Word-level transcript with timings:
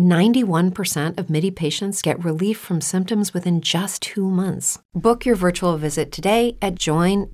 91% 0.00 1.16
of 1.18 1.30
MIDI 1.30 1.50
patients 1.50 2.02
get 2.02 2.22
relief 2.22 2.58
from 2.58 2.80
symptoms 2.80 3.32
within 3.32 3.60
just 3.60 4.02
two 4.02 4.30
months. 4.30 4.78
Book 4.94 5.24
your 5.24 5.36
virtual 5.36 5.76
visit 5.76 6.12
today 6.12 6.56
at 6.60 6.74
joinmidi.com. 6.74 7.30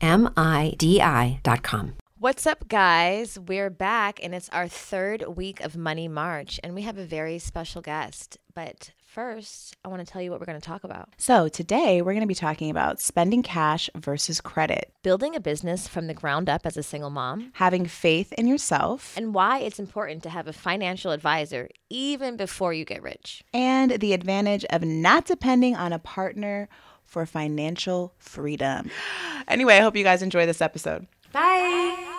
What's 2.19 2.47
up, 2.47 2.67
guys? 2.69 3.39
We're 3.39 3.69
back, 3.69 4.19
and 4.23 4.34
it's 4.34 4.48
our 4.48 4.69
third 4.69 5.36
week 5.36 5.61
of 5.61 5.77
Money 5.77 6.08
March, 6.08 6.58
and 6.64 6.75
we 6.75 6.83
have 6.83 6.97
a 6.97 7.05
very 7.05 7.39
special 7.39 7.83
guest. 7.83 8.39
But 8.55 8.92
first, 9.17 9.75
I 9.83 9.89
want 9.89 10.06
to 10.06 10.12
tell 10.12 10.20
you 10.20 10.31
what 10.31 10.41
we're 10.41 10.47
going 10.47 10.61
to 10.61 10.67
talk 10.67 10.84
about 10.84 11.09
So, 11.17 11.48
today 11.48 12.03
we're 12.03 12.12
going 12.12 12.20
to 12.20 12.27
be 12.27 12.34
talking 12.34 12.69
about 12.69 13.00
spending 13.00 13.42
cash 13.42 13.89
versus 13.97 14.42
credit, 14.42 14.92
building 15.03 15.34
a 15.34 15.41
business 15.41 15.89
from 15.89 16.06
the 16.06 16.12
ground 16.12 16.50
up 16.50 16.67
as 16.67 16.77
a 16.77 16.83
single 16.83 17.08
mom, 17.08 17.50
having 17.55 17.86
faith 17.86 18.34
in 18.34 18.47
yourself, 18.47 19.17
and 19.17 19.33
why 19.33 19.61
it's 19.61 19.78
important 19.78 20.23
to 20.25 20.28
have 20.28 20.47
a 20.47 20.53
financial 20.53 21.12
advisor 21.12 21.70
even 21.89 22.36
before 22.36 22.75
you 22.75 22.84
get 22.84 23.03
rich. 23.03 23.42
and 23.55 23.92
the 23.92 24.12
advantage 24.12 24.67
of 24.69 24.83
not 24.83 25.25
depending 25.25 25.75
on 25.75 25.95
a 25.95 25.98
partner 25.98 26.69
for 27.03 27.25
financial 27.25 28.12
freedom. 28.19 28.91
Anyway, 29.48 29.77
I 29.77 29.80
hope 29.80 29.95
you 29.95 30.03
guys 30.03 30.23
enjoy 30.23 30.45
this 30.45 30.61
episode. 30.61 31.06
Bye. 31.30 32.16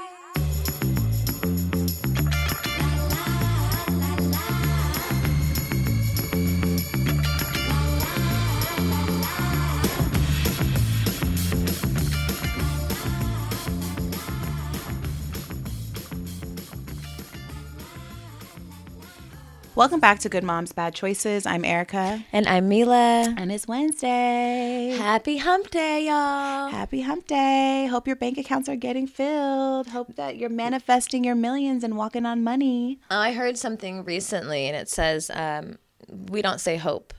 Welcome 19.78 20.00
back 20.00 20.18
to 20.22 20.30
Good 20.30 20.44
Moms 20.44 20.72
Bad 20.72 20.96
Choices. 20.96 21.46
I'm 21.46 21.64
Erica, 21.64 22.24
And 22.34 22.48
I'm 22.48 22.68
Mila. 22.68 23.32
and 23.38 23.52
it's 23.52 23.68
Wednesday. 23.68 24.96
Happy 24.98 25.38
hump 25.38 25.70
day, 25.70 26.08
y'all. 26.08 26.70
Happy 26.70 27.02
hump 27.02 27.28
day. 27.28 27.86
Hope 27.88 28.08
your 28.08 28.16
bank 28.16 28.40
accounts 28.40 28.68
are 28.70 28.76
getting 28.76 29.06
filled. 29.06 29.90
Hope 29.90 30.16
that 30.16 30.38
you're 30.38 30.50
manifesting 30.50 31.24
your 31.24 31.36
millions 31.36 31.84
and 31.84 31.96
walking 31.96 32.26
on 32.26 32.44
money. 32.44 33.00
Oh, 33.12 33.20
I 33.20 33.34
heard 33.34 33.56
something 33.56 34.04
recently, 34.04 34.66
and 34.66 34.76
it 34.76 34.90
says 34.90 35.30
um, 35.32 35.78
we 36.10 36.42
don't 36.42 36.60
say 36.60 36.78
hope 36.78 37.14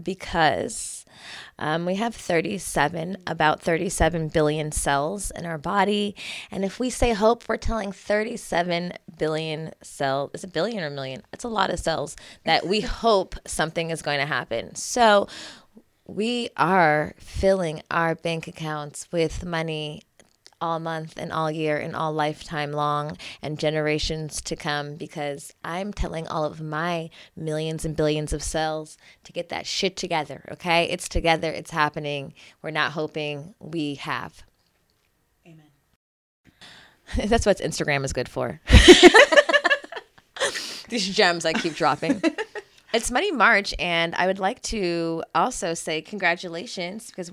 because 0.00 1.04
um, 1.58 1.86
we 1.86 1.94
have 1.96 2.14
37, 2.14 3.18
about 3.26 3.62
37 3.62 4.28
billion 4.28 4.72
cells 4.72 5.30
in 5.30 5.46
our 5.46 5.58
body. 5.58 6.14
And 6.50 6.64
if 6.64 6.78
we 6.78 6.90
say 6.90 7.12
hope, 7.12 7.48
we're 7.48 7.56
telling 7.56 7.92
37 7.92 8.92
billion 9.18 9.72
cells. 9.82 10.30
Is 10.34 10.44
it 10.44 10.52
billion 10.52 10.84
or 10.84 10.90
million? 10.90 11.22
It's 11.32 11.44
a 11.44 11.48
lot 11.48 11.70
of 11.70 11.78
cells 11.78 12.16
that 12.44 12.66
we 12.66 12.80
hope 12.82 13.36
something 13.46 13.90
is 13.90 14.02
going 14.02 14.18
to 14.18 14.26
happen. 14.26 14.74
So 14.74 15.28
we 16.06 16.50
are 16.56 17.14
filling 17.18 17.82
our 17.90 18.14
bank 18.14 18.46
accounts 18.46 19.08
with 19.10 19.44
money 19.44 20.02
all 20.60 20.78
month 20.78 21.14
and 21.16 21.32
all 21.32 21.50
year 21.50 21.76
and 21.76 21.94
all 21.94 22.12
lifetime 22.12 22.72
long 22.72 23.16
and 23.42 23.58
generations 23.58 24.40
to 24.42 24.56
come 24.56 24.96
because 24.96 25.52
I'm 25.64 25.92
telling 25.92 26.26
all 26.26 26.44
of 26.44 26.60
my 26.60 27.10
millions 27.36 27.84
and 27.84 27.96
billions 27.96 28.32
of 28.32 28.42
cells 28.42 28.96
to 29.24 29.32
get 29.32 29.48
that 29.50 29.66
shit 29.66 29.96
together, 29.96 30.44
okay? 30.52 30.84
It's 30.84 31.08
together, 31.08 31.50
it's 31.50 31.70
happening. 31.70 32.34
We're 32.62 32.70
not 32.70 32.92
hoping 32.92 33.54
we 33.58 33.96
have. 33.96 34.44
Amen. 35.46 35.70
That's 37.28 37.46
what 37.46 37.58
Instagram 37.58 38.04
is 38.04 38.12
good 38.12 38.28
for. 38.28 38.60
These 40.88 41.14
gems 41.14 41.44
I 41.44 41.52
keep 41.52 41.74
dropping. 41.74 42.22
It's 42.92 43.10
Money 43.10 43.32
March, 43.32 43.74
and 43.78 44.14
I 44.14 44.26
would 44.26 44.38
like 44.38 44.62
to 44.62 45.22
also 45.34 45.74
say 45.74 46.00
congratulations 46.00 47.08
because 47.08 47.32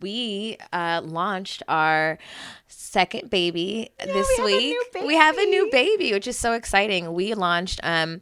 we 0.00 0.58
uh, 0.72 1.02
launched 1.04 1.62
our 1.68 2.18
second 2.68 3.30
baby 3.30 3.90
this 3.98 4.28
we 4.28 4.36
have 4.36 4.44
week. 4.44 4.76
new 4.94 5.06
We 5.06 5.14
have 5.14 5.38
a 5.38 5.44
new 5.44 5.68
baby. 5.70 5.96
baby, 5.96 6.12
which 6.12 6.26
is 6.26 6.38
so 6.38 6.52
exciting. 6.52 7.12
We 7.12 7.34
launched 7.34 7.80
um, 7.82 8.20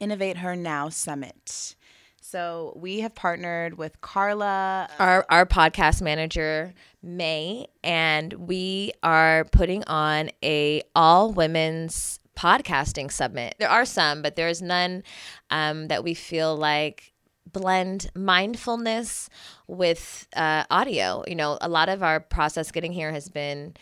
Innovate 0.00 0.38
Her 0.38 0.56
Now 0.56 0.88
Summit. 0.88 1.74
So 2.20 2.74
we 2.76 3.00
have 3.00 3.14
partnered 3.14 3.78
with 3.78 4.00
Carla. 4.02 4.88
our 4.98 5.24
our 5.30 5.46
podcast 5.46 6.02
manager 6.02 6.74
May, 7.02 7.68
and 7.82 8.34
we 8.34 8.92
are 9.02 9.46
putting 9.46 9.82
on 9.84 10.30
a 10.44 10.82
all 10.94 11.32
women's 11.32 12.20
podcasting 12.36 13.10
summit. 13.10 13.54
There 13.58 13.70
are 13.70 13.84
some, 13.84 14.20
but 14.22 14.36
there's 14.36 14.60
none 14.60 15.02
um, 15.50 15.88
that 15.88 16.04
we 16.04 16.12
feel 16.14 16.54
like 16.54 17.12
blend 17.58 18.10
mindfulness 18.14 19.28
with 19.66 20.26
uh, 20.36 20.64
audio. 20.70 21.24
You 21.26 21.34
know, 21.34 21.58
a 21.60 21.68
lot 21.68 21.88
of 21.88 22.02
our 22.02 22.20
process 22.20 22.70
getting 22.70 22.92
here 22.92 23.10
has 23.12 23.28
been 23.28 23.74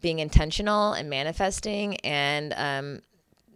being 0.00 0.18
intentional 0.18 0.92
and 0.92 1.10
manifesting 1.10 1.96
and 1.96 2.54
um, 2.56 3.00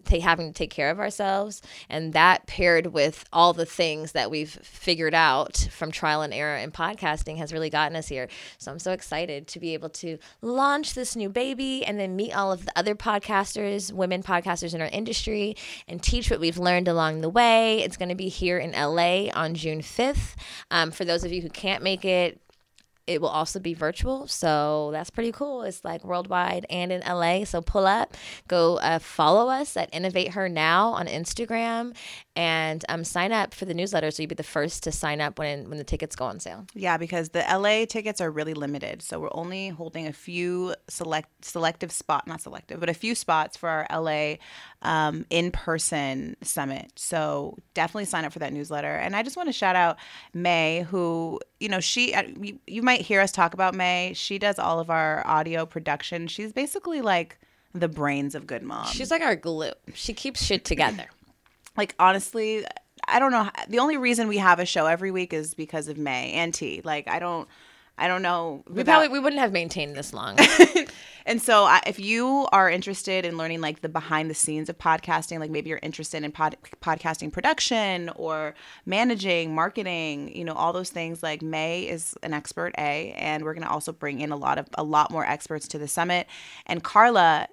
ta- 0.05 0.21
having 0.21 0.49
to 0.49 0.53
take 0.53 0.71
care 0.71 0.91
of 0.91 0.99
ourselves 0.99 1.63
and 1.89 2.13
that 2.13 2.47
paired 2.47 2.89
with 2.89 3.25
all 3.33 3.53
the 3.53 3.67
things 3.67 4.13
that 4.13 4.31
we've 4.31 4.51
figured 4.51 5.15
out 5.15 5.69
from 5.71 5.91
trial 5.91 6.23
and 6.23 6.35
error 6.35 6.57
in 6.57 6.71
podcasting 6.71 7.39
has 7.39 7.53
really 7.53 7.71
gotten 7.71 7.97
us 7.97 8.09
here. 8.09 8.29
So 8.59 8.71
i'm 8.71 8.79
so 8.79 8.93
excited 8.93 9.47
to 9.49 9.61
be 9.61 9.75
able 9.75 9.89
to 9.91 10.19
launch 10.41 10.95
this 10.95 11.17
new 11.17 11.29
baby 11.29 11.85
and 11.85 11.99
then 11.99 12.17
meet 12.17 12.35
all 12.35 12.53
of 12.53 12.67
the 12.67 12.73
other 12.77 12.95
podcasters 12.95 13.93
women 13.93 14.23
podcasters 14.23 14.75
in 14.75 14.81
our 14.81 14.89
industry 14.89 15.57
and 15.89 16.03
teach 16.03 16.31
what 16.31 16.41
we've 16.41 16.59
learned 16.59 16.89
along 16.89 17.21
the 17.21 17.29
way. 17.29 17.83
It's 17.83 17.97
going 17.97 18.09
to 18.09 18.15
be 18.15 18.29
here 18.29 18.59
in 18.59 18.73
la 18.73 19.31
on 19.35 19.55
june 19.55 19.81
5th 19.81 20.35
um, 20.71 20.91
for 20.91 21.05
those 21.05 21.25
of 21.25 21.33
you 21.33 21.43
who 21.43 21.49
can't 21.49 21.83
make 21.83 22.05
it 22.05 22.41
it 23.07 23.21
will 23.21 23.29
also 23.29 23.59
be 23.59 23.75
virtual 23.75 24.27
so 24.27 24.91
that's 24.93 25.11
pretty 25.11 25.33
cool 25.33 25.63
it's 25.63 25.85
like 25.85 26.05
worldwide 26.05 26.67
and 26.71 26.93
in 26.93 27.01
la 27.01 27.45
so 27.45 27.61
pull 27.61 27.87
up 27.87 28.15
go 28.49 28.77
uh, 28.79 28.99
follow 28.99 29.49
us 29.49 29.77
at 29.77 29.89
innovate 29.93 30.33
her 30.33 30.49
now 30.49 30.91
on 30.91 31.07
instagram 31.07 31.95
and 32.37 32.85
um, 32.89 33.05
sign 33.05 33.33
up 33.33 33.53
for 33.53 33.65
the 33.65 33.75
newsletter 33.75 34.11
so 34.11 34.23
you'll 34.23 34.29
be 34.29 34.35
the 34.35 34.43
first 34.43 34.83
to 34.85 34.93
sign 34.93 35.21
up 35.21 35.39
when 35.39 35.69
when 35.69 35.79
the 35.79 35.85
tickets 35.85 36.17
go 36.17 36.25
on 36.25 36.41
sale 36.41 36.67
Yeah, 36.75 36.97
because 36.97 37.31
the 37.31 37.41
LA 37.41 37.85
tickets 37.87 38.21
are 38.21 38.31
really 38.31 38.55
limited. 38.55 39.03
So 39.03 39.21
we're 39.21 39.29
only 39.33 39.69
holding 39.69 40.07
a 40.07 40.13
few 40.13 40.75
select 40.89 41.45
selective 41.45 41.93
spot, 41.93 42.27
not 42.27 42.41
selective, 42.41 42.81
but 42.81 42.89
a 42.89 42.95
few 42.95 43.15
spots 43.15 43.57
for 43.57 43.69
our 43.69 43.87
LA 43.91 44.37
um, 44.83 45.25
in-person 45.31 46.37
summit. 46.43 46.93
So 46.97 47.57
definitely 47.75 48.05
sign 48.05 48.25
up 48.25 48.33
for 48.33 48.41
that 48.41 48.53
newsletter. 48.53 48.95
And 48.95 49.17
I 49.17 49.23
just 49.23 49.37
want 49.37 49.49
to 49.49 49.53
shout 49.53 49.77
out 49.77 49.97
May, 50.35 50.83
who 50.91 51.41
you 51.61 51.69
know 51.69 51.81
she 51.81 52.15
uh, 52.15 52.25
you, 52.41 52.59
you 52.67 52.83
might 52.83 53.01
hear 53.01 53.21
us 53.21 53.33
talk 53.33 53.55
about 53.55 53.75
May. 53.75 54.13
She 54.15 54.39
does 54.39 54.59
all 54.59 54.81
of 54.81 54.91
our 54.91 55.27
audio 55.27 55.65
production. 55.65 56.27
She's 56.27 56.53
basically 56.53 57.01
like 57.01 57.39
the 57.75 57.89
brains 57.89 58.35
of 58.35 58.47
Good 58.47 58.63
Mom. 58.63 58.87
She's 58.87 59.11
like 59.11 59.23
our 59.23 59.37
glue. 59.37 59.73
She 59.95 60.13
keeps 60.13 60.45
shit 60.45 60.65
together. 60.65 61.07
like 61.77 61.95
honestly, 61.99 62.65
I 63.09 63.19
don't 63.19 63.33
know. 63.33 63.49
The 63.69 63.79
only 63.79 63.97
reason 63.97 64.29
we 64.29 64.39
have 64.39 64.59
a 64.59 64.67
show 64.67 64.87
every 64.87 65.11
week 65.11 65.33
is 65.33 65.55
because 65.55 65.89
of 65.89 65.97
May 65.97 66.33
and 66.33 66.53
T. 66.53 66.83
Like 66.85 67.09
I 67.09 67.19
don't, 67.19 67.49
I 68.03 68.09
don't 68.09 68.23
know. 68.23 68.65
We 68.67 68.75
without- 68.79 68.95
probably 68.95 69.09
we 69.09 69.21
wouldn't 69.21 69.41
have 69.41 69.53
maintained 69.53 69.95
this 69.95 70.13
long. 70.13 70.37
and 71.27 71.41
so 71.41 71.63
I, 71.63 71.81
if 71.87 72.01
you 72.01 72.49
are 72.51 72.69
interested 72.69 73.25
in 73.25 73.39
learning 73.39 73.61
like 73.61 73.81
the 73.81 73.89
behind 73.89 74.29
the 74.29 74.35
scenes 74.35 74.69
of 74.69 74.77
podcasting 74.77 75.39
like 75.39 75.53
maybe 75.53 75.71
you're 75.71 75.79
interested 75.83 76.25
in 76.25 76.33
pod, 76.33 76.57
podcasting 76.81 77.33
production 77.33 78.09
or 78.17 78.55
managing 78.87 79.55
marketing 79.55 80.35
you 80.37 80.45
know 80.45 80.53
all 80.55 80.73
those 80.73 80.91
things 80.91 81.23
like 81.23 81.41
may 81.41 81.83
is 81.83 82.17
an 82.25 82.33
expert 82.35 82.75
a 82.77 83.13
and 83.17 83.45
we're 83.45 83.55
going 83.55 83.65
to 83.65 83.71
also 83.71 83.93
bring 83.93 84.21
in 84.21 84.33
a 84.33 84.37
lot 84.37 84.59
of 84.59 84.67
a 84.75 84.83
lot 84.83 85.13
more 85.13 85.25
experts 85.25 85.69
to 85.69 85.79
the 85.79 85.87
summit 85.87 86.27
and 86.67 86.83
carla 86.83 87.47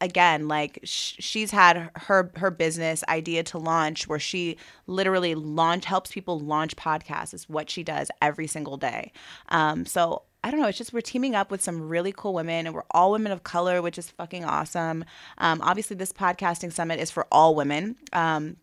again 0.00 0.48
like 0.48 0.78
sh- 0.82 1.14
she's 1.18 1.50
had 1.50 1.90
her 1.96 2.30
her 2.36 2.50
business 2.50 3.04
idea 3.08 3.42
to 3.42 3.58
launch 3.58 4.08
where 4.08 4.18
she 4.18 4.56
literally 4.86 5.34
launch 5.34 5.84
helps 5.84 6.10
people 6.10 6.38
launch 6.38 6.76
podcasts 6.76 7.34
is 7.34 7.48
what 7.48 7.70
she 7.70 7.82
does 7.82 8.10
every 8.22 8.46
single 8.46 8.76
day 8.76 9.12
um, 9.50 9.84
so 9.86 10.22
I 10.42 10.50
don't 10.50 10.60
know. 10.60 10.68
It's 10.68 10.78
just 10.78 10.94
we're 10.94 11.02
teaming 11.02 11.34
up 11.34 11.50
with 11.50 11.60
some 11.60 11.88
really 11.88 12.14
cool 12.16 12.32
women, 12.32 12.66
and 12.66 12.74
we're 12.74 12.84
all 12.92 13.12
women 13.12 13.30
of 13.30 13.42
color, 13.42 13.82
which 13.82 13.98
is 13.98 14.08
fucking 14.08 14.44
awesome. 14.44 15.04
Um, 15.36 15.60
obviously, 15.62 15.96
this 15.96 16.12
podcasting 16.12 16.72
summit 16.72 16.98
is 16.98 17.10
for 17.10 17.26
all 17.30 17.54
women. 17.54 17.96
Um, 18.14 18.56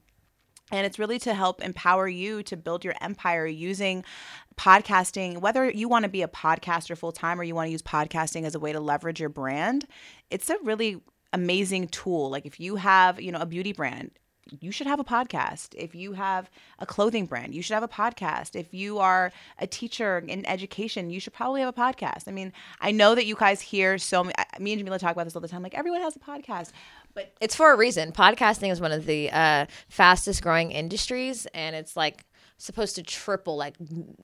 and 0.71 0.85
it's 0.85 0.99
really 0.99 1.19
to 1.19 1.33
help 1.33 1.61
empower 1.61 2.07
you 2.07 2.43
to 2.43 2.57
build 2.57 2.83
your 2.83 2.93
empire 2.99 3.45
using 3.45 4.03
podcasting, 4.57 5.39
whether 5.39 5.69
you 5.69 5.87
want 5.87 6.03
to 6.03 6.09
be 6.09 6.23
a 6.23 6.27
podcaster 6.27 6.97
full 6.97 7.13
time 7.13 7.39
or 7.39 7.43
you 7.43 7.55
want 7.55 7.67
to 7.67 7.71
use 7.71 7.81
podcasting 7.81 8.43
as 8.43 8.53
a 8.53 8.59
way 8.59 8.73
to 8.73 8.79
leverage 8.79 9.19
your 9.19 9.29
brand. 9.29 9.85
It's 10.29 10.49
a 10.49 10.57
really 10.63 11.01
amazing 11.33 11.87
tool. 11.89 12.29
Like 12.29 12.45
if 12.45 12.59
you 12.59 12.75
have, 12.75 13.21
you 13.21 13.31
know, 13.31 13.39
a 13.39 13.45
beauty 13.45 13.73
brand, 13.73 14.11
you 14.61 14.71
should 14.71 14.87
have 14.87 14.99
a 14.99 15.03
podcast. 15.03 15.75
If 15.75 15.95
you 15.95 16.13
have 16.13 16.49
a 16.79 16.85
clothing 16.85 17.25
brand, 17.25 17.53
you 17.53 17.61
should 17.61 17.73
have 17.73 17.83
a 17.83 17.87
podcast. 17.87 18.55
If 18.55 18.73
you 18.73 18.99
are 18.99 19.31
a 19.59 19.67
teacher 19.67 20.23
in 20.25 20.45
education, 20.45 21.09
you 21.09 21.19
should 21.19 21.33
probably 21.33 21.61
have 21.61 21.69
a 21.75 21.79
podcast. 21.79 22.27
I 22.27 22.31
mean, 22.31 22.53
I 22.79 22.91
know 22.91 23.15
that 23.15 23.25
you 23.25 23.35
guys 23.35 23.61
hear 23.61 23.97
so 23.97 24.23
many, 24.23 24.35
me 24.59 24.73
and 24.73 24.79
Jamila 24.79 24.99
talk 24.99 25.11
about 25.11 25.25
this 25.25 25.35
all 25.35 25.41
the 25.41 25.47
time. 25.47 25.63
Like 25.63 25.73
everyone 25.75 26.01
has 26.01 26.15
a 26.15 26.19
podcast, 26.19 26.71
but 27.13 27.33
it's 27.41 27.55
for 27.55 27.73
a 27.73 27.77
reason. 27.77 28.11
Podcasting 28.11 28.71
is 28.71 28.79
one 28.79 28.91
of 28.91 29.05
the 29.05 29.29
uh, 29.31 29.65
fastest 29.89 30.41
growing 30.41 30.71
industries, 30.71 31.45
and 31.47 31.75
it's 31.75 31.97
like 31.97 32.25
supposed 32.57 32.95
to 32.95 33.03
triple 33.03 33.55
like 33.55 33.75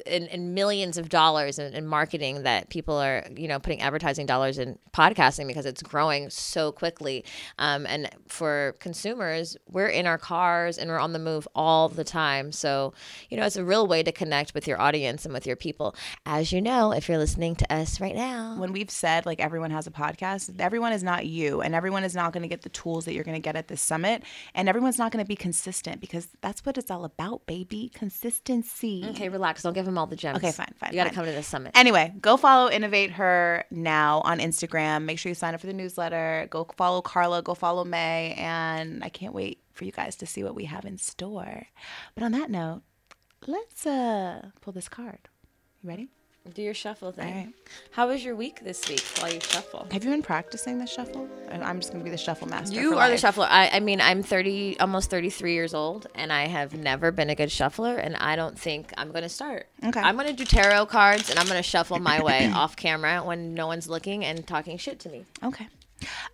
in, 0.05 0.27
in 0.27 0.53
millions 0.53 0.97
of 0.97 1.09
dollars 1.09 1.59
in, 1.59 1.73
in, 1.73 1.85
marketing 1.85 2.43
that 2.43 2.69
people 2.69 2.95
are 2.95 3.23
you 3.35 3.47
know 3.47 3.59
putting 3.59 3.79
advertising 3.79 4.25
dollars 4.25 4.57
in 4.57 4.77
podcasting 4.91 5.45
because 5.45 5.65
it's 5.65 5.83
growing 5.83 6.29
so 6.29 6.71
quickly. 6.71 7.23
Um, 7.59 7.85
and 7.85 8.09
for 8.27 8.75
consumers 8.79 9.55
we're 9.69 9.87
in 9.87 10.07
our 10.07 10.17
cars 10.17 10.77
and 10.77 10.89
we're 10.89 10.99
on 10.99 11.13
the 11.13 11.19
move 11.19 11.47
all 11.53 11.89
the 11.89 12.03
time. 12.03 12.51
So 12.51 12.93
you 13.29 13.37
know 13.37 13.45
it's 13.45 13.55
a 13.55 13.63
real 13.63 13.85
way 13.85 14.01
to 14.01 14.11
connect 14.11 14.53
with 14.55 14.67
your 14.67 14.81
audience 14.81 15.25
and 15.25 15.33
with 15.33 15.45
your 15.45 15.55
people. 15.55 15.95
As 16.25 16.51
you 16.51 16.61
know 16.61 16.91
if 16.91 17.07
you're 17.07 17.19
listening 17.19 17.55
to 17.57 17.73
us 17.73 18.01
right 18.01 18.15
now. 18.15 18.57
When 18.57 18.73
we've 18.73 18.91
said 18.91 19.25
like 19.25 19.39
everyone 19.39 19.71
has 19.71 19.85
a 19.85 19.91
podcast 19.91 20.59
everyone 20.59 20.93
is 20.93 21.03
not 21.03 21.25
you 21.25 21.61
and 21.61 21.75
everyone 21.75 22.03
is 22.03 22.15
not 22.15 22.33
going 22.33 22.41
to 22.41 22.47
get 22.47 22.61
the 22.61 22.69
tools 22.69 23.05
that 23.05 23.13
you're 23.13 23.23
going 23.23 23.35
to 23.35 23.41
get 23.41 23.55
at 23.55 23.67
this 23.67 23.81
summit. 23.81 24.23
And 24.55 24.67
everyone's 24.67 24.97
not 24.97 25.11
going 25.11 25.23
to 25.23 25.27
be 25.27 25.35
consistent 25.35 26.01
because 26.01 26.27
that's 26.41 26.65
what 26.65 26.77
it's 26.77 26.89
all 26.89 27.05
about 27.05 27.45
baby 27.45 27.91
consistency 28.23 29.05
Okay, 29.09 29.29
relax. 29.29 29.63
Don't 29.63 29.73
give 29.73 29.85
them 29.85 29.97
all 29.97 30.07
the 30.07 30.15
gems. 30.15 30.37
Okay, 30.37 30.51
fine, 30.51 30.73
fine. 30.77 30.91
You 30.91 30.95
got 30.95 31.05
to 31.05 31.13
come 31.13 31.25
to 31.25 31.31
the 31.31 31.43
summit. 31.43 31.71
Anyway, 31.75 32.13
go 32.21 32.37
follow 32.37 32.69
Innovate 32.69 33.11
Her 33.11 33.65
now 33.69 34.21
on 34.21 34.39
Instagram. 34.39 35.03
Make 35.03 35.19
sure 35.19 35.29
you 35.29 35.35
sign 35.35 35.53
up 35.53 35.61
for 35.61 35.67
the 35.67 35.73
newsletter. 35.73 36.47
Go 36.49 36.67
follow 36.77 37.01
Carla. 37.01 37.41
Go 37.41 37.53
follow 37.53 37.83
May. 37.83 38.33
And 38.37 39.03
I 39.03 39.09
can't 39.09 39.33
wait 39.33 39.61
for 39.73 39.85
you 39.85 39.91
guys 39.91 40.15
to 40.17 40.25
see 40.25 40.43
what 40.43 40.55
we 40.55 40.65
have 40.65 40.85
in 40.85 40.97
store. 40.97 41.67
But 42.15 42.23
on 42.23 42.31
that 42.31 42.49
note, 42.49 42.83
let's 43.45 43.85
uh 43.85 44.49
pull 44.61 44.73
this 44.73 44.89
card. 44.89 45.19
You 45.81 45.89
ready? 45.89 46.09
Do 46.51 46.61
your 46.61 46.73
shuffle 46.73 47.13
thing. 47.13 47.33
Right. 47.33 47.53
How 47.91 48.09
was 48.09 48.23
your 48.23 48.35
week 48.35 48.59
this 48.65 48.89
week 48.89 49.01
while 49.17 49.33
you 49.33 49.39
shuffle? 49.39 49.87
Have 49.91 50.03
you 50.03 50.09
been 50.09 50.21
practicing 50.21 50.77
the 50.77 50.85
shuffle? 50.85 51.29
I'm 51.49 51.79
just 51.79 51.93
gonna 51.93 52.03
be 52.03 52.09
the 52.09 52.17
shuffle 52.17 52.49
master. 52.49 52.75
You 52.75 52.97
are 52.97 53.09
the 53.09 53.17
shuffler. 53.17 53.47
I, 53.49 53.69
I 53.69 53.79
mean, 53.79 54.01
I'm 54.01 54.23
30, 54.23 54.77
almost 54.81 55.09
33 55.09 55.53
years 55.53 55.73
old, 55.73 56.07
and 56.15 56.33
I 56.33 56.47
have 56.47 56.73
never 56.73 57.13
been 57.13 57.29
a 57.29 57.35
good 57.35 57.49
shuffler, 57.49 57.95
and 57.95 58.17
I 58.17 58.35
don't 58.35 58.59
think 58.59 58.91
I'm 58.97 59.11
going 59.11 59.23
to 59.23 59.29
start. 59.29 59.67
Okay. 59.85 60.01
I'm 60.01 60.15
going 60.15 60.27
to 60.27 60.33
do 60.33 60.43
tarot 60.43 60.87
cards, 60.87 61.29
and 61.29 61.39
I'm 61.39 61.47
going 61.47 61.59
to 61.59 61.63
shuffle 61.63 61.99
my 61.99 62.21
way 62.21 62.51
off 62.53 62.75
camera 62.75 63.23
when 63.23 63.53
no 63.53 63.67
one's 63.67 63.87
looking 63.87 64.25
and 64.25 64.45
talking 64.45 64.77
shit 64.77 64.99
to 64.99 65.09
me. 65.09 65.25
Okay. 65.43 65.67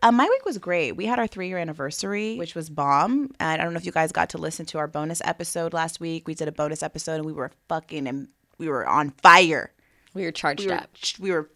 Um, 0.02 0.16
my 0.16 0.28
week 0.28 0.44
was 0.44 0.58
great. 0.58 0.94
We 0.94 1.06
had 1.06 1.20
our 1.20 1.28
three 1.28 1.50
year 1.50 1.60
anniversary, 1.60 2.36
which 2.38 2.56
was 2.56 2.72
bomb. 2.72 3.32
And 3.40 3.62
I 3.62 3.64
don't 3.64 3.74
know 3.74 3.78
if 3.78 3.86
you 3.86 3.92
guys 3.92 4.12
got 4.12 4.30
to 4.32 4.40
listen 4.40 4.66
to 4.68 4.80
our 4.80 4.88
bonus 4.88 5.22
episode 5.24 5.74
last 5.74 6.00
week. 6.00 6.28
We 6.28 6.34
did 6.34 6.48
a 6.48 6.52
bonus 6.52 6.82
episode 6.82 7.16
and 7.16 7.26
we 7.26 7.34
were 7.34 7.52
fucking 7.68 8.08
and 8.08 8.30
we 8.58 8.68
were 8.68 8.88
on 8.88 9.12
fire. 9.12 9.72
We 10.14 10.24
were 10.24 10.32
charged 10.32 10.62
We 10.62 10.68
were, 10.68 10.74
up 10.74 10.90
we 11.20 11.32
were 11.32 11.50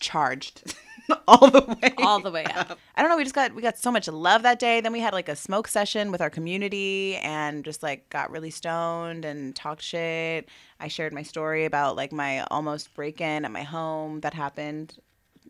charged 0.00 0.74
all 1.28 1.50
the 1.50 1.76
way. 1.82 1.94
all 1.98 2.20
the 2.20 2.30
way 2.30 2.44
up. 2.44 2.78
I 2.96 3.02
don't 3.02 3.10
know. 3.10 3.16
We 3.16 3.22
just 3.24 3.34
got 3.34 3.54
we 3.54 3.62
got 3.62 3.78
so 3.78 3.90
much 3.90 4.08
love 4.08 4.42
that 4.42 4.58
day. 4.58 4.80
Then 4.80 4.92
we 4.92 5.00
had 5.00 5.12
like 5.12 5.28
a 5.28 5.36
smoke 5.36 5.68
session 5.68 6.10
with 6.10 6.20
our 6.20 6.30
community 6.30 7.16
and 7.16 7.64
just 7.64 7.82
like 7.82 8.08
got 8.10 8.30
really 8.30 8.50
stoned 8.50 9.24
and 9.24 9.54
talked 9.54 9.82
shit. 9.82 10.48
I 10.80 10.88
shared 10.88 11.12
my 11.12 11.22
story 11.22 11.64
about 11.64 11.96
like 11.96 12.12
my 12.12 12.40
almost 12.44 12.94
break 12.94 13.20
in 13.20 13.44
at 13.44 13.50
my 13.50 13.62
home 13.62 14.20
that 14.20 14.34
happened 14.34 14.98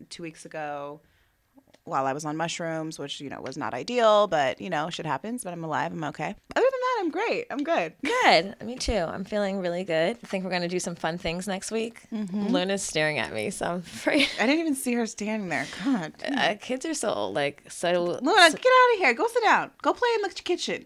two 0.09 0.23
weeks 0.23 0.45
ago 0.45 1.01
while 1.85 2.05
I 2.05 2.13
was 2.13 2.25
on 2.25 2.37
mushrooms, 2.37 2.97
which 2.97 3.19
you 3.19 3.29
know 3.29 3.41
was 3.41 3.57
not 3.57 3.73
ideal, 3.73 4.27
but 4.27 4.59
you 4.61 4.69
know 4.69 4.89
shit 4.89 5.05
happens. 5.05 5.43
But 5.43 5.53
I'm 5.53 5.63
alive. 5.63 5.91
I'm 5.91 6.03
okay. 6.05 6.35
Other 6.55 6.65
than 6.65 6.79
I'm 7.03 7.11
great. 7.11 7.47
I'm 7.51 7.63
good. 7.63 7.91
Good. 8.01 8.55
Me 8.63 8.77
too. 8.77 8.93
I'm 8.93 9.25
feeling 9.25 9.59
really 9.59 9.83
good. 9.83 10.17
I 10.23 10.27
think 10.27 10.45
we're 10.45 10.49
going 10.51 10.61
to 10.61 10.69
do 10.69 10.79
some 10.79 10.95
fun 10.95 11.17
things 11.17 11.49
next 11.49 11.69
week. 11.69 11.99
Luna's 12.11 12.81
staring 12.81 13.19
at 13.19 13.33
me, 13.33 13.49
so 13.49 13.65
I'm 13.65 13.75
afraid. 13.79 14.29
I 14.39 14.45
didn't 14.45 14.61
even 14.61 14.75
see 14.75 14.93
her 14.93 15.05
standing 15.05 15.49
there. 15.49 15.67
God. 15.83 16.13
Uh, 16.25 16.55
kids 16.61 16.85
are 16.85 16.93
so 16.93 17.29
like 17.29 17.63
so. 17.67 17.91
Luna, 18.21 18.21
get 18.21 18.33
out 18.33 18.93
of 18.93 18.99
here. 18.99 19.13
Go 19.13 19.27
sit 19.27 19.43
down. 19.43 19.71
Go 19.81 19.91
play 19.93 20.07
in 20.15 20.21
the 20.21 20.29
kitchen. 20.29 20.85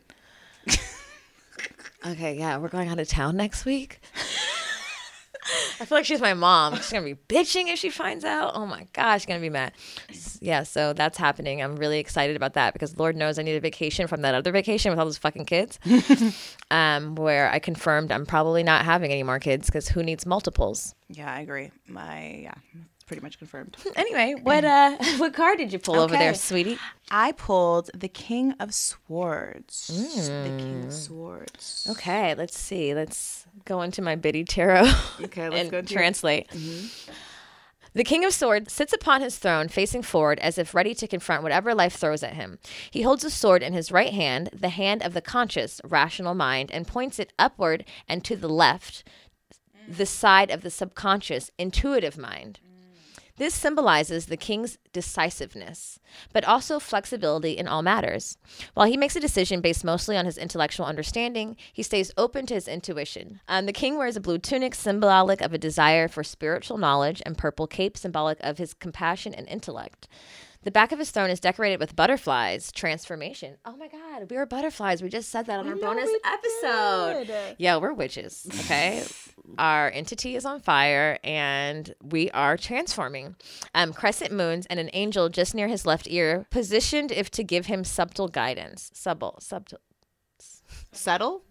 Okay, 2.05 2.37
yeah, 2.37 2.57
we're 2.57 2.69
going 2.69 2.89
out 2.89 2.99
of 2.99 3.07
town 3.07 3.35
next 3.35 3.65
week. 3.65 3.99
I 5.79 5.85
feel 5.85 5.97
like 5.97 6.05
she's 6.05 6.21
my 6.21 6.33
mom. 6.33 6.75
She's 6.75 6.91
gonna 6.91 7.05
be 7.05 7.15
bitching 7.15 7.67
if 7.67 7.79
she 7.79 7.89
finds 7.89 8.25
out. 8.25 8.53
Oh 8.55 8.65
my 8.65 8.87
gosh, 8.93 9.21
she's 9.21 9.25
gonna 9.25 9.39
be 9.39 9.49
mad. 9.49 9.73
Yeah, 10.39 10.63
so 10.63 10.93
that's 10.93 11.17
happening. 11.17 11.61
I'm 11.61 11.75
really 11.75 11.99
excited 11.99 12.35
about 12.35 12.53
that 12.53 12.73
because 12.73 12.97
Lord 12.97 13.15
knows 13.15 13.39
I 13.39 13.43
need 13.43 13.55
a 13.55 13.59
vacation 13.59 14.07
from 14.07 14.21
that 14.21 14.35
other 14.35 14.51
vacation 14.51 14.91
with 14.91 14.99
all 14.99 15.05
those 15.05 15.17
fucking 15.17 15.45
kids. 15.45 15.79
um, 16.71 17.15
where 17.15 17.49
I 17.51 17.59
confirmed 17.59 18.11
I'm 18.11 18.25
probably 18.25 18.63
not 18.63 18.85
having 18.85 19.11
any 19.11 19.23
more 19.23 19.39
kids 19.39 19.67
because 19.67 19.87
who 19.87 20.03
needs 20.03 20.25
multiples? 20.25 20.95
Yeah, 21.09 21.33
I 21.33 21.41
agree. 21.41 21.71
My 21.87 22.39
yeah, 22.43 22.55
pretty 23.07 23.23
much 23.23 23.39
confirmed. 23.39 23.75
Anyway, 23.95 24.35
what 24.43 24.63
uh, 24.63 24.95
what 25.17 25.33
card 25.33 25.57
did 25.57 25.73
you 25.73 25.79
pull 25.79 25.95
over 25.99 26.15
there, 26.15 26.35
sweetie? 26.35 26.77
I 27.09 27.31
pulled 27.31 27.89
the 27.95 28.07
King 28.07 28.53
of 28.59 28.73
Swords. 28.73 29.87
The 29.87 30.55
King 30.57 30.85
of 30.85 30.93
Swords. 30.93 31.87
Okay, 31.89 32.35
let's 32.35 32.57
see. 32.57 32.93
Let's 32.93 33.47
go 33.65 33.81
into 33.81 34.01
my 34.01 34.15
Biddy 34.15 34.43
Tarot. 34.43 34.91
Okay, 35.21 35.49
let's 35.49 35.71
go 35.71 35.81
translate. 35.81 36.47
The 37.93 38.03
King 38.03 38.23
of 38.23 38.33
Swords 38.33 38.71
sits 38.71 38.93
upon 38.93 39.21
his 39.21 39.37
throne, 39.39 39.67
facing 39.69 40.03
forward 40.03 40.37
as 40.39 40.59
if 40.59 40.75
ready 40.75 40.93
to 40.93 41.07
confront 41.07 41.41
whatever 41.41 41.73
life 41.73 41.95
throws 41.95 42.21
at 42.21 42.35
him. 42.35 42.59
He 42.91 43.01
holds 43.01 43.23
a 43.23 43.31
sword 43.31 43.63
in 43.63 43.73
his 43.73 43.91
right 43.91 44.13
hand, 44.13 44.51
the 44.53 44.69
hand 44.69 45.01
of 45.01 45.15
the 45.15 45.21
conscious, 45.21 45.81
rational 45.83 46.35
mind, 46.35 46.69
and 46.71 46.85
points 46.85 47.17
it 47.17 47.33
upward 47.39 47.85
and 48.07 48.23
to 48.23 48.35
the 48.35 48.49
left, 48.49 49.03
the 49.87 50.05
side 50.05 50.51
of 50.51 50.61
the 50.61 50.69
subconscious, 50.69 51.49
intuitive 51.57 52.17
mind. 52.19 52.59
This 53.37 53.53
symbolizes 53.53 54.25
the 54.25 54.37
king's 54.37 54.79
decisiveness, 54.93 55.99
but 56.33 56.43
also 56.43 56.79
flexibility 56.79 57.51
in 57.51 57.67
all 57.67 57.83
matters. 57.83 58.37
While 58.73 58.87
he 58.87 58.97
makes 58.97 59.15
a 59.15 59.19
decision 59.19 59.61
based 59.61 59.83
mostly 59.83 60.17
on 60.17 60.25
his 60.25 60.39
intellectual 60.39 60.87
understanding, 60.87 61.55
he 61.71 61.83
stays 61.83 62.11
open 62.17 62.47
to 62.47 62.55
his 62.55 62.67
intuition. 62.67 63.39
Um, 63.47 63.67
the 63.67 63.73
king 63.73 63.97
wears 63.97 64.15
a 64.15 64.21
blue 64.21 64.39
tunic 64.39 64.73
symbolic 64.73 65.41
of 65.41 65.53
a 65.53 65.59
desire 65.59 66.07
for 66.07 66.23
spiritual 66.23 66.79
knowledge, 66.79 67.21
and 67.25 67.37
purple 67.37 67.67
cape 67.67 67.95
symbolic 67.95 68.39
of 68.41 68.57
his 68.57 68.73
compassion 68.73 69.35
and 69.35 69.47
intellect. 69.47 70.07
The 70.67 70.71
back 70.71 70.91
of 70.91 70.99
his 70.99 71.11
throne 71.11 71.29
is 71.29 71.39
decorated 71.39 71.79
with 71.79 71.95
butterflies, 71.95 72.73
transformation. 72.73 73.55
Oh 73.63 73.77
my 73.77 73.87
God, 73.87 74.29
we 74.29 74.35
are 74.35 74.45
butterflies. 74.45 75.01
We 75.01 75.07
just 75.07 75.29
said 75.29 75.45
that 75.45 75.59
on 75.59 75.69
our 75.69 75.77
bonus 75.77 76.09
episode. 76.25 77.55
Yeah, 77.57 77.77
we're 77.77 77.93
witches, 77.93 78.45
okay? 78.53 79.05
our 79.57 79.89
entity 79.89 80.35
is 80.35 80.43
on 80.43 80.59
fire 80.59 81.19
and 81.23 81.95
we 82.03 82.29
are 82.31 82.57
transforming. 82.57 83.37
Um, 83.73 83.93
crescent 83.93 84.33
moons 84.33 84.65
and 84.65 84.77
an 84.77 84.89
angel 84.91 85.29
just 85.29 85.55
near 85.55 85.69
his 85.69 85.85
left 85.85 86.05
ear, 86.09 86.45
positioned 86.51 87.13
if 87.13 87.31
to 87.31 87.45
give 87.45 87.67
him 87.67 87.85
subtle 87.85 88.27
guidance. 88.27 88.91
Subtle, 88.93 89.37
subtle, 89.39 89.79
Settle? 90.91 91.43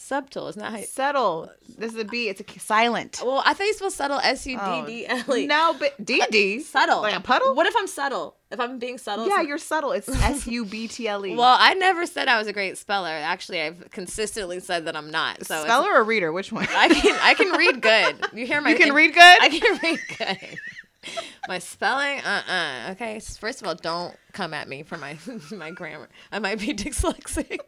Subtle. 0.00 0.48
Isn't 0.48 0.60
that 0.62 0.72
how 0.72 0.78
you... 0.78 0.86
Subtle. 0.86 1.50
This 1.78 1.92
is 1.92 2.00
a 2.00 2.04
B. 2.04 2.28
It's 2.28 2.40
a 2.40 2.58
silent. 2.58 3.20
Well, 3.24 3.42
I 3.44 3.52
thought 3.54 3.64
you 3.64 3.74
spelled 3.74 3.92
subtle 3.92 4.18
S 4.18 4.46
U 4.46 4.58
D 4.58 4.82
D 4.86 5.06
L 5.06 5.36
E. 5.36 5.46
No, 5.50 5.76
but 5.78 6.04
D 6.04 6.22
D. 6.30 6.60
Subtle. 6.60 7.02
Like 7.02 7.14
a 7.14 7.20
puddle? 7.20 7.54
What 7.54 7.66
if 7.66 7.74
I'm 7.76 7.86
subtle? 7.86 8.36
If 8.50 8.58
I'm 8.58 8.78
being 8.78 8.98
subtle? 8.98 9.26
Yeah, 9.26 9.34
it's- 9.34 9.46
you're 9.46 9.58
subtle. 9.58 9.92
It's 9.92 10.08
S 10.22 10.46
U 10.46 10.64
B 10.64 10.88
T 10.88 11.06
L 11.06 11.24
E. 11.24 11.36
Well, 11.36 11.56
I 11.58 11.74
never 11.74 12.06
said 12.06 12.28
I 12.28 12.38
was 12.38 12.46
a 12.48 12.52
great 12.52 12.78
speller. 12.78 13.08
Actually, 13.10 13.60
I've 13.60 13.90
consistently 13.90 14.58
said 14.60 14.86
that 14.86 14.96
I'm 14.96 15.10
not. 15.10 15.44
So 15.46 15.62
Speller 15.64 15.92
or 15.92 16.02
reader? 16.02 16.32
Which 16.32 16.50
one? 16.50 16.66
I 16.70 16.88
can 16.88 17.16
I 17.22 17.34
can 17.34 17.52
read 17.56 17.80
good. 17.82 18.16
You 18.32 18.46
hear 18.46 18.60
my 18.60 18.70
You 18.70 18.76
can 18.78 18.94
read 18.94 19.12
good? 19.14 19.42
I 19.42 19.48
can 19.50 19.78
read 19.82 20.00
good. 20.18 20.58
My 21.48 21.58
spelling, 21.58 22.18
uh 22.20 22.42
uh 22.46 22.90
Okay, 22.92 23.18
first 23.20 23.62
of 23.62 23.66
all, 23.66 23.74
don't 23.74 24.14
come 24.32 24.52
at 24.52 24.68
me 24.68 24.82
for 24.82 24.98
my 24.98 25.16
my 25.50 25.70
grammar. 25.70 26.10
I 26.30 26.38
might 26.40 26.58
be 26.60 26.74
dyslexic. 26.74 27.60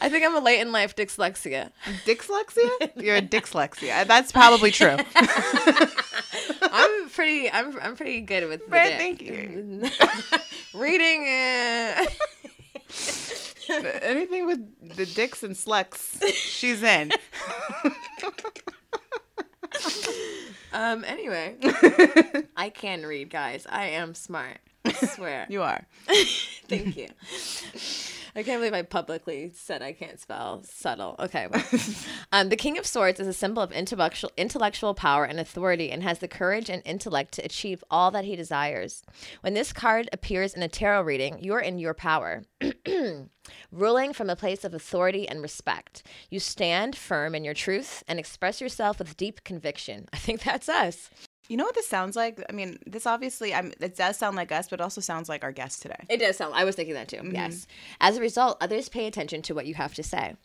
I 0.00 0.08
think 0.08 0.24
I'm 0.24 0.34
a 0.34 0.40
late 0.40 0.60
in 0.60 0.72
life 0.72 0.96
dyslexia. 0.96 1.70
Dyslexia? 2.06 2.90
You're 3.02 3.16
a 3.16 3.22
dyslexia. 3.22 4.06
That's 4.06 4.32
probably 4.32 4.70
true. 4.70 4.96
I'm 6.62 7.08
pretty. 7.10 7.50
I'm 7.50 7.78
I'm 7.80 7.96
pretty 7.96 8.20
good 8.22 8.48
with 8.48 8.64
the 8.64 8.70
Right, 8.72 8.94
thank 8.96 9.20
you. 9.22 9.82
Reading. 10.74 11.22
Uh, 11.28 12.04
Anything 14.02 14.46
with 14.46 14.96
the 14.96 15.06
dicks 15.06 15.42
and 15.42 15.54
slucks, 15.54 16.20
she's 16.34 16.82
in. 16.82 17.12
um. 20.72 21.04
Anyway, 21.04 21.56
I 22.56 22.70
can 22.70 23.02
read, 23.06 23.30
guys. 23.30 23.66
I 23.68 23.86
am 23.90 24.14
smart. 24.14 24.58
I 24.84 24.92
swear. 24.92 25.46
You 25.48 25.62
are. 25.62 25.86
Thank 26.68 26.96
you. 26.96 27.08
I 28.36 28.42
can't 28.42 28.60
believe 28.60 28.74
I 28.74 28.82
publicly 28.82 29.50
said 29.54 29.82
I 29.82 29.92
can't 29.92 30.20
spell 30.20 30.62
subtle. 30.64 31.16
Okay. 31.18 31.48
well. 31.50 31.64
um, 32.32 32.48
the 32.48 32.56
King 32.56 32.78
of 32.78 32.86
Swords 32.86 33.18
is 33.18 33.26
a 33.26 33.32
symbol 33.32 33.62
of 33.62 33.72
intellectual 33.72 34.30
intellectual 34.36 34.94
power 34.94 35.24
and 35.24 35.40
authority 35.40 35.90
and 35.90 36.02
has 36.02 36.20
the 36.20 36.28
courage 36.28 36.70
and 36.70 36.82
intellect 36.84 37.32
to 37.32 37.44
achieve 37.44 37.82
all 37.90 38.10
that 38.10 38.24
he 38.24 38.36
desires. 38.36 39.02
When 39.40 39.54
this 39.54 39.72
card 39.72 40.08
appears 40.12 40.54
in 40.54 40.62
a 40.62 40.68
tarot 40.68 41.02
reading, 41.02 41.38
you're 41.40 41.60
in 41.60 41.78
your 41.78 41.94
power. 41.94 42.44
Ruling 43.72 44.12
from 44.12 44.30
a 44.30 44.36
place 44.36 44.64
of 44.64 44.74
authority 44.74 45.28
and 45.28 45.42
respect. 45.42 46.06
You 46.28 46.38
stand 46.38 46.96
firm 46.96 47.34
in 47.34 47.44
your 47.44 47.54
truth 47.54 48.04
and 48.06 48.18
express 48.18 48.60
yourself 48.60 48.98
with 48.98 49.16
deep 49.16 49.42
conviction. 49.44 50.08
I 50.12 50.18
think 50.18 50.42
that's 50.42 50.68
us. 50.68 51.10
You 51.50 51.56
know 51.56 51.64
what 51.64 51.74
this 51.74 51.88
sounds 51.88 52.14
like? 52.14 52.40
I 52.48 52.52
mean, 52.52 52.78
this 52.86 53.06
obviously, 53.06 53.52
I'm, 53.52 53.72
it 53.80 53.96
does 53.96 54.16
sound 54.16 54.36
like 54.36 54.52
us, 54.52 54.68
but 54.68 54.78
it 54.78 54.82
also 54.84 55.00
sounds 55.00 55.28
like 55.28 55.42
our 55.42 55.50
guest 55.50 55.82
today. 55.82 56.06
It 56.08 56.18
does 56.18 56.36
sound. 56.36 56.54
I 56.54 56.62
was 56.62 56.76
thinking 56.76 56.94
that 56.94 57.08
too. 57.08 57.16
Mm-hmm. 57.16 57.34
Yes. 57.34 57.66
As 58.00 58.16
a 58.16 58.20
result, 58.20 58.56
others 58.60 58.88
pay 58.88 59.08
attention 59.08 59.42
to 59.42 59.54
what 59.54 59.66
you 59.66 59.74
have 59.74 59.92
to 59.94 60.04
say. 60.04 60.36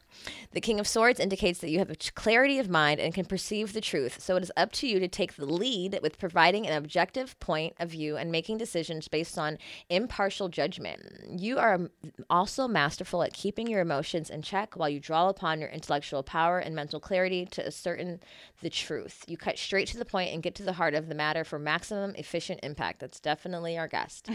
The 0.52 0.62
King 0.62 0.80
of 0.80 0.88
Swords 0.88 1.20
indicates 1.20 1.60
that 1.60 1.70
you 1.70 1.80
have 1.80 1.90
a 1.90 1.96
clarity 1.96 2.60
of 2.60 2.70
mind 2.70 3.00
and 3.00 3.14
can 3.14 3.26
perceive 3.26 3.74
the 3.74 3.82
truth. 3.82 4.22
So 4.22 4.36
it 4.36 4.44
is 4.44 4.52
up 4.56 4.72
to 4.74 4.88
you 4.88 5.00
to 5.00 5.08
take 5.08 5.36
the 5.36 5.46
lead 5.46 6.00
with 6.02 6.18
providing 6.18 6.66
an 6.66 6.74
objective 6.74 7.40
point 7.40 7.74
of 7.80 7.90
view 7.90 8.18
and 8.18 8.32
making 8.32 8.58
decisions 8.58 9.08
based 9.08 9.38
on 9.38 9.58
impartial 9.90 10.50
judgment. 10.50 11.02
You 11.30 11.58
are 11.58 11.90
also 12.30 12.68
masterful 12.68 13.24
at 13.24 13.34
keeping 13.34 13.68
your 13.68 13.82
emotions 13.82 14.30
in 14.30 14.42
check 14.42 14.76
while 14.76 14.90
you 14.90 15.00
draw 15.00 15.30
upon 15.30 15.60
your 15.60 15.70
intellectual 15.70 16.24
power 16.24 16.60
and 16.60 16.76
mental 16.76 17.00
clarity 17.00 17.46
to 17.48 17.66
ascertain 17.66 18.20
the 18.62 18.70
truth. 18.70 19.26
You 19.28 19.38
cut 19.38 19.58
straight 19.58 19.88
to 19.90 19.98
the 19.98 20.06
point 20.06 20.34
and 20.34 20.44
get 20.44 20.56
to 20.56 20.64
the 20.64 20.74
heart 20.74 20.94
of 20.94 21.08
the 21.08 21.16
matter 21.16 21.44
for 21.44 21.60
maximum 21.60 22.16
efficient 22.16 22.60
impact. 22.64 23.00
That's 23.00 23.20
definitely 23.20 23.78
our 23.78 23.88
guest. 23.88 24.30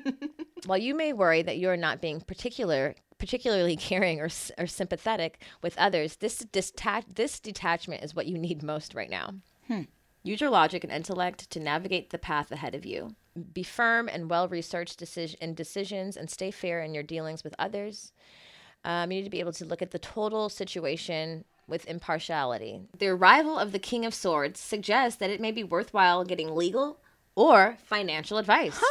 While 0.66 0.78
you 0.78 0.94
may 0.94 1.12
worry 1.12 1.42
that 1.42 1.58
you 1.58 1.68
are 1.68 1.76
not 1.76 2.00
being 2.00 2.20
particular, 2.20 2.94
particularly 3.22 3.76
caring 3.90 4.20
or, 4.20 4.28
or 4.58 4.66
sympathetic 4.66 5.40
with 5.62 5.78
others, 5.78 6.16
this, 6.16 6.44
dista- 6.52 7.04
this 7.14 7.38
detachment 7.38 8.02
is 8.02 8.16
what 8.16 8.26
you 8.26 8.36
need 8.36 8.64
most 8.64 8.96
right 8.96 9.10
now. 9.10 9.32
Use 10.24 10.40
your 10.40 10.50
logic 10.50 10.82
and 10.82 10.92
intellect 10.92 11.48
to 11.50 11.60
navigate 11.60 12.10
the 12.10 12.18
path 12.18 12.50
ahead 12.50 12.74
of 12.74 12.84
you. 12.84 13.14
Be 13.54 13.62
firm 13.62 14.08
and 14.08 14.28
well 14.28 14.48
researched 14.48 14.98
decision- 14.98 15.38
in 15.40 15.54
decisions 15.54 16.16
and 16.16 16.28
stay 16.28 16.50
fair 16.50 16.82
in 16.82 16.94
your 16.94 17.04
dealings 17.04 17.44
with 17.44 17.54
others. 17.60 18.12
Um, 18.84 19.12
you 19.12 19.18
need 19.18 19.24
to 19.24 19.30
be 19.30 19.38
able 19.38 19.52
to 19.52 19.64
look 19.64 19.82
at 19.82 19.92
the 19.92 20.00
total 20.00 20.48
situation 20.48 21.44
with 21.68 21.86
impartiality. 21.86 22.80
The 22.98 23.06
arrival 23.06 23.56
of 23.56 23.70
the 23.70 23.78
King 23.78 24.04
of 24.04 24.14
Swords 24.14 24.58
suggests 24.58 25.20
that 25.20 25.30
it 25.30 25.40
may 25.40 25.52
be 25.52 25.62
worthwhile 25.62 26.24
getting 26.24 26.56
legal 26.56 26.98
or 27.36 27.76
financial 27.84 28.38
advice. 28.38 28.82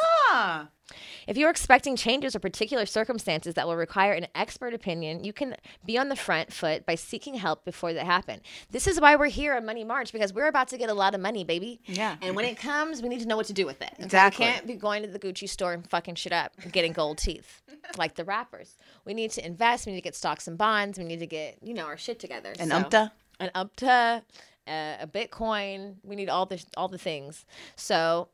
If 1.26 1.38
you're 1.38 1.50
expecting 1.50 1.96
changes 1.96 2.36
or 2.36 2.40
particular 2.40 2.86
circumstances 2.86 3.54
that 3.54 3.66
will 3.66 3.78
require 3.78 4.12
an 4.12 4.28
expert 4.36 4.74
opinion, 4.74 5.24
you 5.24 5.32
can 5.32 5.56
be 5.86 5.98
on 5.98 6.10
the 6.10 6.18
front 6.18 6.52
foot 6.52 6.86
by 6.86 6.96
seeking 6.96 7.36
help 7.36 7.64
before 7.64 7.94
they 7.94 8.04
happen. 8.04 8.42
This 8.72 8.88
is 8.88 9.00
why 9.00 9.16
we're 9.16 9.28
here 9.28 9.56
on 9.56 9.66
Money 9.66 9.86
March 9.86 10.12
because 10.12 10.34
we're 10.34 10.48
about 10.48 10.68
to 10.70 10.78
get 10.78 10.90
a 10.90 10.94
lot 10.94 11.16
of 11.16 11.22
money, 11.22 11.46
baby. 11.46 11.80
Yeah. 11.86 12.18
And 12.22 12.36
when 12.36 12.44
it 12.44 12.58
comes, 12.58 13.02
we 13.02 13.08
need 13.08 13.22
to 13.22 13.28
know 13.28 13.38
what 13.38 13.46
to 13.46 13.54
do 13.54 13.66
with 13.66 13.82
it. 13.82 13.92
Exactly. 14.00 14.46
We 14.46 14.52
can't 14.52 14.68
be 14.68 14.74
going 14.76 15.04
to 15.04 15.08
the 15.08 15.20
Gucci 15.20 15.48
store 15.48 15.72
and 15.72 15.90
fucking 15.90 16.16
shit 16.16 16.34
up 16.34 16.52
and 16.62 16.74
getting 16.74 16.92
gold 16.92 17.20
teeth 17.20 17.62
like 17.98 18.16
the 18.16 18.26
rappers. 18.26 18.76
We 19.06 19.14
need 19.14 19.32
to 19.32 19.46
invest. 19.46 19.86
We 19.86 19.94
need 19.94 20.00
to 20.00 20.04
get 20.04 20.16
stocks 20.16 20.46
and 20.48 20.58
bonds. 20.58 20.98
We 21.00 21.06
need 21.06 21.20
to 21.20 21.28
get, 21.28 21.60
you 21.62 21.74
know, 21.74 21.86
our 21.86 21.98
shit 21.98 22.20
together. 22.20 22.54
an 22.60 22.70
So- 22.70 22.76
umpta. 22.82 23.12
an 23.40 23.50
UPTA, 23.56 24.24
uh, 24.68 24.96
a 25.02 25.08
Bitcoin. 25.08 25.96
We 26.04 26.18
need 26.18 26.28
all 26.30 26.46
the 26.46 26.62
all 26.76 26.90
the 26.90 26.98
things. 26.98 27.46
So, 27.78 28.28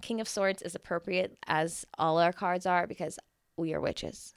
King 0.00 0.20
of 0.20 0.28
Swords 0.28 0.62
is 0.62 0.74
appropriate 0.74 1.38
as 1.46 1.86
all 1.98 2.18
our 2.18 2.32
cards 2.32 2.66
are 2.66 2.86
because 2.86 3.18
we 3.56 3.74
are 3.74 3.80
witches. 3.80 4.34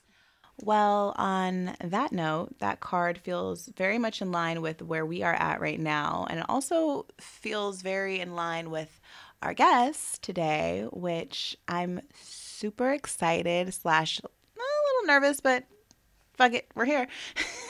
Well, 0.62 1.16
on 1.18 1.76
that 1.84 2.12
note, 2.12 2.60
that 2.60 2.80
card 2.80 3.18
feels 3.18 3.68
very 3.76 3.98
much 3.98 4.22
in 4.22 4.32
line 4.32 4.62
with 4.62 4.82
where 4.82 5.06
we 5.06 5.24
are 5.24 5.34
at 5.34 5.60
right 5.60 5.80
now. 5.80 6.28
And 6.30 6.40
it 6.40 6.46
also 6.48 7.08
feels 7.20 7.82
very 7.82 8.20
in 8.20 8.36
line 8.36 8.70
with 8.70 9.02
our 9.42 9.54
guest 9.54 10.22
today, 10.22 10.88
which 10.92 11.58
I'm 11.68 12.02
super 12.22 12.92
excited 12.92 13.74
slash 13.74 14.20
a 14.20 14.28
little 14.28 15.08
nervous, 15.08 15.42
but 15.42 15.64
fuck 16.38 16.54
it, 16.54 16.68
we're 16.76 16.86
here. 16.86 17.08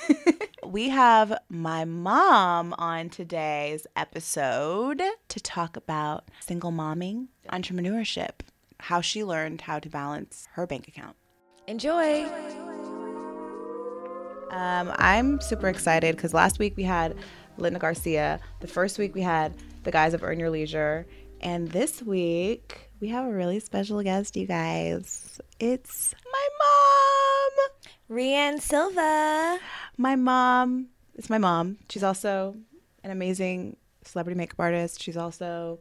we 0.66 0.90
have 0.90 1.38
my 1.50 1.86
mom 1.86 2.74
on 2.78 3.10
today's 3.10 3.86
episode 3.96 5.02
to 5.30 5.40
talk 5.40 5.78
about 5.78 6.30
single 6.40 6.72
momming, 6.72 7.28
entrepreneurship, 7.52 8.42
how 8.80 9.02
she 9.02 9.24
learned 9.24 9.62
how 9.62 9.80
to 9.80 9.90
balance 9.90 10.48
her 10.54 10.66
bank 10.66 10.88
account. 10.88 11.16
Enjoy. 11.68 12.26
Um, 14.50 14.94
I'm 14.96 15.42
super 15.42 15.68
excited 15.68 16.16
because 16.16 16.34
last 16.34 16.60
week 16.60 16.76
we 16.78 16.84
had 16.84 17.16
Linda 17.58 17.80
Garcia. 17.80 18.40
The 18.60 18.68
first 18.68 18.98
week 18.98 19.16
we 19.16 19.22
had 19.22 19.56
the 19.84 19.92
guys 19.92 20.14
of 20.14 20.24
Earn 20.24 20.40
Your 20.40 20.50
Leisure. 20.50 21.08
And 21.42 21.70
this 21.70 22.02
week 22.02 22.92
we 23.00 23.10
have 23.10 23.26
a 23.26 23.32
really 23.32 23.60
special 23.60 24.02
guest, 24.04 24.38
you 24.38 24.46
guys. 24.46 25.40
It's 25.60 26.16
my 26.32 26.48
mom. 26.60 27.23
Rea 28.10 28.34
Ann 28.34 28.60
Silva. 28.60 29.60
My 29.98 30.16
mom. 30.16 30.88
It's 31.16 31.30
my 31.30 31.38
mom. 31.38 31.78
She's 31.90 32.04
also 32.04 32.56
an 33.04 33.12
amazing 33.12 33.78
celebrity 34.04 34.38
makeup 34.38 34.60
artist. 34.60 35.02
She's 35.02 35.18
also 35.18 35.80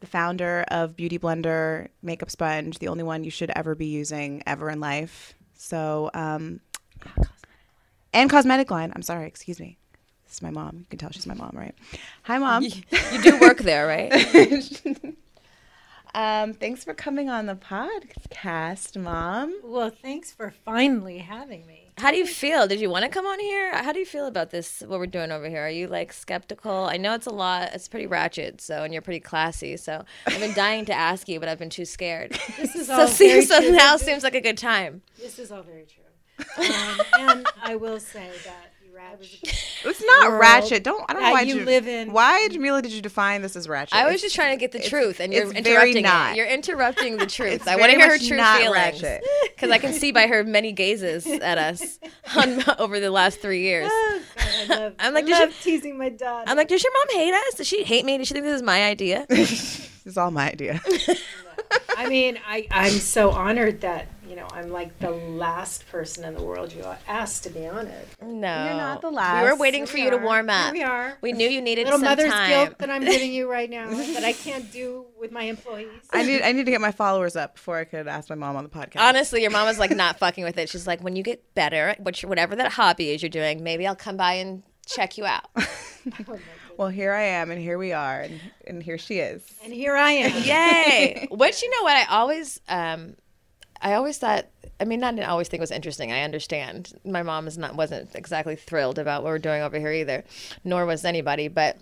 the 0.00 0.06
founder 0.06 0.64
of 0.68 0.96
Beauty 0.96 1.18
Blender 1.18 1.88
Makeup 2.02 2.30
Sponge, 2.30 2.78
the 2.78 2.88
only 2.88 3.04
one 3.04 3.24
you 3.24 3.30
should 3.30 3.50
ever 3.54 3.74
be 3.74 3.86
using 3.86 4.42
ever 4.46 4.68
in 4.68 4.80
life. 4.80 5.34
So, 5.54 6.10
um, 6.12 6.60
and 8.12 8.28
cosmetic 8.28 8.70
line. 8.70 8.92
I'm 8.94 9.02
sorry, 9.02 9.26
excuse 9.26 9.60
me. 9.60 9.78
This 10.26 10.34
is 10.34 10.42
my 10.42 10.50
mom. 10.50 10.78
You 10.78 10.86
can 10.90 10.98
tell 10.98 11.10
she's 11.10 11.26
my 11.26 11.34
mom, 11.34 11.52
right? 11.54 11.74
Hi, 12.24 12.38
mom. 12.38 12.64
You 12.64 13.22
do 13.22 13.38
work 13.40 13.58
there, 13.58 13.86
right? 13.86 15.12
um, 16.14 16.52
thanks 16.52 16.84
for 16.84 16.94
coming 16.94 17.28
on 17.30 17.46
the 17.46 17.54
podcast, 17.54 19.00
mom. 19.00 19.58
Well, 19.64 19.90
thanks 19.90 20.30
for 20.30 20.50
finally 20.64 21.18
having 21.18 21.66
me. 21.66 21.78
How 21.98 22.10
do 22.10 22.16
you 22.16 22.26
feel? 22.26 22.66
Did 22.66 22.80
you 22.80 22.90
want 22.90 23.04
to 23.04 23.10
come 23.10 23.26
on 23.26 23.38
here? 23.38 23.72
How 23.74 23.92
do 23.92 23.98
you 23.98 24.06
feel 24.06 24.26
about 24.26 24.50
this? 24.50 24.80
What 24.86 24.98
we're 24.98 25.06
doing 25.06 25.30
over 25.30 25.48
here? 25.48 25.66
Are 25.66 25.70
you 25.70 25.86
like 25.88 26.12
skeptical? 26.12 26.86
I 26.86 26.96
know 26.96 27.14
it's 27.14 27.26
a 27.26 27.30
lot. 27.30 27.70
It's 27.74 27.86
pretty 27.88 28.06
ratchet. 28.06 28.60
So, 28.60 28.82
and 28.82 28.92
you're 28.92 29.02
pretty 29.02 29.20
classy. 29.20 29.76
So, 29.76 30.04
I've 30.26 30.40
been 30.40 30.54
dying 30.54 30.84
to 30.86 30.94
ask 30.94 31.28
you, 31.28 31.38
but 31.38 31.48
I've 31.48 31.58
been 31.58 31.70
too 31.70 31.84
scared. 31.84 32.38
This 32.56 32.74
is 32.74 32.86
so, 32.88 33.00
all 33.00 33.08
see, 33.08 33.28
very 33.28 33.42
so 33.42 33.60
true. 33.60 33.72
now 33.72 33.96
seems 33.96 34.22
like 34.22 34.34
a 34.34 34.40
good 34.40 34.58
time. 34.58 35.02
This 35.18 35.38
is 35.38 35.52
all 35.52 35.62
very 35.62 35.84
true. 35.86 36.02
Um, 36.58 37.00
and 37.18 37.46
I 37.62 37.76
will 37.76 38.00
say 38.00 38.30
that 38.44 38.71
I 39.10 39.16
was 39.16 39.36
It's 39.42 40.02
not 40.04 40.28
World 40.30 40.40
ratchet. 40.40 40.84
Don't 40.84 41.04
I 41.08 41.12
don't 41.12 41.22
know 41.22 41.32
why 41.32 41.40
you 41.42 41.58
you 41.58 41.64
live 41.64 41.88
in. 41.88 42.12
Why, 42.12 42.48
Jamila, 42.50 42.82
did 42.82 42.92
you 42.92 43.02
define 43.02 43.42
this 43.42 43.56
as 43.56 43.68
ratchet? 43.68 43.94
I 43.94 44.04
was 44.04 44.14
It's- 44.14 44.22
just 44.22 44.34
trying 44.36 44.56
to 44.56 44.60
get 44.60 44.70
the 44.72 44.78
it's- 44.78 44.90
truth, 44.90 45.18
and 45.20 45.32
you're 45.32 45.52
it's 45.52 45.60
very 45.66 45.90
interrupting 45.90 46.02
not. 46.04 46.32
it. 46.32 46.36
You're 46.36 46.46
interrupting 46.46 47.16
the 47.16 47.26
truth. 47.38 47.66
I 47.66 47.76
want 47.76 47.90
to 47.90 47.98
hear 47.98 48.06
her 48.06 48.14
much 48.14 48.28
true 48.28 48.36
not 48.36 48.60
feelings 48.60 49.00
because 49.54 49.70
I 49.70 49.78
can 49.78 49.92
see 49.92 50.12
by 50.12 50.26
her 50.28 50.44
many 50.44 50.72
gazes 50.72 51.26
at 51.26 51.58
us 51.58 51.98
on, 52.36 52.62
over 52.78 53.00
the 53.00 53.10
last 53.10 53.40
three 53.40 53.62
years. 53.62 53.88
Oh, 53.92 54.20
God, 54.36 54.46
I 54.46 54.64
love, 54.78 54.94
I'm 55.00 55.14
like, 55.14 55.24
I 55.24 55.26
did 55.26 55.34
you- 55.38 55.40
love 55.46 55.60
teasing 55.62 55.98
my 55.98 56.08
daughter. 56.08 56.48
I'm 56.48 56.56
like, 56.56 56.68
does 56.68 56.82
your 56.82 56.92
mom 56.92 57.16
hate 57.18 57.34
us? 57.34 57.54
Does 57.54 57.66
she 57.66 57.82
hate 57.84 58.04
me? 58.04 58.18
Does 58.18 58.28
she 58.28 58.34
think 58.34 58.44
this 58.44 58.56
is 58.56 58.62
my 58.62 58.84
idea? 58.84 59.26
This 59.28 59.88
is 60.06 60.16
all 60.16 60.30
my 60.30 60.50
idea. 60.50 60.80
I 61.96 62.08
mean, 62.08 62.38
I, 62.46 62.66
I'm 62.70 62.90
so 62.92 63.30
honored 63.30 63.80
that, 63.82 64.06
you 64.32 64.38
know, 64.38 64.48
I'm 64.50 64.70
like 64.70 64.98
the 64.98 65.10
last 65.10 65.86
person 65.88 66.24
in 66.24 66.32
the 66.32 66.42
world 66.42 66.72
you 66.72 66.82
asked 67.06 67.42
to 67.42 67.50
be 67.50 67.66
on 67.66 67.86
it. 67.86 68.08
No, 68.22 68.64
You're 68.64 68.74
not 68.78 69.02
the 69.02 69.10
last. 69.10 69.36
We 69.36 69.42
were 69.42 69.50
last. 69.50 69.60
waiting 69.60 69.84
for 69.84 69.98
you 69.98 70.08
to 70.08 70.16
are. 70.16 70.24
warm 70.24 70.48
Here 70.48 70.56
up. 70.58 70.72
we 70.72 70.82
are. 70.82 71.18
We 71.20 71.32
knew 71.32 71.46
you 71.46 71.60
needed 71.60 71.84
Little 71.84 71.98
some 71.98 72.08
mother's 72.08 72.32
time. 72.32 72.48
guilt 72.48 72.78
that 72.78 72.88
I'm 72.88 73.04
giving 73.04 73.30
you 73.30 73.50
right 73.50 73.68
now 73.68 73.90
that 74.14 74.24
I 74.24 74.32
can't 74.32 74.72
do 74.72 75.04
with 75.20 75.32
my 75.32 75.42
employees. 75.42 75.90
I 76.14 76.22
need 76.24 76.40
I 76.40 76.52
need 76.52 76.64
to 76.64 76.70
get 76.70 76.80
my 76.80 76.92
followers 76.92 77.36
up 77.36 77.56
before 77.56 77.76
I 77.76 77.84
could 77.84 78.08
ask 78.08 78.30
my 78.30 78.34
mom 78.34 78.56
on 78.56 78.64
the 78.64 78.70
podcast. 78.70 79.00
Honestly, 79.00 79.42
your 79.42 79.50
mom 79.50 79.66
was 79.66 79.78
like 79.78 79.90
not 79.94 80.18
fucking 80.18 80.44
with 80.44 80.56
it. 80.56 80.70
She's 80.70 80.86
like, 80.86 81.02
when 81.02 81.14
you 81.14 81.22
get 81.22 81.54
better, 81.54 81.94
which 81.98 82.24
whatever 82.24 82.56
that 82.56 82.72
hobby 82.72 83.10
is 83.10 83.20
you're 83.22 83.28
doing, 83.28 83.62
maybe 83.62 83.86
I'll 83.86 83.94
come 83.94 84.16
by 84.16 84.32
and 84.36 84.62
check 84.86 85.18
you 85.18 85.26
out. 85.26 85.44
well, 86.78 86.88
here 86.88 87.12
I 87.12 87.22
am, 87.22 87.50
and 87.50 87.60
here 87.60 87.76
we 87.78 87.92
are, 87.92 88.22
and, 88.22 88.40
and 88.66 88.82
here 88.82 88.98
she 88.98 89.18
is. 89.18 89.42
and 89.62 89.72
here 89.72 89.94
I 89.94 90.12
am. 90.12 90.42
Yay! 90.42 91.28
Which 91.30 91.62
you 91.62 91.70
know 91.70 91.82
what 91.82 91.96
I 91.96 92.04
always, 92.06 92.60
um, 92.68 93.14
I 93.82 93.94
always 93.94 94.18
thought. 94.18 94.46
I 94.80 94.84
mean, 94.84 95.00
not 95.00 95.18
always 95.20 95.48
think 95.48 95.60
was 95.60 95.70
interesting. 95.70 96.12
I 96.12 96.22
understand. 96.22 96.92
My 97.04 97.22
mom 97.22 97.46
is 97.46 97.58
not 97.58 97.74
wasn't 97.74 98.14
exactly 98.14 98.56
thrilled 98.56 98.98
about 98.98 99.22
what 99.22 99.30
we're 99.30 99.38
doing 99.38 99.62
over 99.62 99.78
here 99.78 99.92
either, 99.92 100.24
nor 100.64 100.86
was 100.86 101.04
anybody. 101.04 101.48
But 101.48 101.78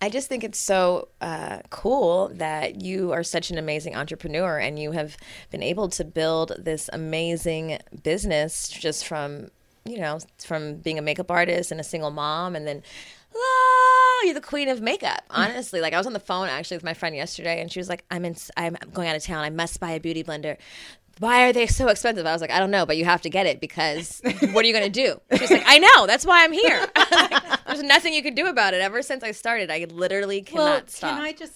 I 0.00 0.08
just 0.08 0.28
think 0.28 0.44
it's 0.44 0.58
so 0.58 1.08
uh, 1.20 1.58
cool 1.70 2.28
that 2.34 2.80
you 2.80 3.12
are 3.12 3.22
such 3.22 3.50
an 3.50 3.58
amazing 3.58 3.96
entrepreneur 3.96 4.58
and 4.58 4.78
you 4.78 4.92
have 4.92 5.16
been 5.50 5.62
able 5.62 5.88
to 5.90 6.04
build 6.04 6.52
this 6.58 6.88
amazing 6.92 7.78
business 8.02 8.68
just 8.68 9.06
from, 9.06 9.50
you 9.84 9.98
know, 9.98 10.18
from 10.38 10.76
being 10.76 10.98
a 10.98 11.02
makeup 11.02 11.30
artist 11.30 11.70
and 11.70 11.80
a 11.80 11.84
single 11.84 12.10
mom 12.10 12.54
and 12.56 12.66
then. 12.66 12.82
Ah, 13.38 14.22
you're 14.24 14.32
the 14.32 14.40
queen 14.40 14.68
of 14.68 14.80
makeup. 14.80 15.22
Honestly, 15.28 15.82
like 15.82 15.92
I 15.92 15.98
was 15.98 16.06
on 16.06 16.14
the 16.14 16.20
phone 16.20 16.48
actually 16.48 16.78
with 16.78 16.84
my 16.84 16.94
friend 16.94 17.14
yesterday, 17.14 17.60
and 17.60 17.70
she 17.70 17.78
was 17.78 17.86
like, 17.86 18.02
"I'm 18.10 18.24
in, 18.24 18.34
I'm 18.56 18.78
going 18.94 19.08
out 19.08 19.16
of 19.16 19.22
town. 19.22 19.44
I 19.44 19.50
must 19.50 19.78
buy 19.78 19.90
a 19.90 20.00
beauty 20.00 20.24
blender. 20.24 20.56
Why 21.18 21.48
are 21.48 21.52
they 21.52 21.66
so 21.66 21.88
expensive?" 21.88 22.26
I 22.26 22.32
was 22.32 22.40
like, 22.40 22.50
"I 22.50 22.58
don't 22.58 22.70
know, 22.70 22.86
but 22.86 22.96
you 22.96 23.04
have 23.04 23.22
to 23.22 23.30
get 23.30 23.46
it 23.46 23.60
because 23.60 24.20
what 24.52 24.64
are 24.64 24.68
you 24.68 24.72
going 24.74 24.90
to 24.90 24.90
do?" 24.90 25.20
She's 25.38 25.50
like, 25.50 25.64
"I 25.66 25.78
know. 25.78 26.06
That's 26.06 26.26
why 26.26 26.44
I'm 26.44 26.52
here. 26.52 26.86
Like, 27.10 27.66
There's 27.66 27.82
nothing 27.82 28.14
you 28.14 28.22
can 28.22 28.34
do 28.34 28.46
about 28.46 28.74
it. 28.74 28.80
Ever 28.80 29.02
since 29.02 29.22
I 29.24 29.32
started, 29.32 29.70
I 29.70 29.86
literally 29.90 30.42
cannot 30.42 30.64
Well, 30.64 30.82
stop." 30.86 31.10
can 31.10 31.20
I 31.22 31.32
just, 31.32 31.54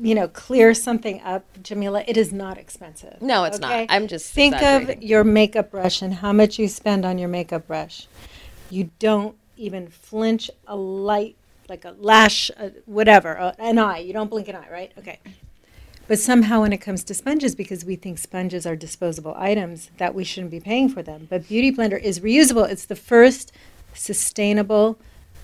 you 0.00 0.14
know, 0.14 0.28
clear 0.28 0.74
something 0.74 1.20
up, 1.22 1.44
Jamila? 1.62 2.04
It 2.06 2.16
is 2.16 2.32
not 2.32 2.58
expensive. 2.58 3.20
No, 3.22 3.44
it's 3.44 3.60
not. 3.60 3.86
I'm 3.88 4.08
just 4.08 4.32
think 4.32 4.60
of 4.62 5.02
your 5.02 5.24
makeup 5.24 5.70
brush 5.70 6.02
and 6.02 6.14
how 6.14 6.32
much 6.32 6.58
you 6.58 6.68
spend 6.68 7.04
on 7.04 7.18
your 7.18 7.28
makeup 7.28 7.66
brush. 7.66 8.08
You 8.70 8.90
don't 8.98 9.36
even 9.56 9.88
flinch 9.88 10.50
a 10.66 10.76
light, 10.76 11.36
like 11.68 11.84
a 11.84 11.94
lash, 11.98 12.50
uh, 12.58 12.70
whatever, 12.86 13.38
uh, 13.38 13.52
an 13.58 13.78
eye. 13.78 13.98
You 13.98 14.12
don't 14.12 14.28
blink 14.30 14.48
an 14.48 14.56
eye, 14.56 14.70
right? 14.70 14.92
Okay. 14.98 15.20
But 16.06 16.18
somehow, 16.18 16.60
when 16.60 16.72
it 16.72 16.78
comes 16.78 17.02
to 17.04 17.14
sponges, 17.14 17.54
because 17.54 17.84
we 17.84 17.96
think 17.96 18.18
sponges 18.18 18.66
are 18.66 18.76
disposable 18.76 19.34
items, 19.38 19.90
that 19.96 20.14
we 20.14 20.22
shouldn't 20.22 20.50
be 20.50 20.60
paying 20.60 20.90
for 20.90 21.02
them. 21.02 21.26
But 21.30 21.48
Beauty 21.48 21.72
Blender 21.72 22.00
is 22.00 22.20
reusable. 22.20 22.68
It's 22.68 22.84
the 22.84 22.96
first 22.96 23.52
sustainable 23.94 24.98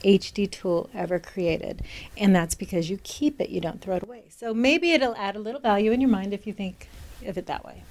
HD 0.04 0.50
tool 0.50 0.90
ever 0.94 1.18
created. 1.18 1.82
And 2.16 2.36
that's 2.36 2.54
because 2.54 2.90
you 2.90 2.98
keep 3.02 3.40
it, 3.40 3.48
you 3.48 3.60
don't 3.60 3.80
throw 3.80 3.96
it 3.96 4.02
away. 4.02 4.24
So 4.28 4.52
maybe 4.52 4.92
it'll 4.92 5.16
add 5.16 5.34
a 5.36 5.38
little 5.38 5.60
value 5.60 5.92
in 5.92 6.00
your 6.00 6.10
mind 6.10 6.34
if 6.34 6.46
you 6.46 6.52
think 6.52 6.88
of 7.26 7.38
it 7.38 7.46
that 7.46 7.64
way. 7.64 7.82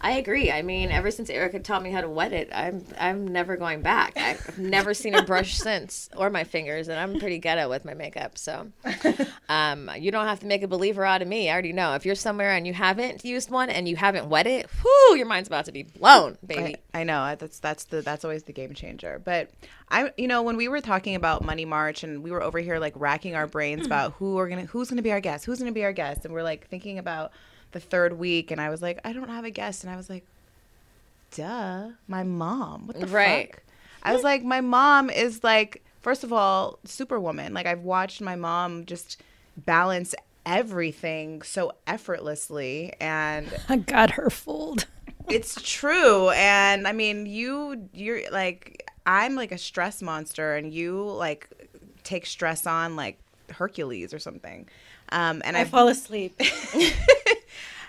I 0.00 0.12
agree. 0.12 0.50
I 0.50 0.62
mean, 0.62 0.90
ever 0.90 1.10
since 1.10 1.30
Erica 1.30 1.58
taught 1.60 1.82
me 1.82 1.90
how 1.90 2.00
to 2.00 2.08
wet 2.08 2.32
it, 2.32 2.48
I'm 2.52 2.84
I'm 2.98 3.28
never 3.28 3.56
going 3.56 3.82
back. 3.82 4.16
I've 4.16 4.58
never 4.58 4.94
seen 4.94 5.14
a 5.14 5.22
brush 5.22 5.56
since, 5.58 6.08
or 6.16 6.30
my 6.30 6.44
fingers, 6.44 6.88
and 6.88 6.98
I'm 6.98 7.18
pretty 7.18 7.38
ghetto 7.38 7.68
with 7.68 7.84
my 7.84 7.94
makeup. 7.94 8.38
So, 8.38 8.68
um, 9.48 9.90
you 9.98 10.10
don't 10.10 10.26
have 10.26 10.40
to 10.40 10.46
make 10.46 10.62
a 10.62 10.68
believer 10.68 11.04
out 11.04 11.22
of 11.22 11.28
me. 11.28 11.48
I 11.48 11.52
already 11.52 11.72
know. 11.72 11.94
If 11.94 12.06
you're 12.06 12.14
somewhere 12.14 12.52
and 12.52 12.66
you 12.66 12.72
haven't 12.72 13.24
used 13.24 13.50
one 13.50 13.70
and 13.70 13.88
you 13.88 13.96
haven't 13.96 14.28
wet 14.28 14.46
it, 14.46 14.68
whoo, 14.82 15.16
your 15.16 15.26
mind's 15.26 15.48
about 15.48 15.64
to 15.66 15.72
be 15.72 15.82
blown, 15.82 16.38
baby. 16.46 16.76
I, 16.94 17.00
I 17.00 17.04
know 17.04 17.34
that's 17.36 17.58
that's 17.58 17.84
the 17.84 18.02
that's 18.02 18.24
always 18.24 18.44
the 18.44 18.52
game 18.52 18.74
changer. 18.74 19.20
But 19.24 19.50
I, 19.90 20.12
you 20.16 20.28
know, 20.28 20.42
when 20.42 20.56
we 20.56 20.68
were 20.68 20.80
talking 20.80 21.16
about 21.16 21.44
Money 21.44 21.64
March 21.64 22.04
and 22.04 22.22
we 22.22 22.30
were 22.30 22.42
over 22.42 22.58
here 22.58 22.78
like 22.78 22.94
racking 22.96 23.34
our 23.34 23.46
brains 23.46 23.86
about 23.86 24.12
who 24.14 24.38
are 24.38 24.48
gonna 24.48 24.66
who's 24.66 24.90
gonna 24.90 25.02
be 25.02 25.12
our 25.12 25.20
guest, 25.20 25.44
who's 25.44 25.58
gonna 25.58 25.72
be 25.72 25.84
our 25.84 25.92
guest, 25.92 26.24
and 26.24 26.32
we're 26.32 26.42
like 26.42 26.68
thinking 26.68 26.98
about 26.98 27.32
the 27.72 27.80
third 27.80 28.18
week, 28.18 28.50
and 28.50 28.60
I 28.60 28.70
was 28.70 28.80
like, 28.82 28.98
I 29.04 29.12
don't 29.12 29.28
have 29.28 29.44
a 29.44 29.50
guest, 29.50 29.84
and 29.84 29.92
I 29.92 29.96
was 29.96 30.08
like, 30.10 30.24
duh, 31.34 31.90
my 32.06 32.22
mom. 32.22 32.86
What 32.86 32.98
the 33.00 33.06
Right. 33.06 33.50
fuck? 33.54 33.62
I 34.02 34.12
was 34.14 34.22
like, 34.22 34.42
my 34.44 34.60
mom 34.60 35.10
is 35.10 35.42
like, 35.44 35.82
first 36.00 36.24
of 36.24 36.32
all, 36.32 36.78
superwoman. 36.84 37.52
Like 37.52 37.66
I've 37.66 37.82
watched 37.82 38.20
my 38.20 38.36
mom 38.36 38.86
just 38.86 39.20
balance 39.56 40.14
everything 40.46 41.42
so 41.42 41.72
effortlessly 41.86 42.94
and 43.00 43.46
I 43.68 43.76
got 43.76 44.12
her 44.12 44.30
fooled. 44.30 44.86
it's 45.28 45.60
true 45.60 46.30
and 46.30 46.88
i 46.88 46.92
mean 46.92 47.26
you 47.26 47.86
you're 47.92 48.30
like 48.30 48.88
i'm 49.04 49.34
like 49.34 49.52
a 49.52 49.58
stress 49.58 50.00
monster 50.00 50.54
and 50.56 50.72
you 50.72 51.02
like 51.02 51.50
take 52.02 52.24
stress 52.24 52.66
on 52.66 52.96
like 52.96 53.18
hercules 53.50 54.14
or 54.14 54.18
something 54.18 54.66
um 55.10 55.42
and 55.44 55.54
I 55.54 55.60
i 55.62 55.64
fall 55.64 55.88
asleep. 55.88 56.40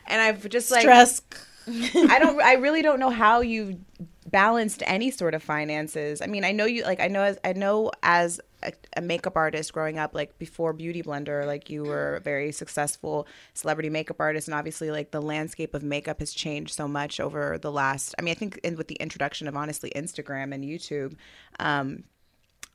and 0.10 0.22
i've 0.22 0.48
just 0.50 0.72
like 0.72 0.82
Stress. 0.82 1.22
i 1.68 2.20
don't 2.20 2.42
i 2.42 2.54
really 2.54 2.82
don't 2.82 3.00
know 3.00 3.10
how 3.10 3.42
you 3.42 3.80
balanced 4.28 4.84
any 4.86 5.10
sort 5.10 5.34
of 5.34 5.42
finances 5.42 6.22
i 6.22 6.28
mean 6.28 6.44
i 6.44 6.52
know 6.52 6.66
you 6.66 6.84
like 6.84 7.00
i 7.00 7.08
know 7.08 7.22
as 7.24 7.38
i 7.44 7.54
know 7.54 7.92
as 8.04 8.40
a, 8.62 8.72
a 8.98 9.02
makeup 9.02 9.36
artist 9.36 9.74
growing 9.74 9.98
up 9.98 10.14
like 10.14 10.38
before 10.38 10.72
beauty 10.72 11.02
blender 11.02 11.48
like 11.48 11.70
you 11.70 11.84
were 11.84 12.18
a 12.18 12.20
very 12.20 12.52
successful 12.52 13.26
celebrity 13.54 13.90
makeup 13.90 14.18
artist 14.20 14.48
and 14.48 14.54
obviously 14.54 14.92
like 14.92 15.12
the 15.12 15.22
landscape 15.22 15.74
of 15.74 15.82
makeup 15.82 16.20
has 16.20 16.32
changed 16.32 16.74
so 16.76 16.88
much 16.88 17.20
over 17.20 17.58
the 17.58 17.72
last 17.72 18.14
i 18.20 18.22
mean 18.22 18.32
i 18.32 18.36
think 18.36 18.60
in, 18.64 18.76
with 18.76 18.88
the 18.88 18.96
introduction 18.96 19.48
of 19.48 19.56
honestly 19.56 19.92
instagram 19.96 20.54
and 20.54 20.64
youtube 20.64 21.16
um 21.60 22.04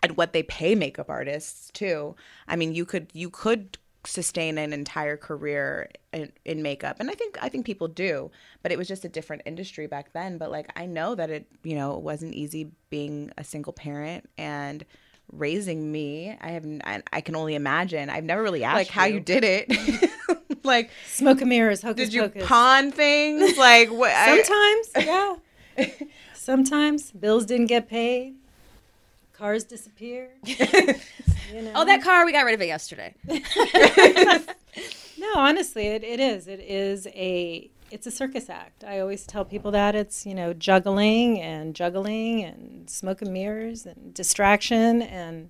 and 0.05 0.19
what 0.19 0.35
they 0.35 0.43
pay 0.43 0.75
makeup 0.75 1.09
artists 1.09 1.71
too. 1.73 2.15
I 2.47 2.57
mean, 2.57 2.75
you 2.75 2.85
could 2.85 3.09
you 3.15 3.31
could 3.31 3.79
sustain 4.07 4.59
an 4.59 4.73
entire 4.73 5.17
career 5.17 5.91
in, 6.13 6.31
in 6.45 6.63
makeup, 6.63 6.97
and 7.01 7.11
I 7.11 7.15
think 7.15 7.39
I 7.43 7.49
think 7.49 7.65
people 7.67 7.89
do. 7.89 8.31
But 8.63 8.73
it 8.73 8.79
was 8.79 8.89
just 8.89 9.05
a 9.05 9.09
different 9.09 9.43
industry 9.47 9.87
back 9.87 10.13
then. 10.13 10.39
But 10.39 10.51
like 10.51 10.71
I 10.77 10.87
know 10.87 11.15
that 11.15 11.31
it 11.31 11.47
you 11.63 11.75
know 11.75 11.97
it 11.97 12.03
wasn't 12.03 12.35
easy 12.35 12.71
being 12.91 13.31
a 13.39 13.45
single 13.45 13.73
parent 13.73 14.29
and 14.39 14.85
raising 15.33 15.91
me. 15.91 16.37
I 16.41 16.51
have 16.51 16.65
I, 16.85 17.03
I 17.13 17.21
can 17.21 17.35
only 17.37 17.55
imagine. 17.55 18.11
I've 18.11 18.25
never 18.25 18.43
really 18.43 18.65
asked 18.65 18.77
like 18.77 18.89
how 18.89 19.05
you 19.07 19.21
did 19.21 19.45
it. 19.45 20.11
like 20.65 20.91
Smoke 21.07 21.41
and 21.41 21.49
mirrors. 21.49 21.83
Hocus 21.83 22.07
did 22.09 22.15
you 22.15 22.23
pocus. 22.23 22.47
pawn 22.47 22.93
things? 22.93 23.57
Like 23.59 23.91
what? 23.91 24.11
I- 24.13 24.43
Sometimes, 24.43 24.91
yeah. 25.79 26.07
Sometimes 26.35 27.11
bills 27.13 27.47
didn't 27.47 27.67
get 27.67 27.89
paid. 27.89 28.35
Cars 29.33 29.65
disappeared. 29.65 30.31
You 31.53 31.63
know. 31.63 31.73
Oh, 31.75 31.85
that 31.85 32.03
car 32.03 32.25
we 32.25 32.33
got 32.33 32.45
rid 32.45 32.55
of 32.55 32.61
it 32.61 32.67
yesterday. 32.67 33.15
No, 35.25 35.41
honestly, 35.41 35.87
it, 35.87 36.05
it 36.05 36.21
is. 36.21 36.47
It 36.47 36.61
is 36.61 37.07
a 37.09 37.71
it's 37.91 38.07
a 38.07 38.11
circus 38.11 38.51
act. 38.51 38.85
I 38.85 39.01
always 39.01 39.27
tell 39.27 39.45
people 39.45 39.71
that 39.71 39.95
it's 39.95 40.27
you 40.27 40.35
know 40.35 40.53
juggling 40.53 41.41
and 41.41 41.75
juggling 41.75 42.43
and 42.45 42.91
smoke 42.91 43.23
and 43.23 43.33
mirrors 43.33 43.87
and 43.87 44.13
distraction 44.13 45.01
and 45.01 45.49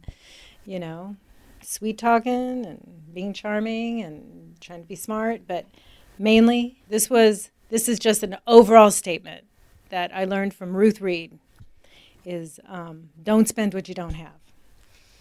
you 0.65 0.79
know 0.79 1.17
sweet 1.61 1.99
talking 1.99 2.65
and 2.65 3.03
being 3.13 3.33
charming 3.33 4.01
and 4.01 4.55
trying 4.61 4.83
to 4.83 4.89
be 4.89 4.95
smart. 4.95 5.43
But 5.49 5.67
mainly, 6.19 6.79
this 6.89 7.11
was 7.11 7.51
this 7.69 7.89
is 7.89 7.99
just 7.99 8.23
an 8.23 8.37
overall 8.47 8.93
statement 8.93 9.45
that 9.89 10.15
I 10.15 10.25
learned 10.25 10.55
from 10.55 10.77
Ruth 10.77 11.01
Reed. 11.01 11.39
Is 12.25 12.61
um, 12.69 13.11
don't 13.23 13.49
spend 13.49 13.75
what 13.75 13.89
you 13.89 13.95
don't 13.95 14.15
have. 14.15 14.44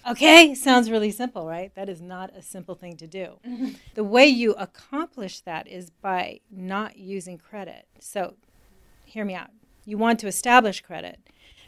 Okay, 0.05 0.53
sounds 0.53 0.91
really 0.91 1.11
simple, 1.11 1.47
right? 1.47 1.73
That 1.75 1.87
is 1.87 2.01
not 2.01 2.35
a 2.35 2.41
simple 2.41 2.75
thing 2.75 2.97
to 2.97 3.07
do. 3.07 3.39
Mm-hmm. 3.47 3.69
The 3.95 4.03
way 4.03 4.25
you 4.25 4.53
accomplish 4.53 5.39
that 5.41 5.67
is 5.67 5.89
by 5.89 6.41
not 6.51 6.97
using 6.97 7.37
credit. 7.37 7.87
So, 7.99 8.35
hear 9.05 9.23
me 9.23 9.33
out. 9.33 9.51
You 9.85 9.97
want 9.97 10.19
to 10.19 10.27
establish 10.27 10.81
credit, 10.81 11.19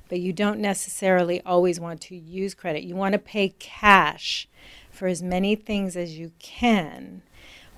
but 0.10 0.20
you 0.20 0.34
don't 0.34 0.60
necessarily 0.60 1.42
always 1.42 1.80
want 1.80 2.02
to 2.02 2.16
use 2.16 2.54
credit. 2.54 2.84
You 2.84 2.96
want 2.96 3.14
to 3.14 3.20
pay 3.20 3.50
cash 3.60 4.50
for 4.92 5.08
as 5.08 5.24
many 5.24 5.56
things 5.56 5.96
as 5.96 6.18
you 6.18 6.32
can 6.40 7.22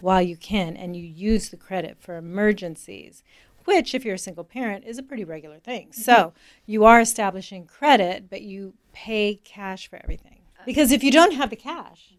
while 0.02 0.22
you 0.22 0.38
can, 0.38 0.76
and 0.76 0.96
you 0.96 1.04
use 1.04 1.50
the 1.50 1.58
credit 1.58 1.98
for 2.00 2.18
emergencies, 2.18 3.24
which, 3.66 3.94
if 3.94 4.06
you're 4.06 4.16
a 4.16 4.20
single 4.20 4.44
parent, 4.44 4.86
is 4.86 4.98
a 4.98 5.04
pretty 5.04 5.24
regular 5.24 5.60
thing. 5.60 5.92
So, 5.92 6.14
mm-hmm. 6.14 6.38
you 6.66 6.86
are 6.86 7.00
establishing 7.00 7.66
credit, 7.66 8.30
but 8.30 8.42
you 8.42 8.74
pay 8.94 9.40
cash 9.44 9.88
for 9.88 10.00
everything. 10.02 10.37
Because 10.68 10.92
if 10.92 11.02
you 11.02 11.12
don't 11.12 11.32
have 11.32 11.50
the 11.50 11.56
cash, 11.56 12.14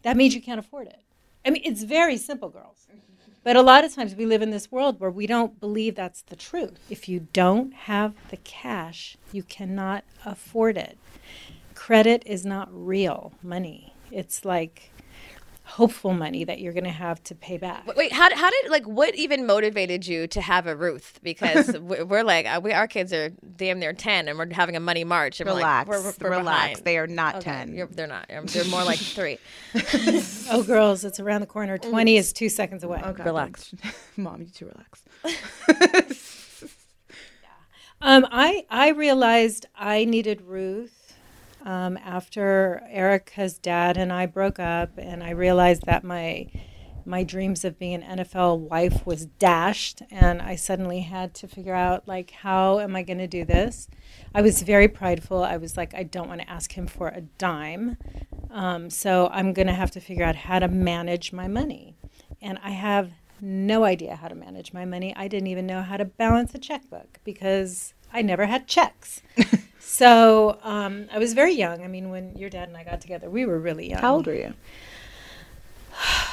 that 0.00 0.16
means 0.16 0.34
you 0.34 0.40
can't 0.40 0.58
afford 0.58 0.86
it. 0.86 1.00
I 1.44 1.50
mean, 1.50 1.60
it's 1.62 1.82
very 1.82 2.16
simple, 2.16 2.48
girls. 2.48 2.86
But 3.44 3.54
a 3.54 3.60
lot 3.60 3.84
of 3.84 3.94
times 3.94 4.14
we 4.14 4.24
live 4.24 4.40
in 4.40 4.48
this 4.48 4.72
world 4.72 4.98
where 4.98 5.10
we 5.10 5.26
don't 5.26 5.60
believe 5.60 5.94
that's 5.94 6.22
the 6.22 6.34
truth. 6.34 6.78
If 6.88 7.06
you 7.06 7.28
don't 7.34 7.74
have 7.74 8.14
the 8.30 8.38
cash, 8.38 9.18
you 9.30 9.42
cannot 9.42 10.04
afford 10.24 10.78
it. 10.78 10.96
Credit 11.74 12.22
is 12.24 12.46
not 12.46 12.70
real 12.72 13.34
money. 13.42 13.92
It's 14.10 14.42
like 14.42 14.90
hopeful 15.76 16.12
money 16.12 16.44
that 16.44 16.60
you're 16.60 16.72
going 16.74 16.84
to 16.84 16.90
have 16.90 17.22
to 17.24 17.34
pay 17.34 17.56
back. 17.56 17.86
Wait, 17.96 18.12
how, 18.12 18.28
how 18.36 18.50
did 18.50 18.70
like 18.70 18.84
what 18.86 19.14
even 19.14 19.46
motivated 19.46 20.06
you 20.06 20.26
to 20.28 20.40
have 20.40 20.66
a 20.66 20.76
Ruth? 20.76 21.18
Because 21.22 21.78
we're, 21.78 22.04
we're 22.04 22.22
like 22.24 22.46
uh, 22.46 22.60
we 22.62 22.72
our 22.72 22.86
kids 22.86 23.12
are 23.12 23.30
damn 23.56 23.78
near 23.78 23.92
ten, 23.92 24.28
and 24.28 24.38
we're 24.38 24.52
having 24.52 24.76
a 24.76 24.80
money 24.80 25.04
march. 25.04 25.40
And 25.40 25.48
Relax, 25.48 25.88
we're 25.88 25.96
like, 25.98 26.20
we're, 26.20 26.28
we're 26.30 26.36
relax. 26.38 26.68
behind. 26.80 26.84
They 26.84 26.98
are 26.98 27.06
not 27.06 27.34
Okay, 27.36 27.44
ten. 27.50 27.74
you're- 27.74 27.88
they're 27.92 28.06
not. 28.06 28.30
Um, 28.30 28.46
They're 28.46 28.64
more 28.66 28.84
like 28.84 28.98
three. 28.98 29.38
Oh, 30.50 30.62
girls, 30.62 31.04
it's 31.04 31.18
around 31.20 31.40
the 31.40 31.46
corner. 31.46 31.78
20 31.78 32.16
is 32.16 32.32
two 32.32 32.48
seconds 32.50 32.84
away. 32.84 33.00
Okay. 33.02 33.22
Relax. 33.24 33.74
Mom, 34.16 34.42
you 34.42 34.48
too 34.48 34.66
relax. 34.66 35.02
yeah. 35.88 37.48
Um, 38.00 38.26
I 38.30 38.66
I 38.68 38.90
realized 38.90 39.66
I 39.76 40.04
needed 40.04 40.42
Ruth 40.42 41.01
um, 41.64 41.96
after 41.98 42.82
Erica's 42.90 43.58
dad 43.58 43.96
and 43.96 44.12
I 44.12 44.26
broke 44.26 44.58
up, 44.58 44.90
and 44.96 45.22
I 45.22 45.30
realized 45.30 45.84
that 45.86 46.04
my 46.04 46.48
my 47.04 47.24
dreams 47.24 47.64
of 47.64 47.80
being 47.80 47.94
an 47.94 48.18
NFL 48.18 48.60
wife 48.60 49.04
was 49.04 49.26
dashed, 49.26 50.02
and 50.10 50.40
I 50.40 50.54
suddenly 50.54 51.00
had 51.00 51.34
to 51.34 51.48
figure 51.48 51.74
out 51.74 52.06
like 52.06 52.30
how 52.30 52.78
am 52.78 52.94
I 52.94 53.02
going 53.02 53.18
to 53.18 53.26
do 53.26 53.44
this. 53.44 53.88
I 54.34 54.42
was 54.42 54.62
very 54.62 54.88
prideful. 54.88 55.42
I 55.42 55.56
was 55.56 55.76
like, 55.76 55.94
I 55.94 56.04
don't 56.04 56.28
want 56.28 56.40
to 56.40 56.50
ask 56.50 56.72
him 56.72 56.86
for 56.86 57.08
a 57.08 57.22
dime, 57.22 57.96
um, 58.50 58.90
so 58.90 59.28
I'm 59.32 59.52
going 59.52 59.68
to 59.68 59.74
have 59.74 59.90
to 59.92 60.00
figure 60.00 60.24
out 60.24 60.36
how 60.36 60.58
to 60.58 60.68
manage 60.68 61.32
my 61.32 61.48
money, 61.48 61.96
and 62.40 62.58
I 62.62 62.70
have 62.70 63.12
no 63.40 63.84
idea 63.84 64.14
how 64.14 64.28
to 64.28 64.34
manage 64.36 64.72
my 64.72 64.84
money. 64.84 65.12
I 65.16 65.26
didn't 65.26 65.48
even 65.48 65.66
know 65.66 65.82
how 65.82 65.96
to 65.96 66.04
balance 66.04 66.54
a 66.54 66.58
checkbook 66.58 67.18
because 67.24 67.92
I 68.12 68.22
never 68.22 68.46
had 68.46 68.68
checks. 68.68 69.22
so 69.92 70.58
um, 70.62 71.06
I 71.12 71.18
was 71.18 71.34
very 71.34 71.52
young. 71.52 71.84
I 71.84 71.86
mean, 71.86 72.08
when 72.08 72.34
your 72.34 72.48
dad 72.48 72.66
and 72.66 72.78
I 72.78 72.82
got 72.82 73.02
together, 73.02 73.28
we 73.28 73.44
were 73.44 73.58
really 73.58 73.90
young. 73.90 74.00
How 74.00 74.14
old 74.14 74.26
were 74.26 74.34
you? 74.34 74.54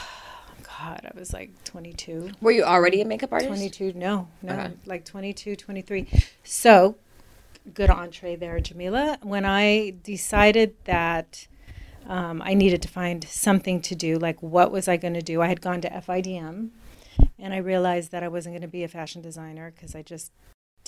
God, 0.63 1.01
I 1.03 1.11
was 1.13 1.33
like 1.33 1.51
22. 1.65 2.31
Were 2.39 2.51
you 2.51 2.63
already 2.63 3.01
a 3.01 3.05
makeup 3.05 3.33
artist? 3.33 3.49
22, 3.49 3.91
no, 3.99 4.29
no, 4.41 4.53
Okay. 4.53 4.71
like 4.85 5.03
22, 5.03 5.57
23. 5.57 6.07
So, 6.41 6.95
good 7.73 7.89
entree 7.89 8.37
there, 8.37 8.61
Jamila. 8.61 9.17
When 9.23 9.43
I 9.43 9.93
decided 10.05 10.77
that 10.85 11.45
um, 12.07 12.41
I 12.41 12.53
needed 12.53 12.81
to 12.83 12.87
find 12.87 13.25
something 13.25 13.81
to 13.81 13.93
do, 13.93 14.17
like 14.17 14.41
what 14.41 14.71
was 14.71 14.87
I 14.87 14.95
going 14.95 15.15
to 15.15 15.21
do? 15.21 15.41
I 15.41 15.47
had 15.47 15.59
gone 15.59 15.81
to 15.81 15.89
FIDM 15.89 16.69
and 17.37 17.53
I 17.53 17.57
realized 17.57 18.13
that 18.13 18.23
I 18.23 18.29
wasn't 18.29 18.53
going 18.53 18.61
to 18.61 18.69
be 18.69 18.85
a 18.85 18.87
fashion 18.87 19.21
designer 19.21 19.73
because 19.75 19.95
I 19.95 20.01
just 20.01 20.31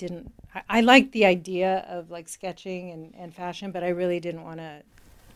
didn't. 0.02 0.32
I, 0.54 0.62
I 0.68 0.80
liked 0.80 1.12
the 1.12 1.24
idea 1.24 1.86
of 1.88 2.10
like 2.10 2.28
sketching 2.28 2.90
and, 2.90 3.14
and 3.16 3.34
fashion, 3.34 3.70
but 3.70 3.84
I 3.84 3.88
really 3.88 4.18
didn't 4.18 4.42
want 4.42 4.58
to 4.58 4.82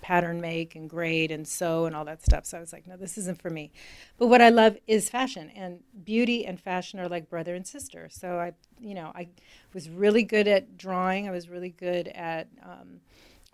pattern 0.00 0.40
make 0.40 0.74
and 0.74 0.90
grade 0.90 1.30
and 1.30 1.46
sew 1.46 1.86
and 1.86 1.94
all 1.94 2.04
that 2.04 2.22
stuff. 2.22 2.46
So 2.46 2.58
I 2.58 2.60
was 2.60 2.72
like, 2.72 2.86
no, 2.86 2.96
this 2.96 3.16
isn't 3.16 3.40
for 3.40 3.50
me. 3.50 3.70
But 4.18 4.26
what 4.26 4.42
I 4.42 4.48
love 4.48 4.76
is 4.86 5.08
fashion, 5.08 5.50
and 5.54 5.80
beauty 6.04 6.44
and 6.44 6.60
fashion 6.60 6.98
are 6.98 7.08
like 7.08 7.30
brother 7.30 7.54
and 7.54 7.66
sister. 7.66 8.08
So 8.10 8.38
I, 8.38 8.52
you 8.80 8.94
know, 8.94 9.12
I 9.14 9.28
was 9.72 9.88
really 9.88 10.24
good 10.24 10.48
at 10.48 10.76
drawing. 10.76 11.28
I 11.28 11.30
was 11.30 11.48
really 11.48 11.70
good 11.70 12.08
at. 12.08 12.48
Um, 12.62 13.00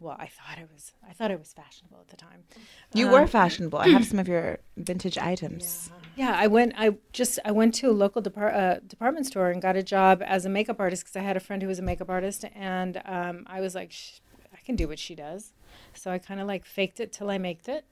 well, 0.03 0.17
I 0.19 0.27
thought 0.27 0.59
I 0.59 0.65
was. 0.73 0.93
I 1.09 1.12
thought 1.12 1.31
I 1.31 1.37
was 1.37 1.53
fashionable 1.53 1.99
at 2.01 2.09
the 2.09 2.17
time. 2.17 2.45
You 2.93 3.07
Um, 3.07 3.12
were 3.12 3.27
fashionable. 3.27 3.79
I 3.79 3.88
have 3.88 4.05
some 4.07 4.19
of 4.19 4.29
your 4.29 4.59
vintage 4.77 5.17
items. 5.17 5.91
Yeah, 6.17 6.35
I 6.37 6.47
went. 6.49 6.75
I 6.77 6.97
just 7.12 7.38
I 7.45 7.53
went 7.53 7.75
to 7.77 7.88
a 7.88 7.93
local 7.93 8.21
depart, 8.21 8.55
uh, 8.55 8.81
department 8.87 9.27
store 9.27 9.51
and 9.51 9.62
got 9.62 9.77
a 9.77 9.83
job 9.83 10.23
as 10.25 10.45
a 10.45 10.49
makeup 10.49 10.79
artist 10.81 11.05
because 11.05 11.17
I 11.17 11.21
had 11.21 11.37
a 11.37 11.41
friend 11.41 11.62
who 11.62 11.69
was 11.69 11.79
a 11.79 11.83
makeup 11.83 12.11
artist, 12.11 12.45
and 12.55 13.01
um, 13.05 13.45
I 13.47 13.61
was 13.61 13.75
like, 13.75 13.93
"Sh- 13.93 14.19
I 14.53 14.59
can 14.67 14.77
do 14.77 14.87
what 14.88 14.99
she 14.99 15.15
does. 15.15 15.53
So 15.95 16.11
I 16.11 16.19
kind 16.19 16.41
of 16.41 16.47
like 16.47 16.65
faked 16.67 17.01
it 17.01 17.12
till 17.12 17.31
I 17.31 17.38
maked 17.38 17.69
it. 17.69 17.85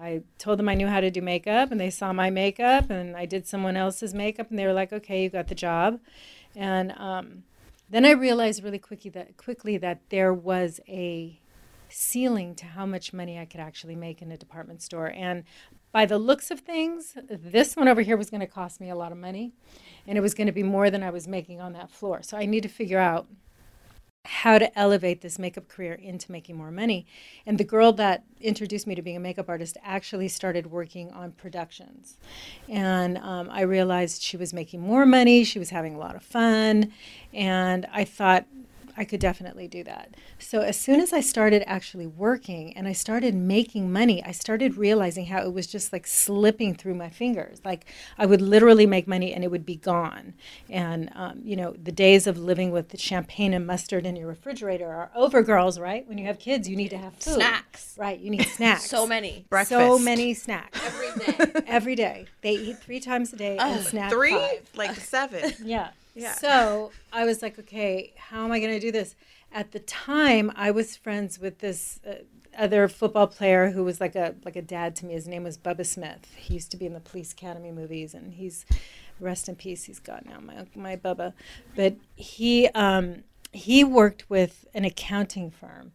I 0.00 0.22
told 0.38 0.58
them 0.58 0.68
I 0.68 0.74
knew 0.74 0.86
how 0.86 1.00
to 1.00 1.10
do 1.10 1.20
makeup, 1.20 1.70
and 1.70 1.78
they 1.78 1.90
saw 1.90 2.12
my 2.14 2.30
makeup, 2.30 2.88
and 2.88 3.14
I 3.16 3.26
did 3.26 3.46
someone 3.46 3.76
else's 3.76 4.14
makeup, 4.14 4.48
and 4.50 4.58
they 4.58 4.64
were 4.66 4.72
like, 4.72 4.92
"Okay, 4.92 5.22
you 5.24 5.28
got 5.28 5.48
the 5.48 5.54
job." 5.54 6.00
And 6.56 6.92
um, 6.92 7.42
then 7.90 8.04
I 8.04 8.12
realized 8.12 8.62
really 8.62 8.78
quickly 8.78 9.10
that 9.10 9.36
quickly 9.36 9.76
that 9.78 10.00
there 10.10 10.32
was 10.32 10.80
a 10.88 11.40
ceiling 11.88 12.54
to 12.54 12.66
how 12.66 12.86
much 12.86 13.12
money 13.12 13.38
I 13.38 13.44
could 13.44 13.60
actually 13.60 13.96
make 13.96 14.22
in 14.22 14.30
a 14.30 14.36
department 14.36 14.80
store. 14.80 15.12
And 15.14 15.44
by 15.92 16.06
the 16.06 16.18
looks 16.18 16.50
of 16.50 16.60
things, 16.60 17.16
this 17.28 17.76
one 17.76 17.88
over 17.88 18.00
here 18.00 18.16
was 18.16 18.30
going 18.30 18.40
to 18.40 18.46
cost 18.46 18.80
me 18.80 18.90
a 18.90 18.94
lot 18.94 19.10
of 19.10 19.18
money, 19.18 19.52
and 20.06 20.16
it 20.16 20.20
was 20.20 20.34
going 20.34 20.46
to 20.46 20.52
be 20.52 20.62
more 20.62 20.88
than 20.88 21.02
I 21.02 21.10
was 21.10 21.26
making 21.26 21.60
on 21.60 21.72
that 21.72 21.90
floor. 21.90 22.22
So 22.22 22.36
I 22.36 22.46
need 22.46 22.62
to 22.62 22.68
figure 22.68 22.98
out 22.98 23.26
how 24.24 24.58
to 24.58 24.78
elevate 24.78 25.22
this 25.22 25.38
makeup 25.38 25.66
career 25.66 25.94
into 25.94 26.30
making 26.30 26.56
more 26.56 26.70
money. 26.70 27.06
And 27.46 27.56
the 27.56 27.64
girl 27.64 27.92
that 27.94 28.24
introduced 28.40 28.86
me 28.86 28.94
to 28.94 29.02
being 29.02 29.16
a 29.16 29.20
makeup 29.20 29.48
artist 29.48 29.78
actually 29.82 30.28
started 30.28 30.66
working 30.66 31.10
on 31.12 31.32
productions. 31.32 32.18
And 32.68 33.16
um, 33.18 33.48
I 33.50 33.62
realized 33.62 34.22
she 34.22 34.36
was 34.36 34.52
making 34.52 34.80
more 34.80 35.06
money, 35.06 35.42
she 35.44 35.58
was 35.58 35.70
having 35.70 35.94
a 35.94 35.98
lot 35.98 36.16
of 36.16 36.22
fun, 36.22 36.92
and 37.32 37.86
I 37.92 38.04
thought, 38.04 38.46
I 38.96 39.04
could 39.04 39.20
definitely 39.20 39.68
do 39.68 39.84
that. 39.84 40.14
So 40.38 40.60
as 40.60 40.78
soon 40.78 41.00
as 41.00 41.12
I 41.12 41.20
started 41.20 41.62
actually 41.66 42.06
working 42.06 42.76
and 42.76 42.86
I 42.88 42.92
started 42.92 43.34
making 43.34 43.92
money, 43.92 44.22
I 44.24 44.32
started 44.32 44.76
realizing 44.76 45.26
how 45.26 45.42
it 45.42 45.52
was 45.52 45.66
just 45.66 45.92
like 45.92 46.06
slipping 46.06 46.74
through 46.74 46.94
my 46.94 47.08
fingers. 47.08 47.60
Like 47.64 47.86
I 48.18 48.26
would 48.26 48.40
literally 48.40 48.86
make 48.86 49.06
money 49.06 49.32
and 49.32 49.44
it 49.44 49.50
would 49.50 49.66
be 49.66 49.76
gone. 49.76 50.34
And 50.68 51.10
um, 51.14 51.40
you 51.44 51.56
know, 51.56 51.74
the 51.82 51.92
days 51.92 52.26
of 52.26 52.38
living 52.38 52.70
with 52.70 52.90
the 52.90 52.98
champagne 52.98 53.54
and 53.54 53.66
mustard 53.66 54.06
in 54.06 54.16
your 54.16 54.28
refrigerator 54.28 54.88
are 54.88 55.10
over, 55.14 55.42
girls. 55.42 55.78
Right? 55.78 56.06
When 56.08 56.18
you 56.18 56.26
have 56.26 56.38
kids, 56.38 56.68
you 56.68 56.76
need 56.76 56.90
to 56.90 56.98
have 56.98 57.14
food. 57.14 57.34
Snacks. 57.34 57.94
Right? 57.98 58.18
You 58.18 58.30
need 58.30 58.46
snacks. 58.48 58.88
So 58.90 59.06
many. 59.06 59.46
So 59.66 59.98
many 59.98 60.34
snacks 60.34 60.80
Every 60.84 61.24
day. 61.24 61.60
every 61.66 61.94
day. 61.94 62.26
They 62.42 62.52
eat 62.54 62.78
three 62.78 63.00
times 63.00 63.32
a 63.32 63.36
day 63.36 63.56
and 63.56 63.84
snack 63.84 64.10
Three? 64.10 64.32
five. 64.32 64.68
Like 64.74 64.96
seven. 64.96 65.52
Yeah. 65.64 65.90
Yeah. 66.14 66.34
So 66.34 66.92
I 67.12 67.24
was 67.24 67.42
like, 67.42 67.58
okay, 67.58 68.12
how 68.16 68.44
am 68.44 68.52
I 68.52 68.60
going 68.60 68.72
to 68.72 68.80
do 68.80 68.92
this? 68.92 69.14
At 69.52 69.72
the 69.72 69.80
time, 69.80 70.52
I 70.54 70.70
was 70.70 70.96
friends 70.96 71.38
with 71.38 71.58
this 71.58 72.00
uh, 72.06 72.14
other 72.56 72.88
football 72.88 73.26
player 73.26 73.70
who 73.70 73.84
was 73.84 74.00
like 74.00 74.14
a 74.14 74.34
like 74.44 74.56
a 74.56 74.62
dad 74.62 74.94
to 74.96 75.06
me. 75.06 75.14
His 75.14 75.26
name 75.26 75.44
was 75.44 75.58
Bubba 75.58 75.86
Smith. 75.86 76.34
He 76.36 76.54
used 76.54 76.70
to 76.70 76.76
be 76.76 76.86
in 76.86 76.94
the 76.94 77.00
Police 77.00 77.32
Academy 77.32 77.72
movies, 77.72 78.14
and 78.14 78.32
he's 78.32 78.64
rest 79.18 79.48
in 79.48 79.56
peace. 79.56 79.84
He's 79.84 79.98
gone 79.98 80.22
now, 80.26 80.40
my 80.40 80.66
my 80.74 80.96
Bubba. 80.96 81.32
But 81.74 81.96
he 82.14 82.68
um, 82.68 83.24
he 83.52 83.82
worked 83.84 84.28
with 84.30 84.66
an 84.74 84.84
accounting 84.84 85.50
firm. 85.50 85.92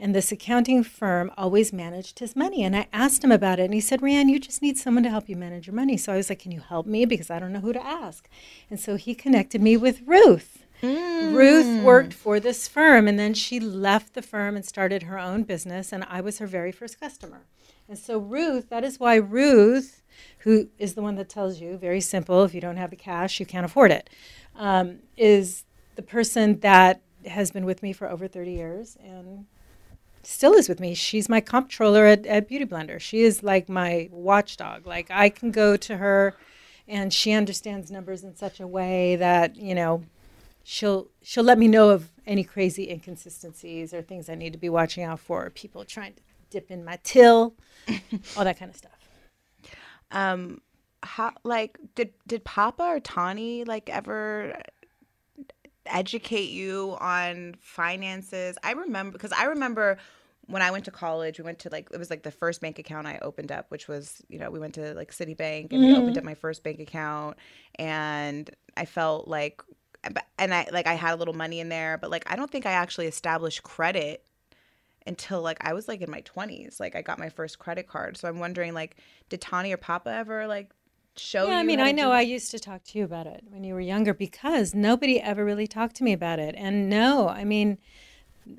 And 0.00 0.14
this 0.14 0.30
accounting 0.30 0.84
firm 0.84 1.30
always 1.36 1.72
managed 1.72 2.20
his 2.20 2.36
money. 2.36 2.62
And 2.62 2.76
I 2.76 2.86
asked 2.92 3.24
him 3.24 3.32
about 3.32 3.58
it. 3.58 3.64
And 3.64 3.74
he 3.74 3.80
said, 3.80 4.00
Rea 4.00 4.14
Ann, 4.14 4.28
you 4.28 4.38
just 4.38 4.62
need 4.62 4.78
someone 4.78 5.02
to 5.02 5.10
help 5.10 5.28
you 5.28 5.36
manage 5.36 5.66
your 5.66 5.74
money. 5.74 5.96
So 5.96 6.12
I 6.12 6.16
was 6.16 6.28
like, 6.28 6.38
Can 6.38 6.52
you 6.52 6.60
help 6.60 6.86
me? 6.86 7.04
Because 7.04 7.30
I 7.30 7.38
don't 7.38 7.52
know 7.52 7.60
who 7.60 7.72
to 7.72 7.84
ask. 7.84 8.28
And 8.70 8.78
so 8.78 8.96
he 8.96 9.14
connected 9.14 9.60
me 9.60 9.76
with 9.76 10.02
Ruth. 10.06 10.64
Ruth 11.34 11.82
worked 11.82 12.14
for 12.14 12.38
this 12.38 12.68
firm. 12.68 13.08
And 13.08 13.18
then 13.18 13.34
she 13.34 13.58
left 13.58 14.14
the 14.14 14.22
firm 14.22 14.54
and 14.54 14.64
started 14.64 15.04
her 15.04 15.18
own 15.18 15.42
business. 15.42 15.92
And 15.92 16.04
I 16.08 16.20
was 16.20 16.38
her 16.38 16.46
very 16.46 16.70
first 16.70 17.00
customer. 17.00 17.46
And 17.88 17.98
so 17.98 18.18
Ruth, 18.18 18.68
that 18.68 18.84
is 18.84 19.00
why 19.00 19.16
Ruth, 19.16 20.02
who 20.40 20.68
is 20.78 20.94
the 20.94 21.02
one 21.02 21.16
that 21.16 21.28
tells 21.28 21.60
you, 21.60 21.76
very 21.78 22.00
simple, 22.00 22.44
if 22.44 22.54
you 22.54 22.60
don't 22.60 22.76
have 22.76 22.90
the 22.90 22.96
cash, 22.96 23.40
you 23.40 23.46
can't 23.46 23.64
afford 23.64 23.90
it, 23.90 24.10
um, 24.54 24.98
is 25.16 25.64
the 25.96 26.02
person 26.02 26.60
that 26.60 27.00
has 27.26 27.50
been 27.50 27.64
with 27.64 27.82
me 27.82 27.92
for 27.92 28.08
over 28.08 28.28
30 28.28 28.52
years 28.52 28.96
and 29.02 29.46
still 30.22 30.54
is 30.54 30.68
with 30.68 30.80
me. 30.80 30.94
She's 30.94 31.28
my 31.28 31.40
comptroller 31.40 32.06
at, 32.06 32.26
at 32.26 32.48
Beauty 32.48 32.64
Blender. 32.64 33.00
She 33.00 33.22
is 33.22 33.42
like 33.42 33.68
my 33.68 34.08
watchdog. 34.10 34.86
Like 34.86 35.10
I 35.10 35.28
can 35.28 35.50
go 35.50 35.76
to 35.76 35.96
her 35.96 36.34
and 36.86 37.12
she 37.12 37.32
understands 37.32 37.90
numbers 37.90 38.24
in 38.24 38.34
such 38.34 38.60
a 38.60 38.66
way 38.66 39.16
that, 39.16 39.56
you 39.56 39.74
know, 39.74 40.02
she'll 40.64 41.08
she'll 41.22 41.44
let 41.44 41.58
me 41.58 41.68
know 41.68 41.90
of 41.90 42.10
any 42.26 42.44
crazy 42.44 42.90
inconsistencies 42.90 43.94
or 43.94 44.02
things 44.02 44.28
I 44.28 44.34
need 44.34 44.52
to 44.52 44.58
be 44.58 44.68
watching 44.68 45.04
out 45.04 45.20
for, 45.20 45.46
or 45.46 45.50
people 45.50 45.84
trying 45.84 46.14
to 46.14 46.20
dip 46.50 46.70
in 46.70 46.84
my 46.84 46.98
till, 47.02 47.54
all 48.36 48.44
that 48.44 48.58
kind 48.58 48.70
of 48.70 48.76
stuff. 48.76 48.92
Um, 50.10 50.60
how 51.02 51.32
like 51.44 51.78
did 51.94 52.12
did 52.26 52.44
Papa 52.44 52.82
or 52.82 53.00
Tawny 53.00 53.64
like 53.64 53.88
ever 53.88 54.60
educate 55.94 56.50
you 56.50 56.96
on 57.00 57.54
finances? 57.60 58.56
I 58.62 58.72
remember 58.72 59.12
because 59.12 59.32
I 59.32 59.44
remember 59.44 59.98
when 60.48 60.62
I 60.62 60.70
went 60.70 60.86
to 60.86 60.90
college, 60.90 61.38
we 61.38 61.44
went 61.44 61.58
to 61.60 61.68
like 61.70 61.88
it 61.92 61.98
was 61.98 62.10
like 62.10 62.22
the 62.22 62.30
first 62.30 62.60
bank 62.60 62.78
account 62.78 63.06
I 63.06 63.18
opened 63.20 63.52
up, 63.52 63.66
which 63.70 63.86
was 63.86 64.22
you 64.28 64.38
know 64.38 64.50
we 64.50 64.58
went 64.58 64.74
to 64.74 64.94
like 64.94 65.12
Citibank 65.12 65.72
and 65.72 65.80
we 65.80 65.92
opened 65.92 66.10
mm-hmm. 66.10 66.18
up 66.18 66.24
my 66.24 66.34
first 66.34 66.62
bank 66.62 66.80
account, 66.80 67.36
and 67.76 68.50
I 68.76 68.86
felt 68.86 69.28
like 69.28 69.62
eh, 70.04 70.10
and 70.38 70.54
I 70.54 70.66
like 70.72 70.86
I 70.86 70.94
had 70.94 71.14
a 71.14 71.16
little 71.16 71.34
money 71.34 71.60
in 71.60 71.68
there, 71.68 71.98
but 71.98 72.10
like 72.10 72.30
I 72.30 72.36
don't 72.36 72.50
think 72.50 72.64
I 72.66 72.72
actually 72.72 73.06
established 73.06 73.62
credit 73.62 74.24
until 75.06 75.42
like 75.42 75.58
I 75.62 75.72
was 75.72 75.86
like 75.86 76.00
in 76.00 76.10
my 76.10 76.22
20s. 76.22 76.80
Like 76.80 76.96
I 76.96 77.02
got 77.02 77.18
my 77.18 77.28
first 77.28 77.58
credit 77.58 77.86
card. 77.86 78.16
So 78.16 78.28
I'm 78.28 78.38
wondering 78.38 78.74
like 78.74 78.96
did 79.28 79.40
Tawny 79.40 79.72
or 79.72 79.76
Papa 79.76 80.10
ever 80.10 80.46
like 80.46 80.70
show 81.18 81.44
you 81.44 81.50
Yeah, 81.50 81.58
I 81.58 81.62
mean, 81.62 81.80
I 81.80 81.92
know? 81.92 82.10
I 82.12 82.20
used 82.22 82.50
to 82.52 82.58
talk 82.58 82.84
to 82.84 82.98
you 82.98 83.04
about 83.04 83.26
it 83.26 83.44
when 83.48 83.64
you 83.64 83.74
were 83.74 83.80
younger 83.80 84.14
because 84.14 84.74
nobody 84.74 85.20
ever 85.20 85.44
really 85.44 85.66
talked 85.66 85.96
to 85.96 86.04
me 86.04 86.12
about 86.12 86.38
it. 86.38 86.54
And 86.56 86.88
no, 86.88 87.28
I 87.28 87.44
mean, 87.44 87.78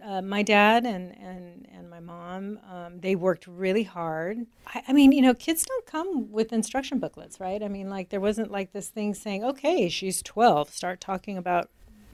uh, 0.04 0.22
my 0.22 0.43
dad 0.43 0.86
and, 0.86 1.17
and, 1.17 1.67
and 1.74 1.89
my 1.89 2.00
mom, 2.00 2.60
um, 2.72 3.00
they 3.00 3.15
worked 3.15 3.48
really 3.48 3.84
hard. 3.84 4.45
I, 4.67 4.84
I 4.88 4.93
mean, 4.93 5.12
you 5.12 5.22
know, 5.22 5.34
kids 5.34 5.65
don't 5.65 5.86
come 5.86 6.32
with 6.32 6.54
instruction 6.54 7.00
booklets, 7.00 7.39
right? 7.39 7.63
I 7.63 7.67
mean, 7.67 7.89
like, 7.89 8.10
there 8.10 8.19
wasn't 8.19 8.52
like 8.52 8.72
this 8.72 8.89
thing 8.89 9.13
saying, 9.13 9.43
okay, 9.43 9.89
she's 9.89 10.22
12, 10.22 10.69
start 10.74 11.02
talking 11.02 11.38
about 11.38 11.69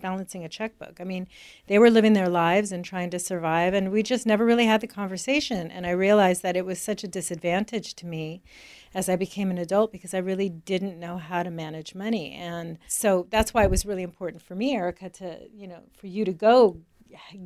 balancing 0.06 0.46
a 0.46 0.50
checkbook. 0.50 1.02
I 1.02 1.04
mean, 1.04 1.28
they 1.66 1.80
were 1.80 1.90
living 1.90 2.14
their 2.14 2.30
lives 2.30 2.72
and 2.72 2.86
trying 2.86 3.10
to 3.10 3.18
survive, 3.18 3.74
and 3.74 3.92
we 3.92 4.04
just 4.04 4.28
never 4.28 4.46
really 4.46 4.68
had 4.68 4.82
the 4.82 4.88
conversation. 5.02 5.72
And 5.72 5.88
I 5.88 5.92
realized 5.92 6.44
that 6.44 6.56
it 6.56 6.64
was 6.64 6.80
such 6.80 7.04
a 7.04 7.08
disadvantage 7.08 7.96
to 7.96 8.06
me 8.06 8.44
as 8.94 9.10
I 9.10 9.16
became 9.16 9.50
an 9.50 9.58
adult 9.58 9.92
because 9.92 10.14
I 10.14 10.20
really 10.20 10.48
didn't 10.48 11.00
know 11.00 11.18
how 11.18 11.42
to 11.42 11.50
manage 11.50 11.96
money. 11.96 12.34
And 12.34 12.78
so 12.88 13.26
that's 13.32 13.52
why 13.52 13.64
it 13.64 13.72
was 13.72 13.84
really 13.84 14.04
important 14.04 14.44
for 14.44 14.54
me, 14.54 14.76
Erica, 14.76 15.10
to, 15.10 15.40
you 15.52 15.68
know, 15.68 15.82
for 15.98 16.06
you 16.06 16.24
to 16.24 16.34
go 16.34 16.78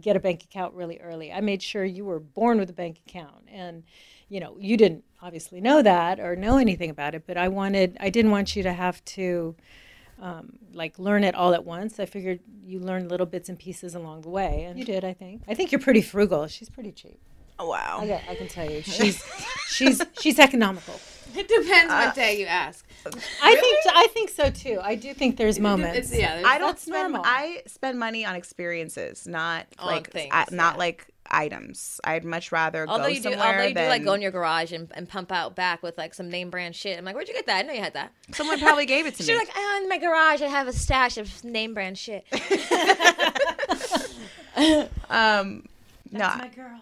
get 0.02 0.18
a 0.18 0.20
bank 0.20 0.44
account 0.44 0.74
really 0.74 1.00
early. 1.00 1.32
I 1.32 1.40
made 1.40 1.64
sure 1.64 1.86
you 1.86 2.04
were 2.04 2.20
born 2.20 2.60
with 2.60 2.70
a 2.70 2.74
bank 2.74 3.00
account. 3.08 3.46
And, 3.50 3.84
you 4.28 4.42
know, 4.42 4.58
you 4.60 4.76
didn't 4.76 5.06
obviously 5.22 5.62
know 5.62 5.82
that 5.82 6.20
or 6.20 6.36
know 6.36 6.58
anything 6.58 6.90
about 6.90 7.16
it, 7.16 7.24
but 7.26 7.38
I 7.38 7.48
wanted, 7.48 7.96
I 8.02 8.10
didn't 8.10 8.32
want 8.32 8.56
you 8.56 8.64
to 8.64 8.74
have 8.74 9.04
to, 9.16 9.56
um, 10.22 10.54
like 10.74 10.98
learn 11.00 11.24
it 11.24 11.36
all 11.36 11.54
at 11.54 11.66
once. 11.66 12.00
I 12.00 12.06
figured 12.06 12.40
you 12.66 12.80
learn 12.80 13.08
little 13.08 13.26
bits 13.26 13.50
and 13.50 13.58
pieces 13.58 13.96
along 13.96 14.22
the 14.22 14.30
way, 14.30 14.64
and 14.68 14.78
you 14.78 14.86
did. 14.86 15.04
I 15.04 15.14
think. 15.14 15.44
I 15.48 15.54
think 15.54 15.72
you're 15.72 15.82
pretty 15.82 16.02
frugal. 16.02 16.48
She's 16.48 16.70
pretty 16.70 16.92
cheap. 16.92 17.20
Oh, 17.62 17.68
wow. 17.68 18.00
I, 18.02 18.22
I 18.30 18.36
can 18.36 18.48
tell 18.48 18.70
you, 18.70 18.82
she's 18.84 19.24
she's 19.68 20.02
she's 20.22 20.40
economical. 20.40 20.96
It 21.36 21.48
depends 21.48 21.92
what 21.92 22.16
day 22.16 22.40
you 22.40 22.46
ask. 22.48 22.86
I 23.06 23.56
think 23.56 23.78
I 23.94 24.08
think 24.14 24.30
so 24.30 24.50
too. 24.50 24.80
I 24.82 24.96
do 24.96 25.14
think 25.14 25.38
there's 25.38 25.60
moments. 25.60 25.98
It's, 26.12 26.18
yeah, 26.18 26.36
there's- 26.36 26.46
I 26.46 26.58
don't 26.58 26.70
That's 26.70 26.82
spend. 26.84 27.14
normal. 27.14 27.22
I 27.26 27.62
spend 27.68 28.00
money 28.00 28.26
on 28.26 28.36
experiences, 28.36 29.28
not 29.28 29.66
On 29.78 29.88
like 29.88 30.10
things, 30.12 30.32
I- 30.34 30.46
not 30.52 30.74
yeah. 30.76 30.80
like 30.80 31.08
items. 31.32 32.00
I'd 32.04 32.24
much 32.24 32.52
rather 32.52 32.88
although 32.88 33.04
go 33.04 33.10
you 33.10 33.22
do, 33.22 33.32
somewhere 33.32 33.48
although 33.48 33.68
you 33.68 33.74
do 33.74 33.88
like 33.88 34.04
go 34.04 34.14
in 34.14 34.22
your 34.22 34.32
garage 34.32 34.72
and, 34.72 34.92
and 34.96 35.08
pump 35.08 35.32
out 35.32 35.56
back 35.56 35.84
with 35.84 35.98
like 35.98 36.14
some 36.14 36.30
name 36.30 36.50
brand 36.50 36.76
shit. 36.76 36.98
I'm 36.98 37.06
like, 37.06 37.16
where'd 37.16 37.28
you 37.28 37.34
get 37.34 37.46
that? 37.48 37.58
I 37.58 37.68
know 37.68 37.74
you 37.74 37.82
had 37.82 37.94
that. 37.94 38.12
Someone 38.32 38.60
probably 38.60 38.86
gave 38.86 39.06
it 39.06 39.16
to 39.16 39.24
She's 39.24 39.28
me. 39.30 39.34
She's 39.34 39.48
like, 39.48 39.56
oh, 39.56 39.80
in 39.82 39.90
my 39.90 39.98
garage, 39.98 40.42
I 40.42 40.48
have 40.48 40.68
a 40.68 40.74
stash 40.74 41.18
of 41.18 41.44
name 41.44 41.74
brand 41.74 41.98
shit. 41.98 42.26
um, 45.10 45.66
no, 46.12 46.20
my 46.38 46.48
girl. 46.50 46.82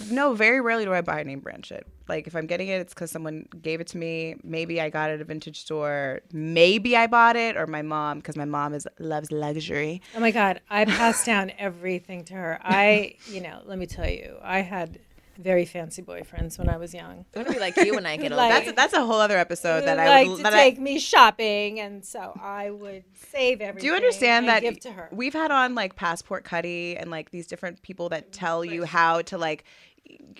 no. 0.10 0.34
Very 0.34 0.60
rarely 0.60 0.84
do 0.84 0.92
I 0.92 1.00
buy 1.00 1.22
name 1.22 1.40
brand 1.40 1.64
shit. 1.66 1.86
Like 2.08 2.26
if 2.26 2.34
I'm 2.34 2.46
getting 2.46 2.68
it, 2.68 2.80
it's 2.80 2.94
because 2.94 3.10
someone 3.10 3.46
gave 3.62 3.80
it 3.80 3.86
to 3.88 3.98
me. 3.98 4.36
Maybe 4.42 4.80
I 4.80 4.90
got 4.90 5.10
it 5.10 5.14
at 5.14 5.20
a 5.20 5.24
vintage 5.24 5.60
store. 5.60 6.20
Maybe 6.32 6.96
I 6.96 7.06
bought 7.06 7.36
it, 7.36 7.56
or 7.56 7.66
my 7.66 7.82
mom, 7.82 8.18
because 8.18 8.36
my 8.36 8.44
mom 8.44 8.74
is 8.74 8.86
loves 8.98 9.30
luxury. 9.30 10.02
Oh 10.16 10.20
my 10.20 10.30
God, 10.30 10.60
I 10.70 10.84
passed 10.84 11.26
down 11.26 11.52
everything 11.58 12.24
to 12.24 12.34
her. 12.34 12.58
I, 12.62 13.16
you 13.30 13.40
know, 13.40 13.60
let 13.64 13.78
me 13.78 13.86
tell 13.86 14.08
you, 14.08 14.36
I 14.42 14.60
had 14.60 14.98
very 15.38 15.64
fancy 15.64 16.02
boyfriends 16.02 16.58
when 16.58 16.68
I 16.68 16.76
was 16.76 16.92
young. 16.92 17.24
I'm 17.34 17.44
gonna 17.44 17.52
be 17.52 17.60
like 17.60 17.76
you 17.76 17.94
when 17.94 18.04
I 18.06 18.16
get 18.16 18.24
older. 18.32 18.36
Like- 18.36 18.64
That's 18.64 18.76
that's 18.76 18.94
a 18.94 19.04
whole 19.04 19.20
other 19.20 19.38
episode 19.38 19.84
that 19.84 19.96
like 19.96 20.08
I 20.08 20.24
to 20.24 20.30
would 20.30 20.44
that 20.44 20.52
take 20.52 20.78
I, 20.78 20.82
me 20.82 20.98
shopping, 20.98 21.80
and 21.80 22.04
so 22.04 22.38
I 22.42 22.70
would 22.70 23.04
save 23.14 23.60
everything. 23.60 23.86
Do 23.86 23.86
you 23.86 23.94
understand 23.94 24.48
that 24.48 24.62
give 24.62 24.80
to 24.80 24.92
her? 24.92 25.08
we've 25.12 25.32
had 25.32 25.50
on 25.50 25.74
like 25.74 25.96
Passport 25.96 26.44
Cuddy 26.44 26.96
and 26.96 27.10
like 27.10 27.30
these 27.30 27.46
different 27.46 27.82
people 27.82 28.08
that 28.10 28.24
mm-hmm. 28.24 28.32
tell 28.32 28.64
you 28.64 28.84
how 28.84 29.22
to 29.22 29.38
like 29.38 29.64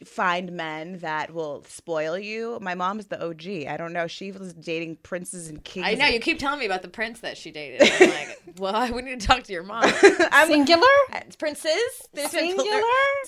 find 0.05 0.53
men 0.53 0.99
that 0.99 1.33
will 1.33 1.65
spoil 1.69 2.19
you. 2.19 2.59
My 2.61 2.75
mom 2.75 2.99
is 2.99 3.07
the 3.07 3.23
OG. 3.25 3.67
I 3.69 3.77
don't 3.77 3.93
know. 3.93 4.07
She 4.07 4.31
was 4.33 4.53
dating 4.55 4.97
princes 5.03 5.49
and 5.49 5.63
kings. 5.65 5.87
I 5.87 5.95
know 5.95 6.07
you 6.07 6.21
keep 6.21 6.39
telling 6.39 6.61
me 6.61 6.67
about 6.67 6.83
the 6.83 6.89
prince 6.89 7.21
that 7.21 7.37
she 7.37 7.51
dated. 7.51 7.83
I'm 8.01 8.11
like, 8.11 8.43
well, 8.59 8.93
we 8.93 9.03
need 9.03 9.21
to 9.21 9.27
talk 9.27 9.43
to 9.45 9.53
your 9.53 9.63
mom. 9.65 9.89
Singular? 10.47 10.87
It's 11.15 11.37
princes. 11.37 11.73
There's 12.13 12.31
Singular? 12.31 12.67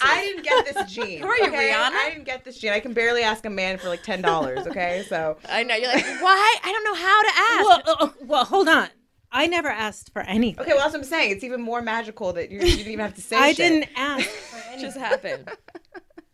I 0.02 0.22
didn't 0.34 0.44
get 0.44 0.74
this 0.74 0.92
gene. 0.92 1.18
Who 1.22 1.26
are 1.26 1.36
you, 1.38 1.46
okay? 1.48 1.70
Rihanna? 1.72 1.92
I 1.92 2.10
didn't 2.10 2.24
get 2.24 2.44
this 2.44 2.58
gene. 2.58 2.72
I 2.72 2.80
can 2.80 2.92
barely 2.92 3.22
ask 3.22 3.44
a 3.44 3.50
man 3.50 3.78
for 3.78 3.88
like 3.88 4.02
ten 4.02 4.22
dollars. 4.22 4.66
Okay, 4.66 5.04
so 5.08 5.36
I 5.48 5.62
know 5.64 5.74
you're 5.74 5.92
like, 5.92 6.04
why? 6.04 6.56
I 6.64 6.72
don't 6.72 6.84
know 6.84 6.94
how 6.94 7.22
to 7.22 7.28
ask. 7.36 7.86
Well, 7.86 7.96
uh, 8.00 8.04
uh, 8.04 8.24
well, 8.26 8.44
hold 8.44 8.68
on. 8.68 8.88
I 9.32 9.46
never 9.46 9.68
asked 9.68 10.12
for 10.12 10.22
anything. 10.22 10.60
okay. 10.60 10.72
Well, 10.72 10.80
that's 10.80 10.92
what 10.92 11.00
I'm 11.00 11.04
saying. 11.04 11.30
It's 11.30 11.44
even 11.44 11.60
more 11.60 11.82
magical 11.82 12.32
that 12.32 12.50
you, 12.50 12.58
you 12.58 12.64
didn't 12.64 12.86
even 12.88 12.98
have 12.98 13.14
to 13.14 13.20
say. 13.22 13.36
I 13.36 13.52
shit. 13.52 13.56
didn't 13.58 13.88
ask 13.96 14.28
for 14.28 14.56
It 14.56 14.64
anything. 14.66 14.84
just 14.84 14.96
happened. 14.98 15.48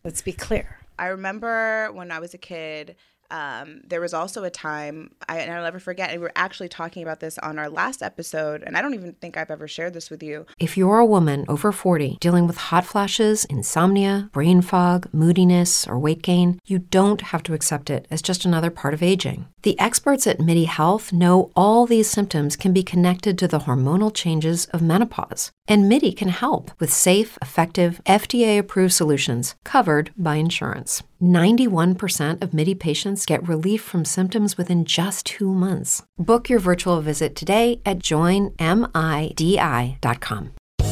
Let's 0.07 0.21
be 0.21 0.31
clear. 0.31 0.77
I 0.97 1.07
remember 1.07 1.91
when 1.91 2.11
I 2.13 2.19
was 2.19 2.33
a 2.33 2.37
kid, 2.37 2.95
um, 3.31 3.81
there 3.85 4.01
was 4.01 4.13
also 4.13 4.43
a 4.43 4.49
time, 4.49 5.11
I, 5.27 5.39
and 5.39 5.51
I'll 5.51 5.63
never 5.63 5.79
forget, 5.79 6.09
and 6.09 6.19
we 6.19 6.23
were 6.23 6.31
actually 6.35 6.69
talking 6.69 7.03
about 7.03 7.19
this 7.19 7.37
on 7.39 7.59
our 7.59 7.69
last 7.69 8.01
episode, 8.01 8.63
and 8.63 8.77
I 8.77 8.81
don't 8.81 8.93
even 8.93 9.13
think 9.13 9.37
I've 9.37 9.51
ever 9.51 9.67
shared 9.67 9.93
this 9.93 10.09
with 10.09 10.23
you. 10.23 10.45
If 10.59 10.77
you're 10.77 10.99
a 10.99 11.05
woman 11.05 11.45
over 11.47 11.71
40 11.71 12.17
dealing 12.19 12.47
with 12.47 12.57
hot 12.57 12.85
flashes, 12.85 13.45
insomnia, 13.45 14.29
brain 14.31 14.61
fog, 14.61 15.07
moodiness, 15.11 15.87
or 15.87 15.99
weight 15.99 16.21
gain, 16.21 16.59
you 16.65 16.79
don't 16.79 17.21
have 17.21 17.43
to 17.43 17.53
accept 17.53 17.89
it 17.89 18.07
as 18.09 18.21
just 18.21 18.45
another 18.45 18.69
part 18.69 18.93
of 18.93 19.03
aging. 19.03 19.47
The 19.63 19.79
experts 19.79 20.27
at 20.27 20.39
MIDI 20.39 20.65
Health 20.65 21.11
know 21.11 21.51
all 21.55 21.85
these 21.85 22.09
symptoms 22.09 22.55
can 22.55 22.71
be 22.71 22.83
connected 22.83 23.37
to 23.37 23.47
the 23.47 23.59
hormonal 23.59 24.13
changes 24.13 24.65
of 24.67 24.81
menopause. 24.81 25.51
And 25.67 25.89
MIDI 25.89 26.13
can 26.13 26.29
help 26.29 26.71
with 26.79 26.93
safe, 26.93 27.37
effective, 27.41 27.99
FDA 28.05 28.57
approved 28.57 28.93
solutions 28.93 29.55
covered 29.65 30.11
by 30.15 30.35
insurance. 30.35 31.03
91% 31.21 32.41
of 32.41 32.53
MIDI 32.53 32.75
patients 32.75 33.25
get 33.25 33.47
relief 33.47 33.81
from 33.81 34.03
symptoms 34.03 34.57
within 34.57 34.83
just 34.85 35.25
two 35.25 35.53
months. 35.53 36.03
Book 36.17 36.49
your 36.49 36.59
virtual 36.59 36.99
visit 36.99 37.35
today 37.35 37.81
at 37.85 37.99
joinmidi.com. 37.99 38.53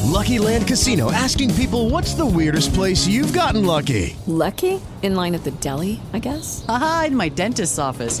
Lucky 0.06 0.38
Land 0.38 0.68
Casino 0.68 1.10
asking 1.10 1.52
people 1.54 1.90
what's 1.90 2.14
the 2.14 2.24
weirdest 2.24 2.72
place 2.72 3.06
you've 3.06 3.32
gotten 3.32 3.66
lucky? 3.66 4.16
Lucky? 4.26 4.80
In 5.02 5.14
line 5.14 5.34
at 5.34 5.44
the 5.44 5.50
deli, 5.50 6.00
I 6.12 6.20
guess? 6.20 6.64
Aha, 6.68 7.04
in 7.08 7.16
my 7.16 7.28
dentist's 7.28 7.78
office. 7.78 8.20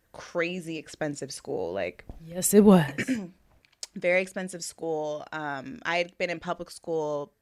crazy 0.11 0.77
expensive 0.77 1.31
school. 1.31 1.73
Like, 1.73 2.05
Yes, 2.25 2.53
it 2.53 2.63
was. 2.63 2.91
very 3.95 4.21
expensive 4.21 4.63
school. 4.63 5.25
Um, 5.31 5.79
I 5.85 5.97
had 5.97 6.17
been 6.17 6.29
in 6.29 6.39
public 6.39 6.71
school 6.71 7.33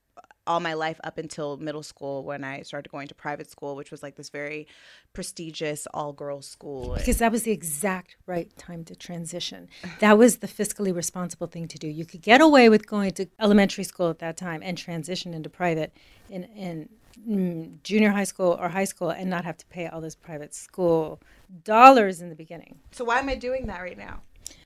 all 0.49 0.59
my 0.59 0.73
life 0.73 0.99
up 1.03 1.19
until 1.19 1.57
middle 1.57 1.83
school 1.83 2.23
when 2.23 2.43
I 2.43 2.63
started 2.63 2.89
going 2.91 3.07
to 3.09 3.15
private 3.15 3.51
school, 3.51 3.75
which 3.75 3.91
was 3.91 4.01
like 4.01 4.15
this 4.15 4.31
very 4.31 4.67
prestigious 5.13 5.87
all 5.93 6.11
girls 6.11 6.47
school. 6.47 6.95
because 6.95 7.19
that 7.19 7.31
was 7.31 7.43
the 7.43 7.51
exact 7.51 8.17
right 8.25 8.55
time 8.57 8.83
to 8.85 8.95
transition. 8.95 9.69
That 9.99 10.17
was 10.17 10.37
the 10.37 10.47
fiscally 10.47 10.93
responsible 10.93 11.45
thing 11.45 11.67
to 11.67 11.77
do. 11.77 11.87
You 11.87 12.03
could 12.03 12.23
get 12.23 12.41
away 12.41 12.67
with 12.67 12.87
going 12.87 13.11
to 13.11 13.27
elementary 13.39 13.83
school 13.83 14.09
at 14.09 14.19
that 14.19 14.37
time 14.37 14.61
and 14.63 14.75
transition 14.75 15.35
into 15.35 15.49
private 15.49 15.95
in 16.31 16.45
in 16.45 16.89
mm, 17.27 17.83
junior 17.83 18.09
high 18.09 18.23
school 18.23 18.57
or 18.59 18.69
high 18.69 18.85
school 18.85 19.11
and 19.11 19.29
not 19.29 19.45
have 19.45 19.57
to 19.57 19.67
pay 19.67 19.85
all 19.87 20.01
this 20.01 20.15
private 20.15 20.55
school 20.55 21.21
dollars 21.63 22.21
in 22.21 22.29
the 22.29 22.35
beginning. 22.35 22.79
So 22.91 23.05
why 23.05 23.19
am 23.19 23.29
I 23.29 23.35
doing 23.35 23.67
that 23.67 23.81
right 23.81 23.97
now? 23.97 24.21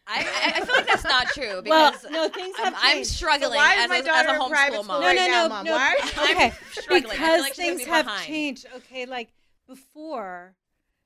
I, 0.05 0.19
I, 0.19 0.59
I 0.61 0.65
feel 0.65 0.75
like 0.75 0.87
that's 0.87 1.03
not 1.05 1.27
true 1.27 1.61
Well, 1.65 1.91
because 1.91 2.11
no, 2.11 2.27
things 2.27 2.55
I'm, 2.59 2.73
have 2.73 2.81
I'm 2.81 2.95
changed. 2.95 3.11
struggling 3.11 3.55
why 3.55 3.75
is 3.75 3.83
as, 3.83 3.89
my 3.89 3.95
a, 3.95 3.99
as 3.99 4.05
daughter 4.05 4.29
a 4.29 4.43
in 4.43 4.49
private 4.49 4.75
homeschool 4.79 4.83
school 4.83 4.93
mom. 4.95 5.01
right 5.03 5.15
no, 5.15 5.27
now, 5.27 5.43
no, 5.43 5.49
Mom? 5.49 5.65
no. 5.65 5.71
Why? 5.73 5.95
Okay, 6.31 6.53
struggling. 6.71 7.05
I 7.05 7.07
feel 7.07 7.09
because 7.09 7.41
like 7.41 7.53
things 7.55 7.77
be 7.83 7.89
have 7.89 8.05
behind. 8.05 8.25
changed. 8.27 8.65
Okay, 8.75 9.05
like 9.05 9.29
before, 9.65 10.55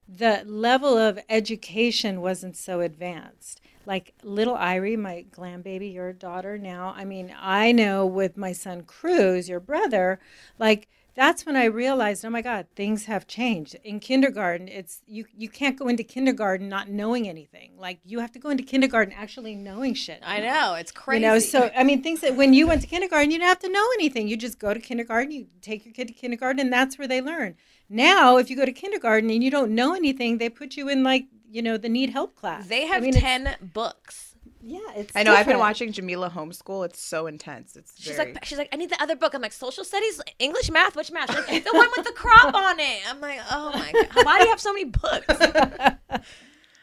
the 0.08 0.44
level 0.48 0.98
of 0.98 1.20
education 1.30 2.22
wasn't 2.22 2.58
so 2.58 2.80
advanced. 2.82 3.62
Like 3.86 4.14
little 4.24 4.56
Irie, 4.56 4.98
my 4.98 5.22
glam 5.32 5.62
baby, 5.62 5.90
your 5.90 6.12
daughter 6.12 6.58
now. 6.58 6.94
I 6.98 7.06
mean, 7.06 7.34
I 7.40 7.72
know 7.72 8.06
with 8.06 8.36
my 8.36 8.52
son 8.52 8.82
Cruz, 8.82 9.48
your 9.48 9.60
brother, 9.60 10.20
like 10.60 10.88
that's 11.18 11.48
when 11.48 11.56
I 11.56 11.66
realized, 11.66 12.24
oh 12.24 12.30
my 12.30 12.44
God, 12.44 12.68
things 12.76 13.06
have 13.06 13.26
changed. 13.26 13.76
In 13.84 14.00
kindergarten, 14.00 14.68
it's 14.68 15.02
you 15.08 15.26
you 15.36 15.50
can't 15.50 15.78
go 15.78 15.88
into 15.88 16.04
kindergarten 16.04 16.70
not 16.70 16.90
knowing 16.90 17.28
anything. 17.28 17.72
Like 17.76 18.00
you 18.06 18.20
have 18.20 18.32
to 18.34 18.40
go 18.40 18.50
into 18.50 18.64
kindergarten 18.64 19.16
actually 19.18 19.56
knowing 19.56 19.96
shit. 19.96 20.20
I 20.24 20.40
know 20.42 20.76
it's 20.76 20.92
crazy. 20.92 21.24
You 21.24 21.28
know, 21.28 21.40
so 21.40 21.72
I 21.76 21.84
mean, 21.84 22.04
things 22.04 22.22
that 22.22 22.36
when 22.36 22.54
you 22.54 22.68
went 22.68 22.82
to 22.84 22.88
kindergarten, 22.88 23.32
you 23.32 23.40
didn't 23.40 23.50
have 23.50 23.60
to 23.62 23.70
know 23.70 23.86
anything. 23.96 24.28
You 24.28 24.38
just 24.38 24.60
go 24.60 24.76
to 24.76 24.80
kindergarten, 24.80 25.32
you 25.32 25.48
take 25.60 25.86
your 25.86 25.94
kid 25.96 26.08
to 26.10 26.14
kindergarten, 26.14 26.60
and 26.60 26.72
that's 26.72 27.00
where 27.00 27.08
they 27.08 27.20
learn. 27.20 27.56
Now, 27.90 28.38
if 28.38 28.52
you 28.52 28.56
go 28.56 28.66
to 28.66 28.72
kindergarten 28.72 29.32
and 29.32 29.44
you 29.44 29.50
don't 29.50 29.74
know 29.74 29.96
anything, 29.96 30.38
they 30.38 30.50
put 30.50 30.78
you 30.78 30.88
in 30.88 31.04
like 31.04 31.26
you 31.50 31.64
know 31.64 31.78
the 31.78 31.90
need 31.90 32.12
help 32.12 32.36
class. 32.36 32.68
they 32.68 32.86
have 32.86 33.02
I 33.02 33.06
mean, 33.06 33.14
ten 33.14 33.56
books. 33.60 34.36
Yeah, 34.68 34.80
it's. 34.98 35.16
I 35.16 35.24
know. 35.24 35.34
I've 35.34 35.46
been 35.46 35.60
watching 35.60 35.94
Jamila 35.94 36.30
Homeschool. 36.30 36.86
It's 36.86 37.02
so 37.02 37.26
intense. 37.26 37.78
It's 37.78 37.94
She's 37.98 38.18
very, 38.18 38.34
like, 38.34 38.44
she's 38.44 38.58
like, 38.58 38.68
I 38.74 38.76
need 38.76 38.90
the 38.90 39.02
other 39.02 39.16
book. 39.16 39.34
I'm 39.34 39.42
like, 39.42 39.54
social 39.54 39.86
studies, 39.86 40.22
English, 40.40 40.70
math. 40.70 40.98
Which 40.98 41.10
math? 41.10 41.30
Like, 41.30 41.64
the 41.64 41.72
one 41.72 41.88
with 41.96 42.06
the 42.06 42.12
crop 42.12 42.54
on 42.54 42.78
it. 42.78 43.00
I'm 43.10 43.22
like, 43.22 43.40
oh 43.50 43.72
my 43.74 43.92
god, 43.94 44.26
why 44.26 44.40
do 44.40 44.44
you 44.44 44.50
have 44.50 44.60
so 44.60 44.74
many 44.74 44.86
books? 44.86 45.36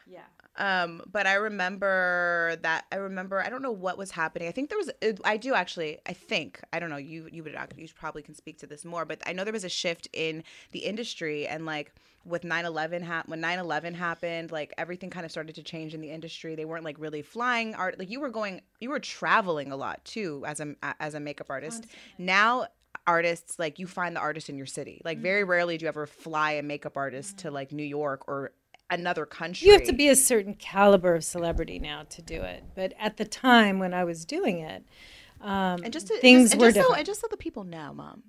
Yeah. 0.07 0.23
Um, 0.57 1.03
but 1.11 1.27
I 1.27 1.35
remember 1.35 2.57
that 2.63 2.85
I 2.93 2.97
remember 2.97 3.43
I 3.43 3.49
don't 3.49 3.63
know 3.63 3.73
what 3.73 3.99
was 3.99 4.13
happening. 4.13 4.47
I 4.47 4.53
think 4.53 4.69
there 4.69 4.79
was 4.79 4.91
uh, 5.03 5.13
I 5.25 5.37
do 5.37 5.55
actually 5.55 5.99
I 6.07 6.13
think 6.13 6.61
I 6.73 6.79
don't 6.79 6.91
know 6.91 6.97
you 6.97 7.29
you 7.33 7.43
would 7.43 7.57
you 7.77 7.89
probably 7.97 8.23
can 8.23 8.35
speak 8.35 8.59
to 8.59 8.67
this 8.67 8.85
more, 8.85 9.05
but 9.05 9.21
I 9.27 9.33
know 9.33 9.43
there 9.43 9.53
was 9.53 9.65
a 9.65 9.69
shift 9.69 10.07
in 10.13 10.45
the 10.71 10.81
industry 10.81 11.47
and 11.49 11.67
like 11.67 11.93
with 12.25 12.43
9/11 12.43 13.03
hap- 13.03 13.29
when 13.29 13.41
9/11 13.41 13.95
happened, 13.95 14.53
like 14.53 14.73
everything 14.79 15.11
kind 15.11 15.25
of 15.25 15.31
started 15.31 15.55
to 15.57 15.63
change 15.63 15.95
in 15.95 16.01
the 16.01 16.11
industry. 16.11 16.55
They 16.55 16.65
weren't 16.65 16.85
like 16.85 16.99
really 16.99 17.23
flying 17.23 17.75
art 17.75 17.99
like 17.99 18.11
you 18.11 18.21
were 18.21 18.31
going 18.31 18.63
you 18.81 18.91
were 18.91 19.01
traveling 19.01 19.73
a 19.73 19.77
lot 19.77 20.05
too 20.05 20.43
as 20.47 20.61
a 20.61 20.75
as 21.01 21.15
a 21.15 21.21
makeup 21.21 21.49
artist. 21.51 21.87
Now 22.19 22.69
artists 23.07 23.59
like 23.59 23.79
you 23.79 23.87
find 23.87 24.17
the 24.17 24.21
artist 24.21 24.49
in 24.49 24.57
your 24.57 24.67
city. 24.67 25.03
Like 25.05 25.19
very 25.19 25.45
rarely 25.45 25.77
do 25.77 25.85
you 25.85 25.89
ever 25.89 26.07
fly 26.07 26.53
a 26.53 26.63
makeup 26.63 26.97
artist 26.97 27.39
to 27.39 27.51
like 27.51 27.73
New 27.73 27.85
York 27.85 28.27
or 28.29 28.53
another 28.91 29.27
country. 29.27 29.67
You 29.67 29.75
have 29.75 29.85
to 29.85 29.93
be 29.93 30.09
a 30.09 30.17
certain 30.17 30.55
caliber 30.55 31.15
of 31.15 31.25
celebrity 31.25 31.79
now 31.79 32.05
to 32.11 32.23
do 32.23 32.43
it. 32.43 32.65
But 32.75 32.95
at 32.99 33.17
the 33.17 33.25
time 33.25 33.79
when 33.79 33.95
I 33.95 34.05
was 34.05 34.25
doing 34.25 34.61
it, 34.61 34.85
um, 35.41 35.83
and 35.85 35.93
just 35.93 36.07
to, 36.09 36.19
things 36.19 36.45
just, 36.45 36.55
and 36.55 36.63
were 36.63 36.73
just 36.73 36.89
so, 36.89 36.95
and 36.95 37.07
just 37.07 37.21
so 37.21 37.27
the 37.31 37.37
people 37.37 37.65
know, 37.65 37.93
mom. 37.93 38.23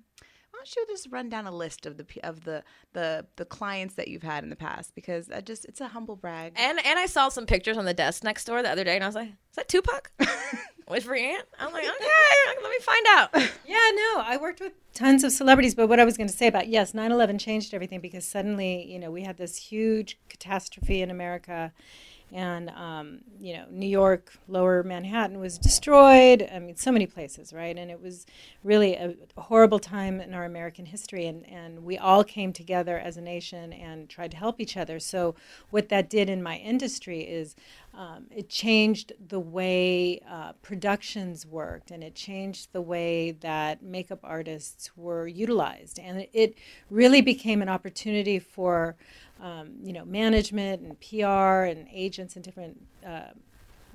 Why 0.66 0.72
don't 0.74 0.88
you 0.88 0.94
just 0.94 1.12
run 1.12 1.28
down 1.28 1.46
a 1.46 1.52
list 1.52 1.86
of 1.86 1.96
the 1.96 2.04
of 2.24 2.42
the 2.42 2.64
the 2.92 3.24
the 3.36 3.44
clients 3.44 3.94
that 3.94 4.08
you've 4.08 4.24
had 4.24 4.42
in 4.42 4.50
the 4.50 4.56
past 4.56 4.96
because 4.96 5.30
I 5.30 5.40
just 5.40 5.64
it's 5.66 5.80
a 5.80 5.86
humble 5.86 6.16
brag. 6.16 6.54
And 6.56 6.84
and 6.84 6.98
I 6.98 7.06
saw 7.06 7.28
some 7.28 7.46
pictures 7.46 7.78
on 7.78 7.84
the 7.84 7.94
desk 7.94 8.24
next 8.24 8.46
door 8.46 8.62
the 8.62 8.70
other 8.70 8.82
day, 8.82 8.96
and 8.96 9.04
I 9.04 9.06
was 9.06 9.14
like, 9.14 9.28
is 9.28 9.56
that 9.56 9.68
Tupac? 9.68 10.10
With 10.88 11.04
for 11.04 11.14
your 11.14 11.36
aunt? 11.36 11.44
I'm 11.60 11.72
like, 11.72 11.84
okay, 11.84 12.60
let 12.62 12.70
me 12.70 12.78
find 12.80 13.06
out. 13.10 13.30
Yeah, 13.66 13.90
no, 13.94 14.22
I 14.24 14.38
worked 14.40 14.60
with 14.60 14.72
tons 14.94 15.24
of 15.24 15.32
celebrities, 15.32 15.74
but 15.74 15.88
what 15.88 15.98
I 15.98 16.04
was 16.04 16.16
going 16.16 16.28
to 16.28 16.32
say 16.32 16.46
about 16.46 16.68
yes, 16.68 16.92
9/11 16.92 17.40
changed 17.40 17.74
everything 17.74 18.00
because 18.00 18.24
suddenly, 18.24 18.84
you 18.90 19.00
know, 19.00 19.10
we 19.10 19.22
had 19.22 19.36
this 19.36 19.56
huge 19.56 20.18
catastrophe 20.28 21.02
in 21.02 21.10
America 21.10 21.72
and 22.32 22.70
um, 22.70 23.20
you 23.38 23.54
know, 23.54 23.66
New 23.70 23.88
York, 23.88 24.32
lower 24.48 24.82
Manhattan 24.82 25.38
was 25.38 25.58
destroyed. 25.58 26.48
I 26.52 26.58
mean, 26.58 26.76
so 26.76 26.90
many 26.90 27.06
places, 27.06 27.52
right? 27.52 27.76
And 27.76 27.90
it 27.90 28.02
was 28.02 28.26
really 28.64 28.94
a 28.94 29.14
horrible 29.36 29.78
time 29.78 30.20
in 30.20 30.34
our 30.34 30.44
American 30.44 30.86
history 30.86 31.26
and 31.26 31.46
and 31.48 31.84
we 31.84 31.96
all 31.98 32.24
came 32.24 32.52
together 32.52 32.98
as 32.98 33.16
a 33.16 33.20
nation 33.20 33.72
and 33.72 34.08
tried 34.08 34.30
to 34.32 34.36
help 34.36 34.60
each 34.60 34.76
other. 34.76 34.98
So 34.98 35.34
what 35.70 35.88
that 35.88 36.10
did 36.10 36.28
in 36.28 36.42
my 36.42 36.56
industry 36.56 37.20
is 37.20 37.54
um, 37.96 38.26
it 38.30 38.50
changed 38.50 39.14
the 39.28 39.40
way 39.40 40.20
uh, 40.30 40.52
productions 40.60 41.46
worked 41.46 41.90
and 41.90 42.04
it 42.04 42.14
changed 42.14 42.68
the 42.72 42.82
way 42.82 43.30
that 43.40 43.82
makeup 43.82 44.20
artists 44.22 44.90
were 44.96 45.26
utilized. 45.26 45.98
And 45.98 46.26
it, 46.32 46.56
really 46.90 47.20
became 47.20 47.62
an 47.62 47.68
opportunity 47.68 48.38
for 48.38 48.96
um, 49.40 49.72
you 49.82 49.92
know 49.92 50.04
management 50.04 50.82
and 50.82 51.00
PR 51.00 51.64
and 51.64 51.88
agents 51.92 52.36
and 52.36 52.44
different 52.44 52.80
uh, 53.06 53.32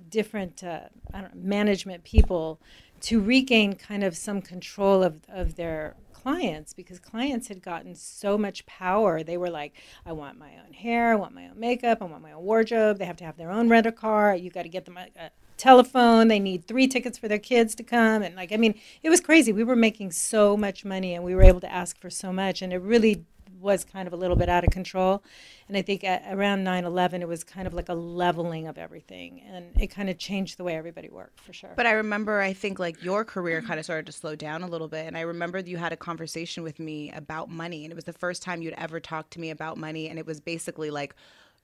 different 0.10 0.64
uh, 0.64 0.82
know, 1.14 1.30
management 1.34 2.04
people 2.04 2.60
to 3.02 3.22
regain 3.22 3.74
kind 3.74 4.04
of 4.04 4.16
some 4.16 4.42
control 4.42 5.04
of, 5.04 5.22
of 5.30 5.56
their 5.56 5.96
clients 6.22 6.74
because 6.74 7.00
clients 7.00 7.48
had 7.48 7.62
gotten 7.62 7.96
so 7.96 8.38
much 8.38 8.66
power. 8.66 9.24
They 9.24 9.38
were 9.38 9.50
like, 9.50 9.74
I 10.06 10.12
want 10.12 10.38
my 10.38 10.52
own 10.66 10.74
hair, 10.74 11.14
I 11.14 11.16
want 11.16 11.34
my 11.34 11.48
own 11.48 11.60
makeup, 11.60 12.00
I 12.02 12.06
want 12.06 12.22
my 12.22 12.34
own 12.34 12.44
wardrobe. 12.44 12.98
They 13.00 13.06
have 13.06 13.18
to 13.18 13.24
have 13.24 13.38
their 13.38 13.52
own 13.52 13.70
rental 13.70 13.92
car. 13.92 14.36
You 14.36 14.50
got 14.50 14.64
to 14.64 14.70
get 14.70 14.86
them 14.86 14.98
a, 14.98 15.08
a 15.20 15.32
telephone. 15.58 16.28
They 16.28 16.40
need 16.40 16.66
three 16.68 16.88
tickets 16.88 17.18
for 17.18 17.28
their 17.28 17.40
kids 17.40 17.76
to 17.76 17.84
come. 17.84 18.24
And 18.24 18.36
like, 18.36 18.52
I 18.52 18.58
mean, 18.58 18.76
it 19.04 19.10
was 19.10 19.22
crazy. 19.22 19.54
We 19.54 19.64
were 19.64 19.76
making 19.76 20.12
so 20.12 20.58
much 20.58 20.84
money 20.84 21.14
and 21.14 21.24
we 21.24 21.36
were 21.36 21.44
able 21.44 21.62
to 21.62 21.72
ask 21.72 22.00
for 22.00 22.10
so 22.10 22.34
much. 22.34 22.62
And 22.62 22.74
it 22.74 22.82
really 22.82 23.26
was 23.62 23.84
kind 23.84 24.08
of 24.08 24.13
a 24.13 24.17
little 24.17 24.36
bit 24.36 24.50
out 24.50 24.63
of 24.63 24.71
control. 24.71 25.24
And 25.67 25.78
I 25.78 25.82
think 25.82 26.04
at, 26.04 26.24
around 26.30 26.63
9 26.63 26.84
11, 26.86 27.21
it 27.21 27.28
was 27.28 27.43
kind 27.43 27.67
of 27.67 27.74
like 27.74 27.89
a 27.89 27.93
leveling 27.93 28.67
of 28.67 28.78
everything. 28.78 29.41
And 29.47 29.71
it 29.80 29.88
kind 29.88 30.10
of 30.10 30.17
changed 30.17 30.58
the 30.58 30.63
way 30.63 30.76
everybody 30.76 31.10
worked 31.10 31.39
for 31.39 31.54
sure. 31.54 31.74
But 31.76 31.86
I 31.86 31.91
remember, 31.91 32.41
I 32.41 32.54
think 32.54 32.80
like 32.80 33.04
your 33.04 33.24
career 33.24 33.62
kind 33.62 33.80
of 33.80 33.86
started 33.86 34.06
to 34.08 34.12
slow 34.12 34.36
down 34.36 34.63
a 34.63 34.67
little 34.67 34.88
bit. 34.88 35.06
And 35.06 35.17
I 35.17 35.21
remember 35.21 35.60
you 35.60 35.78
had 35.78 35.93
a 35.93 35.97
conversation 35.97 36.63
with 36.63 36.80
me 36.80 37.12
about 37.12 37.50
money. 37.50 37.86
And 37.86 37.91
it 37.91 37.95
was 37.95 38.06
the 38.06 38.13
first 38.13 38.41
time 38.41 38.62
you'd 38.62 38.74
ever 38.74 39.00
talked 39.00 39.32
to 39.32 39.39
me 39.39 39.50
about 39.50 39.78
money. 39.78 40.10
And 40.10 40.17
it 40.17 40.26
was 40.26 40.39
basically 40.39 40.89
like, 40.89 41.15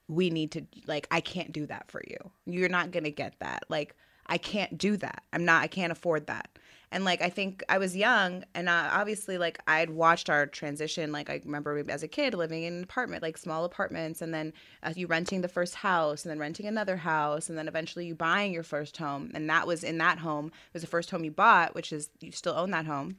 we 0.08 0.30
need 0.30 0.52
to, 0.52 0.66
like, 0.86 1.08
I 1.12 1.20
can't 1.20 1.52
do 1.52 1.66
that 1.66 1.92
for 1.92 2.02
you. 2.08 2.18
You're 2.46 2.70
not 2.70 2.92
going 2.92 3.04
to 3.04 3.12
get 3.12 3.36
that. 3.40 3.64
Like, 3.68 3.96
I 4.28 4.38
can't 4.38 4.78
do 4.78 4.98
that. 4.98 5.24
I'm 5.34 5.46
not, 5.46 5.64
I 5.64 5.68
can't 5.68 5.92
afford 5.92 6.28
that. 6.28 6.50
And 6.92 7.04
like, 7.04 7.22
I 7.22 7.30
think 7.30 7.64
I 7.68 7.78
was 7.78 7.96
young 7.96 8.46
and 8.56 8.70
uh, 8.70 8.90
obviously, 8.92 9.38
like, 9.38 9.60
I 9.68 9.80
had 9.80 9.90
watched 9.90 10.30
our 10.30 10.46
transition. 10.46 11.12
Like, 11.12 11.30
I 11.30 11.42
remember 11.44 11.84
as 11.90 12.02
a 12.02 12.08
kid 12.08 12.34
living 12.34 12.64
in 12.64 12.74
an 12.76 12.84
apartment, 12.84 13.22
like 13.22 13.38
small 13.38 13.66
apartments, 13.66 14.22
and 14.22 14.34
then 14.34 14.54
uh, 14.84 14.94
you 14.96 15.08
renting 15.08 15.42
the 15.42 15.50
first 15.50 15.76
house 15.76 16.24
and 16.24 16.32
then 16.32 16.40
renting 16.40 16.66
another 16.66 16.96
house, 16.96 17.50
and 17.50 17.58
then 17.58 17.68
eventually 17.68 18.06
you 18.06 18.16
buying 18.16 18.54
your 18.54 18.64
first 18.64 18.96
home. 18.98 19.32
And 19.34 19.50
that 19.50 19.68
was 19.68 19.84
in 19.84 19.98
that 19.98 20.20
home, 20.20 20.48
it 20.48 20.74
was 20.74 20.82
the 20.82 20.88
first 20.88 21.12
home 21.12 21.26
you 21.26 21.32
bought, 21.32 21.76
which 21.76 21.92
is, 21.92 22.10
you 22.22 22.32
still 22.32 22.56
own 22.56 22.72
that 22.72 22.86
home. 22.86 23.18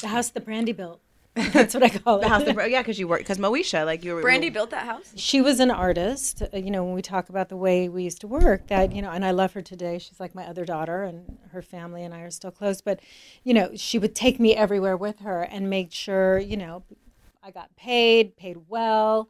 the 0.00 0.08
house 0.08 0.30
that 0.30 0.44
Brandy 0.44 0.72
built. 0.72 1.00
That's 1.52 1.74
what 1.74 1.82
I 1.84 1.88
call 1.90 2.18
it. 2.18 2.22
The 2.22 2.28
house, 2.28 2.44
that, 2.44 2.70
yeah, 2.70 2.80
because 2.82 2.98
you 2.98 3.06
work, 3.06 3.20
because 3.20 3.38
Moesha, 3.38 3.86
like, 3.86 4.04
you 4.04 4.14
were. 4.14 4.22
Brandy 4.22 4.46
you, 4.48 4.52
built 4.52 4.70
that 4.70 4.84
house. 4.84 5.12
she 5.14 5.40
was 5.40 5.60
an 5.60 5.70
artist. 5.70 6.42
uh, 6.42 6.56
You 6.56 6.72
know, 6.72 6.82
when 6.84 6.92
we 6.94 7.02
talk 7.02 7.28
about 7.28 7.48
the 7.48 7.56
way 7.56 7.88
we 7.88 8.02
used 8.02 8.20
to 8.22 8.26
work, 8.26 8.66
that 8.66 8.92
you 8.92 9.00
know, 9.00 9.10
and 9.10 9.24
I 9.24 9.30
love 9.30 9.52
her 9.52 9.62
today. 9.62 9.98
She's 9.98 10.18
like 10.18 10.34
my 10.34 10.44
other 10.44 10.64
daughter, 10.64 11.04
and 11.04 11.38
her 11.52 11.62
family 11.62 12.02
and 12.02 12.12
I 12.12 12.22
are 12.22 12.30
still 12.30 12.50
close. 12.50 12.80
But 12.80 12.98
you 13.44 13.54
know, 13.54 13.70
she 13.76 13.96
would 13.98 14.14
take 14.14 14.40
me 14.40 14.56
everywhere 14.56 14.96
with 14.96 15.20
her 15.20 15.42
and 15.42 15.70
make 15.70 15.92
sure 15.92 16.38
you 16.38 16.56
know 16.56 16.82
I 17.44 17.52
got 17.52 17.74
paid, 17.76 18.36
paid 18.36 18.56
well. 18.68 19.28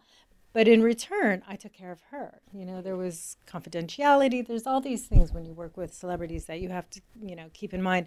But 0.52 0.66
in 0.66 0.82
return, 0.82 1.42
I 1.46 1.54
took 1.54 1.72
care 1.72 1.92
of 1.92 2.00
her. 2.10 2.40
You 2.52 2.64
know, 2.64 2.82
there 2.82 2.96
was 2.96 3.36
confidentiality. 3.46 4.44
There's 4.44 4.66
all 4.66 4.80
these 4.80 5.04
things 5.04 5.32
when 5.32 5.44
you 5.44 5.52
work 5.52 5.76
with 5.76 5.94
celebrities 5.94 6.46
that 6.46 6.60
you 6.60 6.70
have 6.70 6.90
to, 6.90 7.00
you 7.22 7.36
know, 7.36 7.46
keep 7.52 7.72
in 7.72 7.80
mind. 7.82 8.06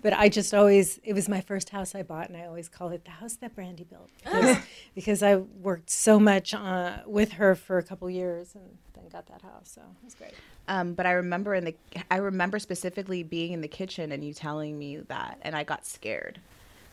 But 0.00 0.14
I 0.14 0.30
just 0.30 0.54
always, 0.54 0.98
it 1.04 1.12
was 1.12 1.28
my 1.28 1.42
first 1.42 1.68
house 1.68 1.94
I 1.94 2.02
bought, 2.02 2.28
and 2.28 2.36
I 2.36 2.46
always 2.46 2.68
call 2.68 2.88
it 2.88 3.04
the 3.04 3.10
house 3.10 3.34
that 3.36 3.54
Brandy 3.54 3.84
built 3.84 4.08
because, 4.24 4.56
because 4.94 5.22
I 5.22 5.36
worked 5.36 5.90
so 5.90 6.18
much 6.18 6.54
uh, 6.54 6.98
with 7.06 7.32
her 7.32 7.54
for 7.54 7.76
a 7.76 7.82
couple 7.82 8.08
years 8.08 8.54
and 8.54 8.78
then 8.94 9.08
got 9.10 9.26
that 9.26 9.42
house. 9.42 9.72
So 9.74 9.82
it 9.82 10.04
was 10.04 10.14
great. 10.14 10.32
Um, 10.68 10.94
but 10.94 11.04
I 11.04 11.12
remember 11.12 11.54
in 11.54 11.64
the, 11.66 11.74
I 12.10 12.16
remember 12.16 12.58
specifically 12.58 13.22
being 13.22 13.52
in 13.52 13.60
the 13.60 13.68
kitchen 13.68 14.12
and 14.12 14.24
you 14.24 14.32
telling 14.32 14.78
me 14.78 14.96
that, 14.96 15.38
and 15.42 15.54
I 15.54 15.64
got 15.64 15.84
scared. 15.84 16.40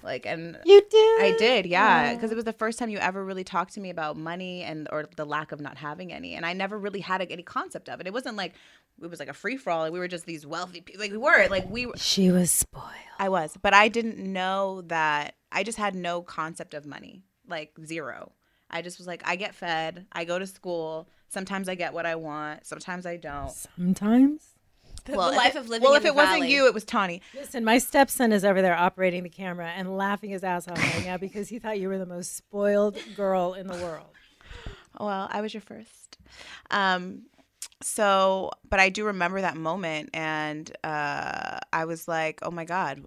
Like, 0.03 0.25
and 0.25 0.57
You 0.65 0.81
did? 0.89 1.21
I 1.21 1.35
did, 1.37 1.65
yeah, 1.65 2.13
because 2.13 2.31
it 2.31 2.35
was 2.35 2.45
the 2.45 2.53
first 2.53 2.79
time 2.79 2.89
you 2.89 2.97
ever 2.97 3.23
really 3.23 3.43
talked 3.43 3.73
to 3.73 3.79
me 3.79 3.89
about 3.89 4.17
money 4.17 4.63
and 4.63 4.87
or 4.91 5.05
the 5.15 5.25
lack 5.25 5.51
of 5.51 5.59
not 5.59 5.77
having 5.77 6.13
any, 6.13 6.35
and 6.35 6.45
I 6.45 6.53
never 6.53 6.77
really 6.77 7.01
had 7.01 7.21
a, 7.21 7.31
any 7.31 7.43
concept 7.43 7.89
of 7.89 7.99
it. 7.99 8.07
It 8.07 8.13
wasn't 8.13 8.37
like 8.37 8.53
it 9.01 9.09
was 9.09 9.19
like 9.19 9.29
a 9.29 9.33
free 9.33 9.57
for 9.57 9.71
all. 9.71 9.89
We 9.91 9.99
were 9.99 10.07
just 10.07 10.25
these 10.25 10.45
wealthy 10.45 10.81
people. 10.81 11.01
Like 11.01 11.11
we 11.11 11.17
were, 11.17 11.47
like 11.49 11.69
we. 11.69 11.85
Were, 11.85 11.97
She 11.97 12.31
was 12.31 12.51
spoiled. 12.51 12.93
I 13.17 13.29
was, 13.29 13.57
but 13.61 13.73
I 13.73 13.87
didn't 13.87 14.17
know 14.17 14.81
that. 14.87 15.35
I 15.51 15.63
just 15.63 15.77
had 15.77 15.95
no 15.95 16.21
concept 16.21 16.73
of 16.73 16.85
money, 16.85 17.23
like 17.47 17.73
zero. 17.83 18.31
I 18.69 18.81
just 18.81 18.99
was 18.99 19.07
like, 19.07 19.23
I 19.25 19.35
get 19.35 19.55
fed. 19.55 20.05
I 20.11 20.25
go 20.25 20.37
to 20.37 20.45
school. 20.45 21.09
Sometimes 21.27 21.67
I 21.67 21.75
get 21.75 21.93
what 21.93 22.05
I 22.05 22.15
want. 22.15 22.65
Sometimes 22.65 23.05
I 23.05 23.17
don't. 23.17 23.51
Sometimes. 23.51 24.43
The, 25.09 25.17
Well, 25.17 25.27
the 25.27 25.33
if 25.33 25.37
life 25.37 25.55
it- 25.55 25.59
of 25.59 25.69
living 25.69 25.83
Well, 25.83 25.93
in 25.93 25.97
if 25.97 26.03
the 26.03 26.09
it 26.09 26.15
wasn't 26.15 26.49
you, 26.49 26.67
it 26.67 26.73
was 26.73 26.83
Tawny. 26.85 27.21
Listen, 27.35 27.63
my 27.63 27.77
stepson 27.77 28.31
is 28.31 28.45
over 28.45 28.61
there 28.61 28.75
operating 28.75 29.23
the 29.23 29.29
camera 29.29 29.69
and 29.75 29.97
laughing 29.97 30.29
his 30.29 30.43
ass 30.43 30.67
off 30.67 30.77
right 30.77 31.05
now 31.05 31.17
because 31.17 31.49
he 31.49 31.59
thought 31.59 31.79
you 31.79 31.87
were 31.89 31.97
the 31.97 32.05
most 32.05 32.35
spoiled 32.35 32.97
girl 33.15 33.53
in 33.53 33.67
the 33.67 33.75
world. 33.75 34.07
Well, 34.99 35.27
I 35.31 35.41
was 35.41 35.53
your 35.53 35.61
first. 35.61 36.17
Um, 36.71 37.23
so, 37.81 38.51
but 38.69 38.79
I 38.79 38.89
do 38.89 39.05
remember 39.05 39.41
that 39.41 39.55
moment, 39.55 40.09
and 40.13 40.69
uh, 40.83 41.59
I 41.71 41.85
was 41.85 42.07
like, 42.07 42.39
"Oh 42.43 42.51
my 42.51 42.65
god, 42.65 43.05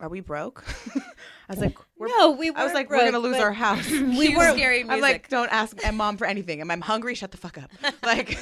are 0.00 0.08
we 0.10 0.20
broke?" 0.20 0.62
I 0.96 1.52
was 1.54 1.58
like, 1.60 1.78
we're, 1.96 2.08
No, 2.08 2.32
we 2.32 2.48
I 2.48 2.50
was 2.52 2.58
weren't 2.64 2.74
like, 2.74 2.90
"We're 2.90 3.04
gonna 3.06 3.18
lose 3.18 3.38
our 3.38 3.52
house." 3.52 3.88
we 3.90 4.36
were 4.36 4.52
scary 4.52 4.78
music. 4.84 4.92
I'm 4.92 5.00
like, 5.00 5.28
"Don't 5.30 5.50
ask 5.50 5.82
my 5.82 5.90
mom 5.90 6.18
for 6.18 6.26
anything. 6.26 6.60
Am 6.60 6.70
I'm 6.70 6.82
hungry? 6.82 7.14
Shut 7.14 7.30
the 7.30 7.38
fuck 7.38 7.56
up." 7.56 7.70
Like, 8.02 8.38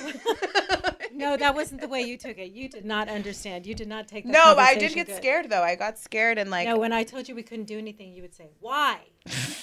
No, 1.16 1.36
that 1.36 1.54
wasn't 1.54 1.80
the 1.80 1.88
way 1.88 2.02
you 2.02 2.16
took 2.16 2.38
it. 2.38 2.52
You 2.52 2.68
did 2.68 2.84
not 2.84 3.08
understand. 3.08 3.66
You 3.66 3.74
did 3.74 3.88
not 3.88 4.08
take 4.08 4.24
that 4.24 4.32
no, 4.32 4.54
but 4.54 4.64
I 4.64 4.74
did 4.74 4.94
get 4.94 5.06
good. 5.06 5.16
scared 5.16 5.50
though. 5.50 5.62
I 5.62 5.74
got 5.74 5.98
scared 5.98 6.38
and 6.38 6.50
like, 6.50 6.68
No, 6.68 6.78
when 6.78 6.92
I 6.92 7.04
told 7.04 7.28
you 7.28 7.34
we 7.34 7.42
couldn't 7.42 7.64
do 7.66 7.78
anything, 7.78 8.12
you 8.12 8.22
would 8.22 8.34
say, 8.34 8.50
"Why? 8.60 8.98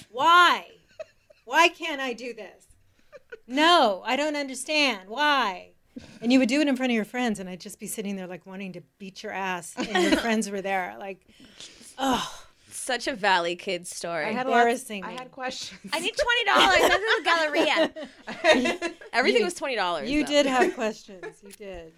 Why? 0.09 0.67
Why 1.45 1.67
can't 1.67 2.01
I 2.01 2.13
do 2.13 2.33
this? 2.33 2.65
No, 3.47 4.03
I 4.05 4.15
don't 4.15 4.35
understand. 4.35 5.09
Why?" 5.09 5.71
And 6.21 6.33
you 6.33 6.39
would 6.39 6.49
do 6.49 6.59
it 6.61 6.67
in 6.67 6.75
front 6.75 6.91
of 6.91 6.95
your 6.95 7.05
friends, 7.05 7.39
and 7.39 7.47
I'd 7.47 7.61
just 7.61 7.79
be 7.79 7.87
sitting 7.87 8.15
there 8.15 8.27
like 8.27 8.45
wanting 8.45 8.73
to 8.73 8.81
beat 8.97 9.21
your 9.21 9.31
ass, 9.31 9.73
and 9.77 10.03
your 10.03 10.17
friends 10.21 10.49
were 10.49 10.61
there, 10.61 10.95
like, 10.99 11.19
"Oh, 11.97 12.42
Such 12.73 13.07
a 13.07 13.13
Valley 13.13 13.55
Kid 13.55 13.85
story. 13.87 14.25
I 14.25 14.31
had 14.31 14.45
embarrassing 14.47 15.03
lots- 15.03 15.13
I 15.15 15.17
had 15.19 15.31
questions. 15.31 15.79
I 15.93 15.99
need 15.99 16.13
twenty 16.17 16.45
dollars. 16.45 16.89
This 16.89 17.01
is 17.01 17.19
a 17.19 17.23
Galleria. 17.23 18.91
Everything 19.13 19.43
was 19.43 19.53
twenty 19.53 19.75
dollars. 19.75 20.09
you 20.09 20.25
did 20.25 20.45
have 20.45 20.73
questions. 20.75 21.25
You 21.43 21.51
did." 21.51 21.93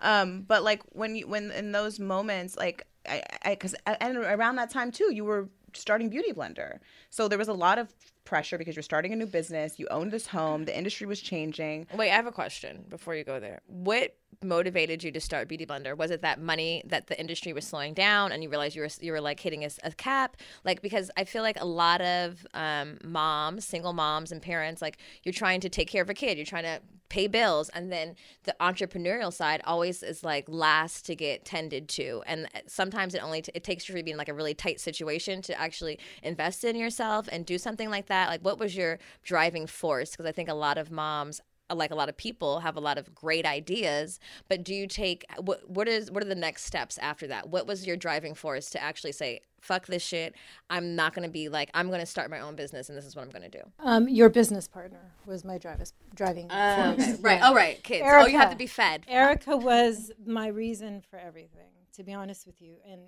Um, 0.00 0.42
but 0.42 0.62
like 0.62 0.82
when 0.92 1.16
you 1.16 1.26
when 1.26 1.50
in 1.50 1.72
those 1.72 1.98
moments, 1.98 2.56
like 2.56 2.86
I, 3.08 3.22
I, 3.44 3.50
because 3.50 3.74
and 4.00 4.16
around 4.18 4.56
that 4.56 4.70
time 4.70 4.90
too, 4.90 5.12
you 5.12 5.24
were 5.24 5.48
starting 5.74 6.08
Beauty 6.08 6.32
Blender, 6.32 6.78
so 7.10 7.28
there 7.28 7.38
was 7.38 7.48
a 7.48 7.52
lot 7.54 7.78
of 7.78 7.92
pressure 8.26 8.58
because 8.58 8.76
you're 8.76 8.82
starting 8.82 9.12
a 9.12 9.16
new 9.16 9.26
business. 9.26 9.78
You 9.78 9.86
owned 9.90 10.10
this 10.10 10.26
home. 10.26 10.64
The 10.64 10.76
industry 10.76 11.06
was 11.06 11.20
changing. 11.20 11.86
Wait, 11.94 12.10
I 12.10 12.14
have 12.14 12.26
a 12.26 12.32
question 12.32 12.84
before 12.88 13.14
you 13.14 13.24
go 13.24 13.40
there. 13.40 13.62
What 13.66 14.16
motivated 14.44 15.02
you 15.02 15.10
to 15.12 15.20
start 15.20 15.48
Beauty 15.48 15.64
Blender? 15.64 15.96
Was 15.96 16.10
it 16.10 16.20
that 16.22 16.40
money 16.40 16.82
that 16.86 17.06
the 17.06 17.18
industry 17.18 17.52
was 17.52 17.66
slowing 17.66 17.94
down 17.94 18.32
and 18.32 18.42
you 18.42 18.50
realized 18.50 18.76
you 18.76 18.82
were 18.82 18.88
you 19.00 19.12
were 19.12 19.20
like 19.20 19.40
hitting 19.40 19.64
a, 19.64 19.70
a 19.84 19.92
cap? 19.92 20.36
Like 20.64 20.82
because 20.82 21.10
I 21.16 21.24
feel 21.24 21.42
like 21.42 21.58
a 21.60 21.64
lot 21.64 22.02
of 22.02 22.46
um, 22.52 22.98
moms, 23.02 23.64
single 23.64 23.92
moms 23.92 24.32
and 24.32 24.42
parents, 24.42 24.82
like 24.82 24.98
you're 25.22 25.32
trying 25.32 25.60
to 25.60 25.68
take 25.68 25.88
care 25.88 26.02
of 26.02 26.10
a 26.10 26.14
kid, 26.14 26.36
you're 26.36 26.44
trying 26.44 26.64
to 26.64 26.80
pay 27.08 27.26
bills 27.26 27.68
and 27.70 27.92
then 27.92 28.16
the 28.44 28.54
entrepreneurial 28.60 29.32
side 29.32 29.60
always 29.64 30.02
is 30.02 30.22
like 30.24 30.44
last 30.48 31.06
to 31.06 31.14
get 31.14 31.44
tended 31.44 31.88
to. 31.88 32.22
And 32.26 32.46
uh, 32.54 32.60
sometimes 32.66 33.14
it 33.14 33.22
only 33.22 33.42
t- 33.42 33.52
it 33.54 33.64
takes 33.64 33.88
you 33.88 33.94
being 33.94 34.08
in 34.08 34.16
like 34.16 34.28
a 34.28 34.34
really 34.34 34.54
tight 34.54 34.80
situation 34.80 35.42
to 35.42 35.60
actually 35.60 35.98
invest 36.22 36.64
in 36.64 36.76
yourself 36.76 37.28
and 37.30 37.44
do 37.46 37.58
something 37.58 37.90
like 37.90 38.06
that. 38.06 38.28
Like 38.28 38.42
what 38.42 38.58
was 38.58 38.76
your 38.76 38.98
driving 39.22 39.66
force? 39.66 40.10
Because 40.10 40.26
i 40.26 40.32
think 40.32 40.48
a 40.48 40.54
lot 40.54 40.78
of 40.78 40.90
moms 40.90 41.40
like 41.74 41.90
a 41.90 41.94
lot 41.94 42.08
of 42.08 42.16
people 42.16 42.60
have 42.60 42.76
a 42.76 42.80
lot 42.80 42.96
of 42.98 43.14
great 43.14 43.44
ideas 43.44 44.20
but 44.48 44.62
do 44.62 44.74
you 44.74 44.86
take 44.86 45.24
what 45.40 45.68
what 45.68 45.88
is 45.88 46.10
what 46.10 46.22
are 46.22 46.28
the 46.28 46.34
next 46.34 46.64
steps 46.64 46.98
after 46.98 47.26
that 47.26 47.48
what 47.48 47.66
was 47.66 47.86
your 47.86 47.96
driving 47.96 48.34
force 48.34 48.70
to 48.70 48.80
actually 48.82 49.12
say 49.12 49.40
fuck 49.60 49.86
this 49.86 50.02
shit 50.02 50.34
i'm 50.70 50.94
not 50.94 51.12
going 51.12 51.26
to 51.26 51.32
be 51.32 51.48
like 51.48 51.68
i'm 51.74 51.88
going 51.88 51.98
to 51.98 52.06
start 52.06 52.30
my 52.30 52.38
own 52.38 52.54
business 52.54 52.88
and 52.88 52.96
this 52.96 53.04
is 53.04 53.16
what 53.16 53.22
i'm 53.22 53.30
going 53.30 53.42
to 53.50 53.58
do 53.58 53.64
Um, 53.80 54.08
your 54.08 54.28
business 54.28 54.68
partner 54.68 55.00
was 55.26 55.44
my 55.44 55.58
driving 55.58 55.86
driving 56.14 56.46
Oh, 56.50 56.94
force. 56.94 57.08
okay. 57.08 57.16
right 57.22 57.38
Yeah. 57.40 57.50
oh 57.50 57.54
right 57.54 57.82
kids 57.82 58.04
oh 58.08 58.26
you 58.26 58.38
have 58.38 58.50
to 58.50 58.56
be 58.56 58.66
fed 58.68 59.02
Erica 59.08 59.56
was 59.56 60.12
my 60.24 60.46
reason 60.48 61.02
for 61.10 61.18
everything, 61.18 61.70
to 61.94 62.04
be 62.04 62.12
honest 62.12 62.46
with 62.46 62.60
you. 62.60 62.76
And 62.90 63.00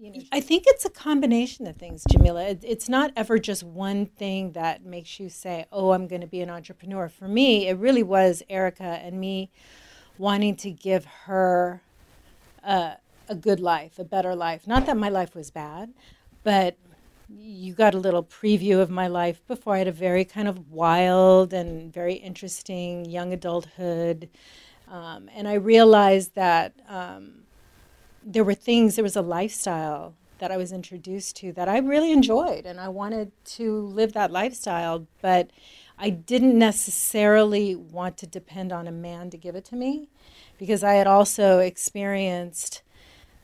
you 0.00 0.10
know, 0.10 0.20
I 0.32 0.40
think 0.40 0.64
it's 0.66 0.86
a 0.86 0.90
combination 0.90 1.66
of 1.66 1.76
things, 1.76 2.04
Jamila. 2.10 2.44
It, 2.44 2.64
it's 2.66 2.88
not 2.88 3.12
ever 3.16 3.38
just 3.38 3.62
one 3.62 4.06
thing 4.06 4.52
that 4.52 4.82
makes 4.82 5.20
you 5.20 5.28
say, 5.28 5.66
"Oh, 5.70 5.92
I'm 5.92 6.06
going 6.08 6.22
to 6.22 6.26
be 6.26 6.40
an 6.40 6.48
entrepreneur." 6.48 7.08
For 7.10 7.28
me, 7.28 7.68
it 7.68 7.76
really 7.76 8.02
was 8.02 8.42
Erica 8.48 8.82
and 8.82 9.20
me 9.20 9.50
wanting 10.16 10.56
to 10.56 10.70
give 10.70 11.04
her 11.04 11.82
a, 12.64 12.94
a 13.28 13.34
good 13.34 13.60
life, 13.60 13.98
a 13.98 14.04
better 14.04 14.34
life. 14.34 14.66
Not 14.66 14.86
that 14.86 14.96
my 14.96 15.10
life 15.10 15.34
was 15.34 15.50
bad, 15.50 15.92
but 16.44 16.78
you 17.28 17.74
got 17.74 17.94
a 17.94 17.98
little 17.98 18.24
preview 18.24 18.80
of 18.80 18.90
my 18.90 19.06
life 19.06 19.46
before. 19.46 19.74
I 19.74 19.78
had 19.78 19.88
a 19.88 19.92
very 19.92 20.24
kind 20.24 20.48
of 20.48 20.70
wild 20.70 21.52
and 21.52 21.92
very 21.92 22.14
interesting 22.14 23.04
young 23.04 23.34
adulthood. 23.34 24.30
Um, 24.88 25.28
and 25.34 25.46
I 25.46 25.54
realized 25.54 26.34
that 26.34 26.72
um, 26.88 27.39
there 28.24 28.44
were 28.44 28.54
things, 28.54 28.96
there 28.96 29.02
was 29.02 29.16
a 29.16 29.22
lifestyle 29.22 30.14
that 30.38 30.50
I 30.50 30.56
was 30.56 30.72
introduced 30.72 31.36
to 31.36 31.52
that 31.52 31.68
I 31.68 31.78
really 31.78 32.12
enjoyed, 32.12 32.66
and 32.66 32.80
I 32.80 32.88
wanted 32.88 33.32
to 33.44 33.80
live 33.80 34.14
that 34.14 34.30
lifestyle, 34.30 35.06
but 35.20 35.50
I 35.98 36.10
didn't 36.10 36.58
necessarily 36.58 37.74
want 37.74 38.16
to 38.18 38.26
depend 38.26 38.72
on 38.72 38.88
a 38.88 38.92
man 38.92 39.28
to 39.30 39.36
give 39.36 39.54
it 39.54 39.66
to 39.66 39.76
me 39.76 40.08
because 40.58 40.82
I 40.82 40.94
had 40.94 41.06
also 41.06 41.58
experienced 41.58 42.82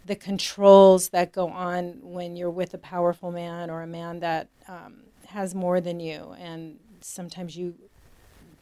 the 0.07 0.17
controls 0.17 1.11
that 1.11 1.33
go 1.33 1.49
on 1.49 1.99
when 2.03 2.37
you're 2.37 2.51
with 2.51 2.73
a 2.73 2.79
powerful 2.79 3.31
man 3.31 3.69
or 3.69 3.83
a 3.83 3.87
man 3.87 4.21
that 4.21 4.49
um, 4.69 5.01
has 5.27 5.55
more 5.55 5.81
than 5.81 6.01
you, 6.01 6.35
and 6.39 6.79
sometimes 7.01 7.57
you 7.57 7.75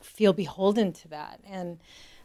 feel 0.01 0.33
beholden 0.33 0.93
to 0.93 1.09
that. 1.09 1.41
And 1.47 1.79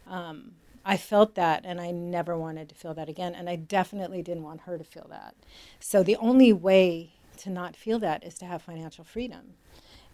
um, 0.08 0.54
I 0.90 0.98
felt 0.98 1.36
that, 1.36 1.66
and 1.66 1.80
I 1.80 1.92
never 1.92 2.36
wanted 2.36 2.68
to 2.70 2.74
feel 2.74 2.96
that 2.96 3.10
again. 3.10 3.36
And 3.36 3.48
I 3.48 3.56
definitely 3.56 4.24
didn't 4.24 4.42
want 4.42 4.62
her 4.62 4.76
to 4.76 4.84
feel 4.84 5.06
that. 5.12 5.36
So 5.80 6.02
the 6.02 6.16
only 6.16 6.52
way 6.52 7.14
to 7.38 7.52
not 7.52 7.76
feel 7.76 8.00
that 8.00 8.24
is 8.24 8.40
to 8.40 8.46
have 8.46 8.64
financial 8.64 9.04
freedom. 9.04 9.54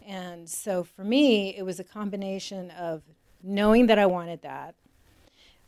And 0.05 0.49
so 0.49 0.83
for 0.83 1.05
me, 1.05 1.55
it 1.55 1.63
was 1.63 1.79
a 1.79 1.83
combination 1.85 2.71
of 2.71 3.03
knowing 3.41 3.87
that 3.87 3.97
I 3.97 4.05
wanted 4.05 4.41
that, 4.41 4.75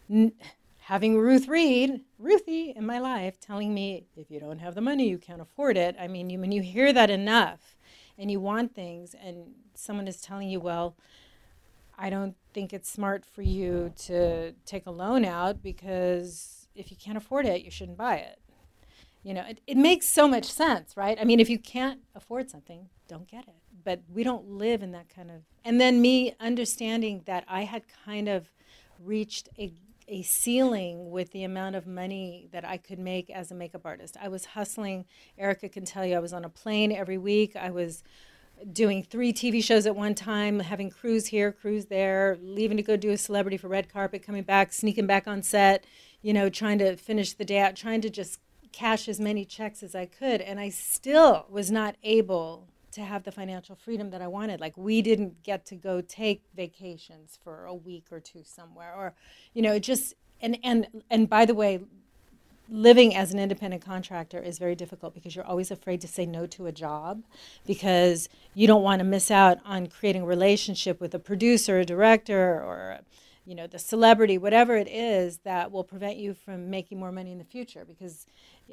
n- 0.10 0.34
having 0.80 1.18
Ruth 1.18 1.48
Reed, 1.48 2.02
Ruthie, 2.20 2.74
in 2.76 2.86
my 2.86 3.00
life 3.00 3.40
telling 3.40 3.74
me, 3.74 4.08
if 4.18 4.30
you 4.30 4.42
don't 4.42 4.60
have 4.60 4.76
the 4.76 4.82
money, 4.82 5.08
you 5.08 5.18
can't 5.18 5.42
afford 5.42 5.78
it. 5.78 5.96
I 5.98 6.10
mean, 6.10 6.30
you, 6.30 6.38
when 6.38 6.52
you 6.52 6.62
hear 6.62 6.92
that 6.92 7.10
enough 7.10 7.78
and 8.18 8.30
you 8.30 8.42
want 8.42 8.76
things, 8.76 9.16
and 9.24 9.54
someone 9.74 10.10
is 10.10 10.20
telling 10.20 10.50
you, 10.50 10.60
well, 10.60 10.98
I 11.98 12.10
don't 12.10 12.36
think 12.54 12.74
it's 12.74 12.90
smart 12.90 13.26
for 13.26 13.42
you 13.42 13.92
to 14.06 14.54
take 14.66 14.86
a 14.86 14.92
loan 14.92 15.26
out 15.26 15.64
because 15.64 16.68
if 16.76 16.92
you 16.92 16.98
can't 16.98 17.18
afford 17.18 17.46
it, 17.46 17.64
you 17.64 17.72
shouldn't 17.72 17.98
buy 17.98 18.18
it. 18.18 18.40
You 19.24 19.34
know, 19.34 19.44
it, 19.48 19.60
it 19.68 19.78
makes 19.78 20.08
so 20.08 20.28
much 20.28 20.46
sense, 20.46 20.96
right? 20.96 21.18
I 21.20 21.26
mean, 21.26 21.40
if 21.40 21.50
you 21.50 21.58
can't 21.58 22.02
afford 22.16 22.50
something, 22.50 22.90
don't 23.08 23.28
get 23.28 23.46
it. 23.48 23.56
But 23.84 24.02
we 24.14 24.24
don't 24.24 24.48
live 24.48 24.84
in 24.84 24.92
that 24.92 25.10
kind 25.14 25.32
of. 25.32 25.42
And 25.66 25.82
then 25.82 26.02
me 26.02 26.34
understanding 26.40 27.24
that 27.26 27.44
I 27.48 27.64
had 27.64 27.84
kind 28.06 28.30
of 28.30 28.52
reached 29.04 29.50
a, 29.58 29.74
a 30.08 30.22
ceiling 30.22 31.10
with 31.10 31.32
the 31.32 31.44
amount 31.44 31.76
of 31.76 31.88
money 31.88 32.48
that 32.52 32.64
I 32.64 32.78
could 32.78 33.00
make 33.00 33.30
as 33.30 33.52
a 33.52 33.56
makeup 33.56 33.82
artist. 33.86 34.18
I 34.22 34.28
was 34.28 34.46
hustling. 34.46 35.06
Erica 35.38 35.68
can 35.68 35.84
tell 35.84 36.06
you, 36.06 36.16
I 36.16 36.20
was 36.20 36.34
on 36.34 36.46
a 36.46 36.50
plane 36.50 36.92
every 36.92 37.18
week. 37.18 37.56
I 37.56 37.72
was 37.72 38.04
doing 38.72 39.04
three 39.04 39.34
TV 39.34 39.64
shows 39.64 39.86
at 39.86 39.96
one 39.96 40.16
time, 40.16 40.60
having 40.60 40.90
crews 40.90 41.28
here, 41.28 41.52
crews 41.52 41.86
there, 41.86 42.38
leaving 42.42 42.78
to 42.78 42.84
go 42.84 42.98
do 42.98 43.12
a 43.12 43.18
celebrity 43.18 43.58
for 43.58 43.68
red 43.68 43.92
carpet, 43.92 44.24
coming 44.24 44.44
back, 44.44 44.74
sneaking 44.74 45.08
back 45.08 45.28
on 45.28 45.44
set, 45.44 45.86
you 46.22 46.34
know, 46.34 46.50
trying 46.50 46.78
to 46.80 46.96
finish 46.96 47.34
the 47.34 47.46
day 47.46 47.60
out, 47.60 47.76
trying 47.76 48.02
to 48.02 48.10
just 48.10 48.40
cash 48.72 49.08
as 49.08 49.20
many 49.20 49.46
checks 49.46 49.84
as 49.84 49.96
I 49.96 50.06
could. 50.06 50.42
And 50.42 50.60
I 50.60 50.70
still 50.70 51.46
was 51.50 51.72
not 51.72 51.96
able 52.04 52.68
to 52.92 53.02
have 53.02 53.24
the 53.24 53.32
financial 53.32 53.76
freedom 53.76 54.10
that 54.10 54.22
I 54.22 54.28
wanted. 54.28 54.60
Like 54.60 54.78
we 54.78 55.02
didn't 55.02 55.44
get 55.44 55.66
to 55.68 55.76
go 55.76 56.02
take 56.02 56.44
vacations 56.56 57.38
for 57.44 57.66
a 57.66 57.74
week 57.74 58.06
or 58.12 58.20
two 58.20 58.44
somewhere 58.44 58.94
or 58.96 59.14
you 59.54 59.62
know, 59.62 59.74
it 59.74 59.82
just 59.82 60.16
and 60.42 60.58
and 60.64 60.88
and 61.10 61.30
by 61.30 61.46
the 61.46 61.54
way, 61.54 61.80
living 62.70 63.16
as 63.16 63.34
an 63.34 63.40
independent 63.40 63.84
contractor 63.84 64.40
is 64.40 64.60
very 64.60 64.76
difficult 64.76 65.14
because 65.14 65.36
you're 65.36 65.46
always 65.46 65.72
afraid 65.72 66.02
to 66.02 66.08
say 66.08 66.26
no 66.26 66.46
to 66.48 66.66
a 66.66 66.72
job 66.72 67.24
because 67.66 68.30
you 68.54 68.68
don't 68.68 68.84
want 68.84 69.00
to 69.00 69.06
miss 69.06 69.32
out 69.32 69.60
on 69.66 69.88
creating 69.88 70.24
a 70.24 70.26
relationship 70.26 71.00
with 71.00 71.14
a 71.14 71.20
producer, 71.20 71.80
a 71.80 71.86
director, 71.86 72.62
or 72.62 73.00
you 73.46 73.56
know 73.56 73.68
the 73.68 73.80
celebrity, 73.80 74.38
whatever 74.38 74.76
it 74.76 74.88
is 74.90 75.38
that 75.40 75.72
will 75.72 75.84
prevent 75.84 76.18
you 76.18 76.34
from 76.34 76.70
making 76.70 77.00
more 77.00 77.12
money 77.12 77.32
in 77.32 77.38
the 77.38 77.46
future. 77.46 77.86
Because 77.86 78.26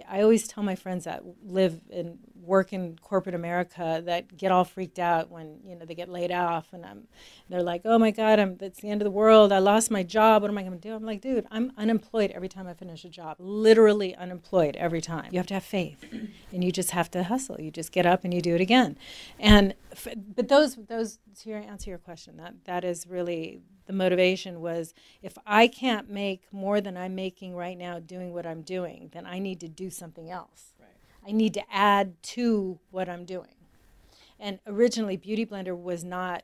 I 0.09 0.23
always 0.23 0.49
tell 0.49 0.63
my 0.63 0.75
friends 0.75 1.05
that 1.05 1.23
live 1.45 1.81
and 1.93 2.19
work 2.35 2.73
in 2.73 2.99
corporate 2.99 3.35
America 3.35 4.03
that 4.05 4.37
get 4.37 4.53
all 4.53 4.65
freaked 4.65 4.99
out 4.99 5.31
when 5.31 5.61
you 5.65 5.77
know 5.77 5.85
they 5.85 5.95
get 5.95 6.09
laid 6.09 6.33
off, 6.33 6.73
and 6.73 6.85
I'm, 6.85 7.07
they're 7.49 7.63
like, 7.63 7.83
"Oh 7.85 7.99
my 7.99 8.11
God, 8.11 8.39
I'm 8.39 8.57
it's 8.61 8.81
the 8.81 8.91
end 8.91 9.01
of 9.03 9.05
the 9.05 9.11
world. 9.11 9.53
I 9.53 9.59
lost 9.59 9.91
my 9.91 10.03
job. 10.03 10.43
What 10.43 10.51
am 10.51 10.59
I 10.59 10.63
going 10.63 10.79
to 10.79 10.89
do?" 10.89 10.95
I'm 10.95 11.05
like, 11.05 11.21
"Dude, 11.21 11.47
I'm 11.51 11.73
unemployed 11.77 12.31
every 12.33 12.49
time 12.49 12.67
I 12.67 12.75
finish 12.75 13.05
a 13.05 13.09
job. 13.09 13.37
Literally 13.39 14.15
unemployed 14.17 14.77
every 14.77 15.01
time. 15.01 15.29
You 15.31 15.39
have 15.39 15.47
to 15.49 15.55
have 15.55 15.65
faith, 15.65 16.05
and 16.53 16.65
you 16.65 16.73
just 16.73 16.91
have 16.91 17.11
to 17.13 17.23
hustle. 17.23 17.61
You 17.61 17.71
just 17.71 17.93
get 17.93 18.07
up 18.07 18.25
and 18.25 18.35
you 18.35 18.41
do 18.41 18.55
it 18.55 18.61
again." 18.61 18.99
And 19.39 19.75
but 20.35 20.49
those 20.49 20.77
those 20.77 21.19
to 21.43 21.51
your 21.51 21.61
answer 21.61 21.91
your 21.91 21.99
question, 21.99 22.37
that 22.39 22.55
that 22.65 22.85
is 22.85 23.07
really 23.07 23.63
the 23.87 23.93
motivation 23.93 24.61
was 24.61 24.95
if 25.23 25.37
I 25.47 25.69
can't 25.69 26.09
make 26.09 26.45
more 26.53 26.81
than 26.81 26.97
I'm 26.97 27.15
making 27.15 27.55
right 27.55 27.77
now 27.77 27.99
doing 27.99 28.33
what 28.33 28.47
I'm 28.47 28.63
doing, 28.63 29.11
then 29.13 29.27
I 29.27 29.39
need 29.39 29.61
to 29.61 29.69
do 29.69 29.84
something 29.91 30.31
else. 30.31 30.75
I 31.27 31.33
need 31.33 31.55
to 31.55 31.63
add 31.73 32.23
to 32.23 32.79
what 32.91 33.09
I'm 33.09 33.25
doing. 33.25 33.55
And 34.39 34.59
originally, 34.67 35.17
Beauty 35.17 35.47
Blender 35.47 35.81
was 35.81 36.05
not, 36.05 36.43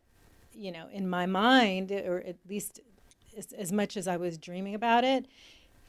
you 0.55 0.73
know, 0.73 0.87
in 0.91 1.09
my 1.09 1.27
mind, 1.27 1.93
or 1.93 2.23
at 2.27 2.37
least 2.49 2.81
as, 3.37 3.53
as 3.53 3.73
much 3.73 3.97
as 3.97 4.09
I 4.09 4.17
was 4.17 4.39
dreaming 4.39 4.75
about 4.75 5.05
it, 5.05 5.27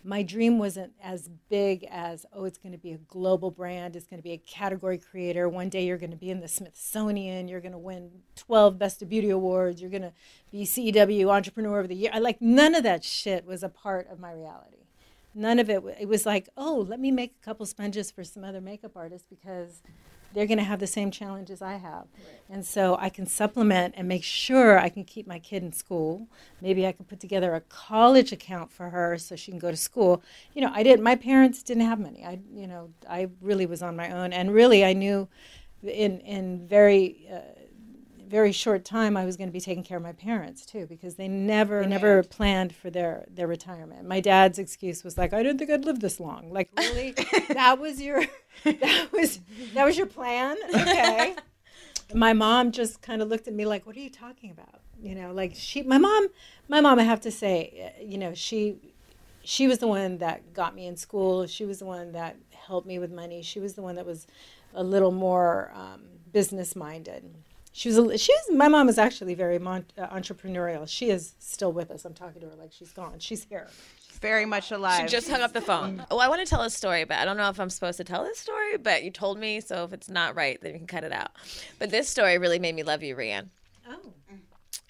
my 0.03 0.23
dream 0.23 0.57
wasn't 0.57 0.93
as 1.01 1.29
big 1.49 1.85
as, 1.89 2.25
oh, 2.33 2.45
it's 2.45 2.57
going 2.57 2.71
to 2.71 2.77
be 2.77 2.91
a 2.91 2.97
global 2.97 3.51
brand, 3.51 3.95
it's 3.95 4.07
going 4.07 4.17
to 4.17 4.23
be 4.23 4.31
a 4.31 4.37
category 4.39 4.97
creator. 4.97 5.47
One 5.47 5.69
day 5.69 5.85
you're 5.85 5.99
going 5.99 6.11
to 6.11 6.17
be 6.17 6.31
in 6.31 6.39
the 6.39 6.47
Smithsonian, 6.47 7.47
you're 7.47 7.61
going 7.61 7.71
to 7.71 7.77
win 7.77 8.09
12 8.35 8.79
Best 8.79 9.03
of 9.03 9.09
Beauty 9.09 9.29
Awards, 9.29 9.79
you're 9.79 9.91
going 9.91 10.01
to 10.01 10.13
be 10.51 10.63
CEW 10.63 11.29
Entrepreneur 11.29 11.79
of 11.79 11.87
the 11.87 11.95
Year. 11.95 12.09
I 12.13 12.19
like 12.19 12.41
none 12.41 12.73
of 12.73 12.83
that 12.83 13.03
shit 13.03 13.45
was 13.45 13.61
a 13.61 13.69
part 13.69 14.09
of 14.09 14.19
my 14.19 14.31
reality. 14.31 14.77
None 15.33 15.59
of 15.59 15.69
it. 15.69 15.83
It 15.99 16.07
was 16.07 16.25
like, 16.25 16.49
oh, 16.57 16.85
let 16.87 16.99
me 16.99 17.11
make 17.11 17.35
a 17.41 17.45
couple 17.45 17.65
sponges 17.65 18.11
for 18.11 18.23
some 18.23 18.43
other 18.43 18.61
makeup 18.61 18.91
artists 18.95 19.25
because 19.29 19.81
they're 20.33 20.47
going 20.47 20.57
to 20.57 20.63
have 20.63 20.79
the 20.79 20.87
same 20.87 21.11
challenges 21.11 21.61
I 21.61 21.73
have. 21.73 22.05
And 22.49 22.65
so 22.65 22.97
I 22.99 23.09
can 23.09 23.25
supplement 23.25 23.95
and 23.97 24.07
make 24.07 24.23
sure 24.23 24.79
I 24.79 24.89
can 24.89 25.03
keep 25.03 25.27
my 25.27 25.39
kid 25.39 25.63
in 25.63 25.73
school. 25.73 26.27
Maybe 26.61 26.87
I 26.87 26.91
can 26.91 27.05
put 27.05 27.19
together 27.19 27.53
a 27.53 27.61
college 27.61 28.31
account 28.31 28.71
for 28.71 28.89
her 28.89 29.17
so 29.17 29.35
she 29.35 29.51
can 29.51 29.59
go 29.59 29.71
to 29.71 29.77
school. 29.77 30.21
You 30.53 30.61
know, 30.61 30.71
I 30.73 30.83
didn't, 30.83 31.03
my 31.03 31.15
parents 31.15 31.63
didn't 31.63 31.85
have 31.85 31.99
money. 31.99 32.23
I, 32.25 32.39
you 32.53 32.67
know, 32.67 32.91
I 33.09 33.29
really 33.41 33.65
was 33.65 33.81
on 33.81 33.95
my 33.95 34.11
own. 34.11 34.33
And 34.33 34.53
really, 34.53 34.85
I 34.85 34.93
knew 34.93 35.27
in, 35.83 36.19
in 36.21 36.67
very, 36.67 37.27
uh, 37.31 37.39
very 38.31 38.53
short 38.53 38.85
time 38.85 39.17
I 39.17 39.25
was 39.25 39.35
going 39.35 39.49
to 39.49 39.53
be 39.53 39.59
taking 39.59 39.83
care 39.83 39.97
of 39.97 40.03
my 40.03 40.13
parents 40.13 40.65
too 40.65 40.87
because 40.87 41.15
they 41.15 41.27
never 41.27 41.85
never 41.85 42.23
planned 42.23 42.73
for 42.73 42.89
their 42.89 43.25
their 43.29 43.45
retirement. 43.45 44.07
My 44.07 44.21
dad's 44.21 44.57
excuse 44.57 45.03
was 45.03 45.17
like 45.17 45.33
I 45.33 45.43
didn't 45.43 45.59
think 45.59 45.69
I'd 45.69 45.83
live 45.83 45.99
this 45.99 46.19
long. 46.19 46.51
Like 46.51 46.69
really? 46.77 47.11
that 47.49 47.77
was 47.77 48.01
your 48.01 48.23
that 48.63 49.09
was 49.11 49.39
that 49.73 49.83
was 49.83 49.97
your 49.97 50.07
plan? 50.07 50.55
Okay. 50.73 51.35
my 52.13 52.33
mom 52.33 52.71
just 52.71 53.01
kind 53.01 53.21
of 53.21 53.27
looked 53.27 53.47
at 53.47 53.53
me 53.53 53.65
like 53.65 53.85
what 53.85 53.95
are 53.95 53.99
you 53.99 54.09
talking 54.09 54.49
about? 54.49 54.79
You 55.01 55.13
know, 55.13 55.33
like 55.33 55.51
she 55.55 55.83
my 55.83 55.97
mom 55.97 56.29
my 56.69 56.79
mom 56.79 56.99
I 56.99 57.03
have 57.03 57.21
to 57.21 57.31
say, 57.31 57.93
uh, 57.99 58.03
you 58.03 58.17
know, 58.17 58.33
she 58.33 58.77
she 59.43 59.67
was 59.67 59.79
the 59.79 59.87
one 59.87 60.19
that 60.19 60.53
got 60.53 60.73
me 60.73 60.87
in 60.87 60.95
school. 60.95 61.47
She 61.47 61.65
was 61.65 61.79
the 61.79 61.85
one 61.85 62.13
that 62.13 62.37
helped 62.53 62.87
me 62.87 62.97
with 62.97 63.11
money. 63.11 63.41
She 63.41 63.59
was 63.59 63.73
the 63.73 63.81
one 63.81 63.95
that 63.95 64.05
was 64.05 64.25
a 64.73 64.83
little 64.83 65.11
more 65.11 65.71
um, 65.75 66.03
business 66.31 66.75
minded. 66.75 67.23
She 67.73 67.89
was, 67.89 67.97
a, 67.97 68.17
she 68.17 68.33
was, 68.33 68.57
my 68.57 68.67
mom 68.67 68.89
is 68.89 68.97
actually 68.97 69.33
very 69.33 69.57
mon- 69.57 69.85
uh, 69.97 70.07
entrepreneurial. 70.07 70.87
She 70.87 71.09
is 71.09 71.33
still 71.39 71.71
with 71.71 71.89
us. 71.89 72.03
I'm 72.03 72.13
talking 72.13 72.41
to 72.41 72.47
her 72.49 72.55
like 72.55 72.73
she's 72.73 72.91
gone. 72.91 73.19
She's 73.19 73.45
here. 73.45 73.67
Very 74.19 74.45
much 74.45 74.71
alive. 74.71 75.01
She 75.01 75.07
just 75.07 75.29
hung 75.29 75.41
up 75.41 75.53
the 75.53 75.61
phone. 75.61 76.05
Oh, 76.11 76.19
I 76.19 76.27
want 76.27 76.41
to 76.41 76.45
tell 76.45 76.61
a 76.61 76.69
story, 76.69 77.05
but 77.05 77.17
I 77.17 77.25
don't 77.25 77.37
know 77.37 77.49
if 77.49 77.59
I'm 77.59 77.69
supposed 77.69 77.97
to 77.97 78.03
tell 78.03 78.23
this 78.23 78.37
story. 78.37 78.77
But 78.77 79.03
you 79.03 79.09
told 79.09 79.39
me, 79.39 79.61
so 79.61 79.83
if 79.85 79.93
it's 79.93 80.09
not 80.09 80.35
right, 80.35 80.59
then 80.61 80.73
you 80.73 80.77
can 80.77 80.87
cut 80.87 81.03
it 81.03 81.11
out. 81.11 81.31
But 81.79 81.89
this 81.89 82.07
story 82.07 82.37
really 82.37 82.59
made 82.59 82.75
me 82.75 82.83
love 82.83 83.01
you, 83.01 83.15
Rea 83.15 83.31
Ann. 83.31 83.49
Oh. 83.89 84.11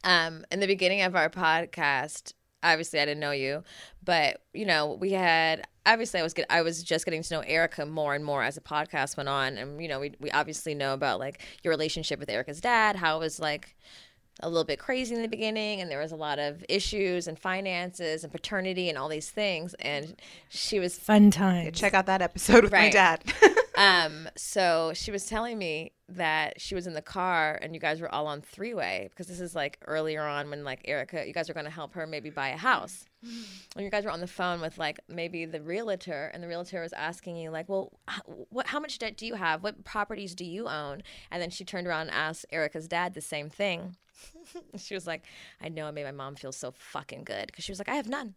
Um, 0.03 0.43
in 0.51 0.59
the 0.59 0.67
beginning 0.67 1.03
of 1.03 1.15
our 1.15 1.29
podcast, 1.29 2.33
obviously 2.63 2.99
I 2.99 3.05
didn't 3.05 3.19
know 3.19 3.31
you, 3.31 3.63
but 4.03 4.41
you 4.53 4.65
know 4.65 4.97
we 4.99 5.11
had 5.11 5.67
obviously 5.85 6.19
I 6.19 6.23
was 6.23 6.33
get, 6.33 6.45
I 6.49 6.61
was 6.61 6.83
just 6.83 7.05
getting 7.05 7.23
to 7.23 7.33
know 7.33 7.41
Erica 7.41 7.85
more 7.85 8.15
and 8.15 8.23
more 8.23 8.43
as 8.43 8.55
the 8.55 8.61
podcast 8.61 9.17
went 9.17 9.29
on, 9.29 9.57
and 9.57 9.81
you 9.81 9.87
know 9.87 9.99
we 9.99 10.13
we 10.19 10.31
obviously 10.31 10.75
know 10.75 10.93
about 10.93 11.19
like 11.19 11.41
your 11.63 11.71
relationship 11.71 12.19
with 12.19 12.29
Erica's 12.29 12.61
dad, 12.61 12.95
how 12.95 13.17
it 13.17 13.19
was 13.19 13.39
like 13.39 13.75
a 14.39 14.49
little 14.49 14.63
bit 14.63 14.79
crazy 14.79 15.13
in 15.13 15.21
the 15.21 15.27
beginning 15.27 15.81
and 15.81 15.91
there 15.91 15.99
was 15.99 16.11
a 16.11 16.15
lot 16.15 16.39
of 16.39 16.63
issues 16.67 17.27
and 17.27 17.37
finances 17.37 18.23
and 18.23 18.31
paternity 18.31 18.89
and 18.89 18.97
all 18.97 19.07
these 19.07 19.29
things 19.29 19.73
and 19.75 20.15
she 20.49 20.79
was 20.79 20.97
Fun 20.97 21.31
time. 21.31 21.71
Check 21.71 21.93
out 21.93 22.05
that 22.07 22.21
episode 22.21 22.63
with 22.63 22.71
my 22.71 22.89
dad. 22.89 23.23
um 23.77 24.27
so 24.35 24.93
she 24.95 25.11
was 25.11 25.25
telling 25.25 25.57
me 25.57 25.91
that 26.15 26.59
she 26.59 26.75
was 26.75 26.87
in 26.87 26.93
the 26.93 27.01
car 27.01 27.57
and 27.61 27.73
you 27.73 27.79
guys 27.79 28.01
were 28.01 28.13
all 28.13 28.27
on 28.27 28.41
three 28.41 28.73
way 28.73 29.07
because 29.09 29.27
this 29.27 29.39
is 29.39 29.55
like 29.55 29.79
earlier 29.85 30.21
on 30.21 30.49
when 30.49 30.63
like 30.63 30.81
Erica 30.85 31.25
you 31.25 31.33
guys 31.33 31.47
were 31.47 31.53
going 31.53 31.65
to 31.65 31.71
help 31.71 31.93
her 31.93 32.05
maybe 32.05 32.29
buy 32.29 32.49
a 32.49 32.57
house. 32.57 33.05
And 33.75 33.85
you 33.85 33.89
guys 33.91 34.03
were 34.03 34.11
on 34.11 34.19
the 34.19 34.27
phone 34.27 34.59
with 34.59 34.77
like 34.77 34.99
maybe 35.07 35.45
the 35.45 35.61
realtor 35.61 36.29
and 36.33 36.43
the 36.43 36.47
realtor 36.47 36.81
was 36.81 36.91
asking 36.93 37.37
you 37.37 37.49
like 37.51 37.69
well 37.69 37.93
h- 38.09 38.21
what 38.49 38.67
how 38.67 38.79
much 38.79 38.99
debt 38.99 39.15
do 39.15 39.25
you 39.25 39.35
have? 39.35 39.63
What 39.63 39.85
properties 39.85 40.35
do 40.35 40.43
you 40.43 40.67
own? 40.67 41.03
And 41.29 41.41
then 41.41 41.49
she 41.49 41.63
turned 41.63 41.87
around 41.87 42.07
and 42.07 42.11
asked 42.11 42.45
Erica's 42.51 42.87
dad 42.87 43.13
the 43.13 43.21
same 43.21 43.49
thing. 43.49 43.95
She 44.77 44.93
was 44.93 45.07
like 45.07 45.23
I 45.61 45.69
know 45.69 45.87
I 45.87 45.91
made 45.91 46.03
my 46.03 46.11
mom 46.11 46.35
feel 46.35 46.51
so 46.51 46.73
fucking 46.77 47.23
good 47.23 47.47
because 47.47 47.63
she 47.63 47.71
was 47.71 47.79
like 47.79 47.89
I 47.89 47.95
have 47.95 48.07
none 48.07 48.35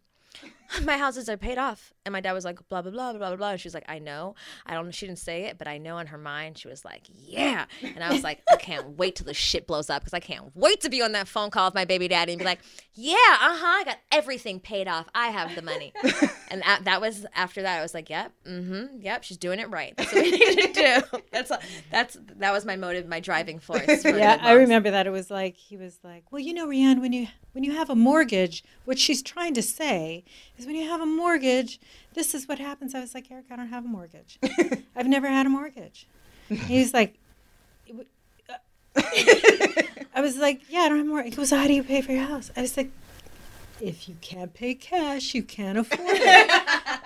my 0.83 0.97
houses 0.97 1.29
are 1.29 1.37
paid 1.37 1.57
off. 1.57 1.93
And 2.05 2.13
my 2.13 2.21
dad 2.21 2.33
was 2.33 2.45
like, 2.45 2.59
blah, 2.69 2.81
blah, 2.81 2.91
blah, 2.91 3.13
blah, 3.13 3.29
blah, 3.29 3.35
blah. 3.35 3.49
And 3.51 3.59
she 3.59 3.67
was 3.67 3.73
like, 3.73 3.85
I 3.87 3.99
know. 3.99 4.35
I 4.65 4.73
don't, 4.73 4.85
know 4.85 4.91
she 4.91 5.07
didn't 5.07 5.19
say 5.19 5.45
it, 5.45 5.57
but 5.57 5.67
I 5.67 5.77
know 5.77 5.97
in 5.97 6.07
her 6.07 6.17
mind, 6.17 6.57
she 6.57 6.67
was 6.67 6.85
like, 6.85 7.03
yeah. 7.07 7.65
And 7.81 8.03
I 8.03 8.11
was 8.11 8.23
like, 8.23 8.41
I 8.51 8.55
can't 8.57 8.97
wait 8.97 9.15
till 9.15 9.25
the 9.25 9.33
shit 9.33 9.65
blows 9.67 9.89
up 9.89 10.01
because 10.01 10.13
I 10.13 10.19
can't 10.19 10.55
wait 10.55 10.81
to 10.81 10.89
be 10.89 11.01
on 11.01 11.13
that 11.13 11.27
phone 11.27 11.49
call 11.49 11.67
with 11.67 11.75
my 11.75 11.85
baby 11.85 12.07
daddy 12.07 12.33
and 12.33 12.39
be 12.39 12.45
like, 12.45 12.59
yeah, 12.93 13.15
uh 13.15 13.57
huh. 13.57 13.65
I 13.65 13.83
got 13.85 13.97
everything 14.11 14.59
paid 14.59 14.87
off. 14.87 15.07
I 15.15 15.27
have 15.27 15.55
the 15.55 15.61
money. 15.61 15.93
and 16.49 16.61
that, 16.61 16.81
that 16.85 17.01
was 17.01 17.25
after 17.33 17.61
that, 17.63 17.79
I 17.79 17.81
was 17.81 17.93
like, 17.93 18.09
yep, 18.09 18.31
mm 18.45 18.65
hmm, 18.65 19.01
yep, 19.01 19.23
she's 19.23 19.37
doing 19.37 19.59
it 19.59 19.69
right. 19.69 19.95
That's 19.97 20.13
what 20.13 20.23
we 20.23 20.31
need 20.31 20.73
to 20.73 20.73
do. 20.73 21.19
That's, 21.31 21.51
that's, 21.91 22.17
that 22.37 22.53
was 22.53 22.65
my 22.65 22.75
motive, 22.75 23.07
my 23.07 23.19
driving 23.19 23.59
force. 23.59 24.01
for 24.01 24.09
yeah, 24.17 24.37
I 24.41 24.53
remember 24.53 24.91
that. 24.91 25.05
It 25.07 25.09
was 25.09 25.29
like 25.29 25.57
he 25.57 25.75
was 25.75 25.99
like, 26.03 26.31
"Well, 26.31 26.39
you 26.39 26.53
know, 26.53 26.67
Rea 26.67 26.83
Ann, 26.83 27.01
when 27.01 27.11
you 27.11 27.27
when 27.55 27.63
you 27.63 27.71
have 27.71 27.89
a 27.89 27.95
mortgage, 27.95 28.63
what 28.83 28.99
she's 28.99 29.23
trying 29.23 29.53
to 29.55 29.61
say 29.63 30.23
is 30.57 30.65
when 30.65 30.75
you 30.75 30.87
have 30.87 31.01
a 31.01 31.05
mortgage, 31.05 31.79
this 32.13 32.35
is 32.35 32.47
what 32.47 32.59
happens." 32.59 32.93
I 32.93 32.99
was 32.99 33.15
like, 33.15 33.31
"Eric, 33.31 33.45
I 33.49 33.55
don't 33.55 33.69
have 33.69 33.85
a 33.85 33.87
mortgage. 33.87 34.37
I've 34.95 35.07
never 35.07 35.27
had 35.27 35.45
a 35.47 35.49
mortgage." 35.49 36.07
He's 36.49 36.93
like, 36.93 37.17
"I 38.95 40.21
was 40.21 40.37
like, 40.37 40.61
yeah, 40.69 40.81
I 40.81 40.89
don't 40.89 40.97
have 40.99 41.07
a 41.07 41.09
mortgage." 41.09 41.33
He 41.33 41.37
goes, 41.37 41.49
"How 41.49 41.65
do 41.65 41.73
you 41.73 41.83
pay 41.83 42.01
for 42.01 42.11
your 42.11 42.25
house?" 42.25 42.51
I 42.55 42.61
was 42.61 42.77
like, 42.77 42.91
"If 43.81 44.07
you 44.07 44.15
can't 44.21 44.53
pay 44.53 44.75
cash, 44.75 45.33
you 45.33 45.41
can't 45.41 45.77
afford 45.79 46.17
it." 46.19 46.51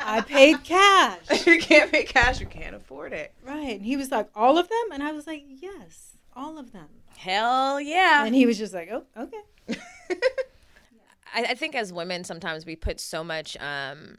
I 0.10 0.22
paid 0.22 0.64
cash. 0.64 1.20
If 1.30 1.46
you 1.46 1.60
can't 1.60 1.92
pay 1.92 2.04
cash, 2.04 2.40
you 2.40 2.48
can't 2.48 2.76
afford 2.76 3.14
it. 3.14 3.32
Right. 3.46 3.76
And 3.76 3.86
he 3.86 3.96
was 3.96 4.10
like, 4.10 4.28
all 4.36 4.58
of 4.58 4.68
them? 4.68 4.92
And 4.92 5.04
I 5.04 5.12
was 5.12 5.28
like, 5.28 5.44
yes, 5.48 6.18
all 6.36 6.58
of 6.58 6.72
them. 6.72 6.88
Hell 7.18 7.80
yeah. 7.80 8.26
And 8.26 8.34
he 8.34 8.46
was 8.46 8.58
just 8.58 8.74
like, 8.74 8.90
oh, 8.92 9.04
okay. 9.16 9.78
I, 11.34 11.44
I 11.50 11.56
think 11.56 11.76
as 11.76 11.94
women, 11.94 12.24
sometimes 12.24 12.66
we 12.66 12.76
put 12.76 13.00
so 13.00 13.24
much. 13.24 13.56
Um, 13.58 14.18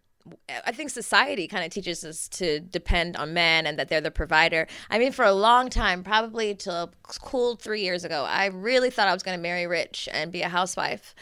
I 0.65 0.71
think 0.73 0.91
society 0.91 1.49
kind 1.49 1.65
of 1.65 1.71
teaches 1.71 2.05
us 2.05 2.29
to 2.29 2.61
depend 2.61 3.17
on 3.17 3.33
men 3.33 3.67
and 3.67 3.79
that 3.79 3.89
they're 3.89 4.03
the 4.03 4.11
provider. 4.11 4.67
I 4.91 4.99
mean, 4.99 5.13
for 5.13 5.25
a 5.25 5.33
long 5.33 5.71
time, 5.71 6.05
probably 6.05 6.55
till 6.55 6.93
cool 7.23 7.57
three 7.57 7.81
years 7.83 8.05
ago, 8.05 8.25
I 8.29 8.47
really 8.47 8.91
thought 8.91 9.09
I 9.09 9.15
was 9.15 9.23
going 9.23 9.37
to 9.39 9.43
marry 9.43 9.67
rich 9.67 10.09
and 10.13 10.31
be 10.31 10.43
a 10.43 10.49
housewife. 10.49 11.15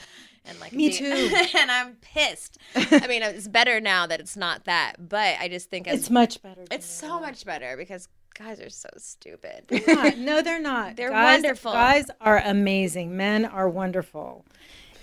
And 0.44 0.58
like 0.60 0.72
Me 0.72 0.88
be- 0.88 0.94
too. 0.96 1.30
and 1.58 1.70
I'm 1.70 1.94
pissed. 2.00 2.58
I 2.74 3.06
mean, 3.06 3.22
it's 3.22 3.46
better 3.48 3.80
now 3.80 4.06
that 4.06 4.18
it's 4.18 4.36
not 4.36 4.64
that, 4.64 4.94
but 5.08 5.36
I 5.40 5.48
just 5.48 5.70
think 5.70 5.86
as 5.86 6.00
It's 6.00 6.10
much 6.10 6.42
better. 6.42 6.64
it's 6.70 6.86
so 6.86 7.20
much 7.20 7.44
better 7.44 7.76
because 7.76 8.08
guys 8.39 8.61
are 8.61 8.70
so 8.70 8.89
stupid. 8.97 9.64
not. 9.86 10.16
No, 10.28 10.43
they're 10.43 10.61
not. 10.61 10.97
They're 10.97 11.11
guys, 11.11 11.43
wonderful. 11.43 11.72
Guys 11.72 12.07
are 12.20 12.39
amazing. 12.45 13.16
Men 13.16 13.45
are 13.45 13.68
wonderful. 13.68 14.45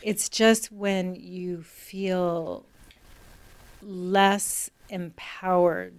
It's 0.02 0.30
just 0.30 0.72
when 0.72 1.16
you 1.16 1.64
feel 1.64 2.66
less 3.82 4.70
empowered 4.90 5.94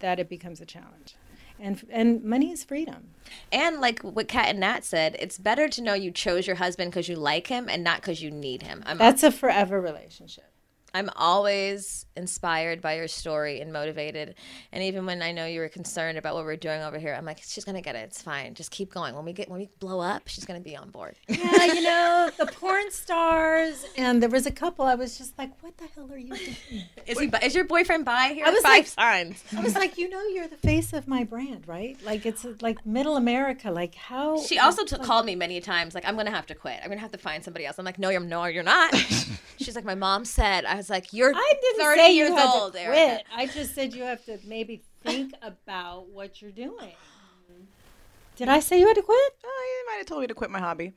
that 0.00 0.18
it 0.18 0.28
becomes 0.28 0.60
a 0.60 0.66
challenge. 0.66 1.16
And 1.58 1.82
and 1.90 2.24
money 2.24 2.50
is 2.50 2.64
freedom. 2.64 3.10
And 3.52 3.80
like 3.80 4.00
what 4.00 4.28
Kat 4.28 4.48
and 4.48 4.60
Nat 4.60 4.84
said, 4.84 5.16
it's 5.18 5.38
better 5.38 5.68
to 5.68 5.82
know 5.82 5.94
you 5.94 6.10
chose 6.10 6.46
your 6.46 6.56
husband 6.56 6.90
because 6.90 7.08
you 7.08 7.16
like 7.16 7.46
him 7.46 7.68
and 7.68 7.84
not 7.84 8.00
because 8.00 8.20
you 8.20 8.30
need 8.30 8.62
him. 8.62 8.82
I'm 8.84 8.98
That's 8.98 9.22
a 9.22 9.30
forever 9.30 9.80
relationship. 9.80 10.53
I'm 10.94 11.10
always 11.16 12.06
inspired 12.16 12.80
by 12.80 12.94
your 12.94 13.08
story 13.08 13.60
and 13.60 13.72
motivated. 13.72 14.36
And 14.70 14.82
even 14.84 15.04
when 15.04 15.20
I 15.22 15.32
know 15.32 15.44
you 15.46 15.58
were 15.58 15.68
concerned 15.68 16.16
about 16.16 16.36
what 16.36 16.44
we're 16.44 16.54
doing 16.56 16.80
over 16.82 16.98
here, 16.98 17.12
I'm 17.12 17.24
like, 17.24 17.40
she's 17.44 17.64
gonna 17.64 17.82
get 17.82 17.96
it. 17.96 18.04
It's 18.04 18.22
fine. 18.22 18.54
Just 18.54 18.70
keep 18.70 18.92
going. 18.94 19.14
When 19.16 19.24
we 19.24 19.32
get 19.32 19.48
when 19.50 19.58
we 19.58 19.68
blow 19.80 19.98
up, 20.00 20.22
she's 20.26 20.44
gonna 20.44 20.60
be 20.60 20.76
on 20.76 20.90
board. 20.90 21.16
Yeah, 21.28 21.64
you 21.66 21.82
know, 21.82 22.30
the 22.38 22.46
porn 22.46 22.90
stars 22.92 23.84
and 23.98 24.22
there 24.22 24.30
was 24.30 24.46
a 24.46 24.50
couple 24.52 24.84
I 24.84 24.94
was 24.94 25.18
just 25.18 25.36
like, 25.38 25.50
what 25.62 25.76
the 25.76 25.84
hell 25.94 26.08
are 26.12 26.16
you 26.18 26.34
doing? 26.34 26.56
Is 27.06 27.18
he? 27.18 27.26
bi- 27.26 27.40
Is 27.40 27.54
your 27.54 27.64
boyfriend 27.64 28.04
by 28.04 28.28
here? 28.34 28.46
I 28.46 28.50
was 28.50 28.62
Five 28.62 28.70
like- 28.72 28.86
signs. 28.86 29.44
I 29.56 29.60
was 29.60 29.74
like, 29.74 29.98
you 29.98 30.08
know, 30.08 30.22
you're 30.28 30.48
the 30.48 30.56
face 30.56 30.92
of 30.92 31.06
my 31.08 31.24
brand, 31.24 31.66
right? 31.68 31.98
Like 32.04 32.24
it's 32.24 32.46
like 32.62 32.86
middle 32.86 33.16
America. 33.16 33.70
Like 33.70 33.94
how 33.94 34.40
She 34.40 34.58
also 34.58 34.84
t- 34.84 34.96
called 34.98 35.26
me 35.26 35.34
many 35.34 35.60
times, 35.60 35.94
like, 35.94 36.06
I'm 36.06 36.16
gonna 36.16 36.30
have 36.30 36.46
to 36.46 36.54
quit. 36.54 36.78
I'm 36.82 36.88
gonna 36.88 37.00
have 37.00 37.12
to 37.12 37.18
find 37.18 37.42
somebody 37.42 37.66
else. 37.66 37.78
I'm 37.78 37.84
like, 37.84 37.98
no, 37.98 38.10
you're 38.10 38.20
no, 38.20 38.44
you're 38.44 38.62
not. 38.62 38.94
She's 39.58 39.74
like, 39.74 39.84
my 39.84 39.94
mom 39.94 40.24
said. 40.24 40.64
I 40.64 40.74
was 40.76 40.83
like, 40.90 41.12
you're 41.12 41.32
I 41.34 41.52
didn't 41.60 41.80
30 41.84 42.00
say 42.00 42.14
years 42.14 42.28
you 42.30 42.36
had 42.36 42.46
old, 42.46 42.72
to 42.74 42.80
Erica. 42.80 43.24
I 43.36 43.46
just 43.46 43.74
said 43.74 43.94
you 43.94 44.02
have 44.02 44.24
to 44.26 44.38
maybe 44.46 44.82
think 45.02 45.32
about 45.42 46.08
what 46.08 46.40
you're 46.42 46.50
doing. 46.52 46.92
Did 48.36 48.48
I 48.48 48.58
say 48.60 48.80
you 48.80 48.86
had 48.88 48.96
to 48.96 49.02
quit? 49.02 49.32
Oh, 49.44 49.78
you 49.80 49.86
might 49.92 49.98
have 49.98 50.06
told 50.06 50.20
me 50.22 50.26
to 50.26 50.34
quit 50.34 50.50
my 50.50 50.58
hobby. 50.60 50.92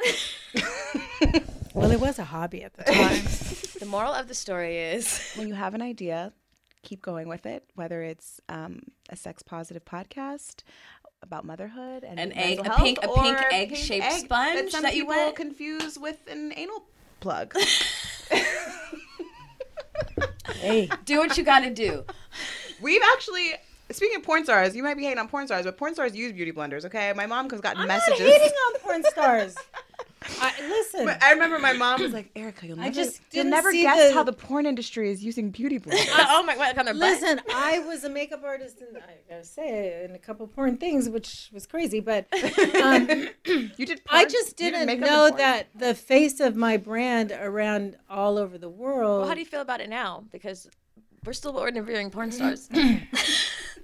Well, 1.74 1.90
it 1.90 1.98
was 1.98 2.20
a 2.20 2.24
hobby 2.24 2.62
at 2.62 2.74
the 2.74 2.84
time. 2.84 3.22
The 3.80 3.86
moral 3.86 4.12
of 4.14 4.28
the 4.28 4.34
story 4.34 4.78
is, 4.78 5.32
When 5.36 5.48
you 5.48 5.54
have 5.54 5.74
an 5.74 5.82
idea, 5.82 6.32
keep 6.82 7.02
going 7.02 7.28
with 7.28 7.44
it. 7.46 7.64
Whether 7.74 8.02
it's 8.02 8.40
um, 8.48 8.82
a 9.10 9.16
sex 9.16 9.42
positive 9.42 9.84
podcast 9.84 10.62
about 11.20 11.44
motherhood 11.44 12.04
and 12.04 12.20
An 12.20 12.28
mental 12.28 12.44
egg- 12.44 12.58
a 12.60 12.64
health, 12.68 12.78
pink- 12.78 12.98
a 13.02 13.08
pink 13.08 13.36
or 13.40 13.46
egg-shaped 13.52 14.04
egg 14.06 14.24
sponge 14.26 14.54
that 14.54 14.70
some 14.70 14.82
that 14.82 14.94
you 14.94 15.02
people 15.02 15.16
wet? 15.16 15.34
confuse 15.34 15.98
with 15.98 16.18
an 16.30 16.52
anal 16.56 16.84
plug. 17.18 17.54
Hey, 20.54 20.88
do 21.04 21.18
what 21.18 21.36
you 21.36 21.44
gotta 21.44 21.70
do. 21.70 22.04
We've 22.80 23.02
actually. 23.14 23.54
Speaking 23.90 24.16
of 24.16 24.22
porn 24.22 24.44
stars, 24.44 24.74
you 24.74 24.82
might 24.82 24.96
be 24.96 25.02
hating 25.02 25.18
on 25.18 25.28
porn 25.28 25.46
stars, 25.46 25.66
but 25.66 25.76
porn 25.76 25.92
stars 25.92 26.16
use 26.16 26.32
beauty 26.32 26.52
blenders. 26.52 26.86
Okay, 26.86 27.12
my 27.12 27.26
mom 27.26 27.50
has 27.50 27.60
gotten 27.60 27.82
I'm 27.82 27.88
messages. 27.88 28.20
not 28.20 28.28
hating 28.28 28.48
on 28.48 28.80
porn 28.80 29.02
stars. 29.04 29.54
I, 30.40 30.52
listen, 30.68 31.04
But 31.04 31.22
I 31.22 31.32
remember 31.32 31.58
my 31.58 31.72
mom 31.72 32.00
was 32.00 32.12
like, 32.12 32.30
"Erica, 32.34 32.66
you'll 32.66 32.80
I 32.80 32.84
never, 32.84 32.94
just 32.94 33.20
you'll 33.32 33.44
never 33.44 33.72
guess 33.72 34.08
the- 34.08 34.14
how 34.14 34.22
the 34.22 34.32
porn 34.32 34.66
industry 34.66 35.10
is 35.10 35.24
using 35.24 35.50
beauty 35.50 35.78
blenders." 35.78 36.06
oh 36.12 36.42
my 36.42 36.54
god, 36.56 36.78
on 36.78 36.84
their 36.86 36.94
butt. 36.94 37.00
listen. 37.00 37.40
I 37.54 37.80
was 37.80 38.04
a 38.04 38.08
makeup 38.08 38.42
artist, 38.44 38.80
and 38.80 38.96
I 38.98 39.16
gotta 39.28 39.44
say, 39.44 40.04
in 40.04 40.14
a 40.14 40.18
couple 40.18 40.46
porn 40.46 40.76
things, 40.76 41.08
which 41.08 41.50
was 41.52 41.66
crazy. 41.66 42.00
But 42.00 42.26
um, 42.82 43.28
you 43.46 43.86
did. 43.86 44.00
I 44.10 44.24
just 44.24 44.60
You 44.60 44.70
did 44.70 44.72
didn't 44.72 44.86
makeup 44.86 45.06
know 45.06 45.30
that 45.36 45.68
the 45.74 45.94
face 45.94 46.40
of 46.40 46.56
my 46.56 46.76
brand 46.76 47.32
around 47.32 47.96
all 48.08 48.38
over 48.38 48.58
the 48.58 48.70
world. 48.70 49.20
Well, 49.20 49.28
how 49.28 49.34
do 49.34 49.40
you 49.40 49.46
feel 49.46 49.60
about 49.60 49.80
it 49.80 49.88
now? 49.88 50.24
Because 50.30 50.68
we're 51.24 51.32
still 51.32 51.56
interviewing 51.64 52.10
porn 52.10 52.32
stars. 52.32 52.68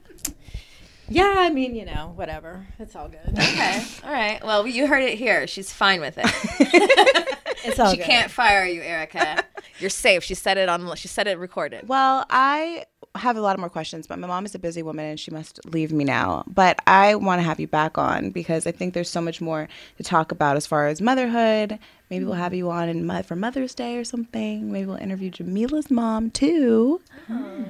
Yeah, 1.11 1.35
I 1.37 1.51
mean, 1.51 1.75
you 1.75 1.85
know, 1.85 2.13
whatever. 2.15 2.67
It's 2.79 2.95
all 2.95 3.09
good. 3.09 3.37
Okay. 3.39 3.85
All 4.05 4.13
right. 4.13 4.43
Well, 4.45 4.67
you 4.67 4.87
heard 4.87 5.03
it 5.03 5.19
here. 5.19 5.47
She's 5.49 5.73
fine 5.73 6.01
with 6.01 6.15
it. 6.17 7.27
It's 7.65 7.79
all 7.79 7.91
she 7.91 7.99
good. 7.99 8.07
can't 8.07 8.31
fire 8.31 8.65
you, 8.65 8.81
Erica. 8.81 9.45
You're 9.81 9.91
safe. 9.91 10.25
She 10.25 10.35
said 10.35 10.57
it 10.57 10.69
on. 10.69 10.95
She 10.97 11.09
said 11.09 11.27
it 11.27 11.39
recorded. 11.39 11.89
Well, 11.89 12.25
I 12.31 12.87
have 13.17 13.37
a 13.37 13.41
lot 13.41 13.55
of 13.55 13.61
more 13.61 13.69
questions, 13.69 14.07
but 14.07 14.19
my 14.19 14.27
mom 14.27 14.47
is 14.47 14.55
a 14.55 14.59
busy 14.59 14.83
woman 14.83 15.05
and 15.05 15.21
she 15.21 15.31
must 15.31 15.61
leave 15.67 15.93
me 15.93 16.05
now. 16.05 16.45
But 16.47 16.81
I 16.87 17.17
want 17.17 17.41
to 17.41 17.43
have 17.43 17.61
you 17.61 17.67
back 17.67 17.99
on 17.99 18.31
because 18.31 18.67
I 18.67 18.73
think 18.73 18.95
there's 18.95 19.11
so 19.11 19.21
much 19.21 19.41
more 19.41 19.69
to 19.99 20.03
talk 20.03 20.33
about 20.33 20.57
as 20.57 20.67
far 20.67 20.87
as 20.87 21.01
motherhood. 21.01 21.79
Maybe 22.09 22.25
we'll 22.25 22.35
have 22.35 22.55
you 22.55 22.71
on 22.71 22.89
in 22.89 23.23
for 23.25 23.37
Mother's 23.37 23.75
Day 23.75 23.97
or 23.97 24.05
something. 24.05 24.73
Maybe 24.73 24.87
we'll 24.87 24.97
interview 24.97 25.31
Jamila's 25.31 25.91
mom 25.91 26.31
too. 26.31 27.01
Oh. 27.29 27.65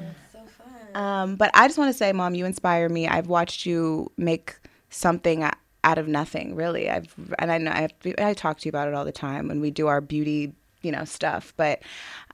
Um, 0.94 1.36
but 1.36 1.50
I 1.54 1.66
just 1.66 1.78
want 1.78 1.90
to 1.90 1.96
say, 1.96 2.12
Mom, 2.12 2.34
you 2.34 2.46
inspire 2.46 2.88
me. 2.88 3.06
I've 3.08 3.28
watched 3.28 3.66
you 3.66 4.10
make 4.16 4.56
something 4.90 5.48
out 5.84 5.98
of 5.98 6.08
nothing, 6.08 6.54
really. 6.54 6.90
I've 6.90 7.14
and 7.38 7.50
I 7.50 7.58
know 7.58 7.70
I, 7.70 7.88
I 8.18 8.34
talk 8.34 8.58
to 8.60 8.66
you 8.66 8.70
about 8.70 8.88
it 8.88 8.94
all 8.94 9.04
the 9.04 9.12
time 9.12 9.48
when 9.48 9.60
we 9.60 9.70
do 9.70 9.86
our 9.86 10.00
beauty, 10.00 10.54
you 10.82 10.92
know, 10.92 11.04
stuff. 11.04 11.54
But 11.56 11.82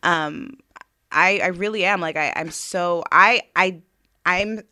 um, 0.02 0.58
I 1.12 1.40
I 1.42 1.46
really 1.48 1.84
am 1.84 2.00
like 2.00 2.16
I 2.16 2.32
I'm 2.36 2.50
so 2.50 3.04
I 3.12 3.42
I 3.54 3.82
I'm 4.24 4.62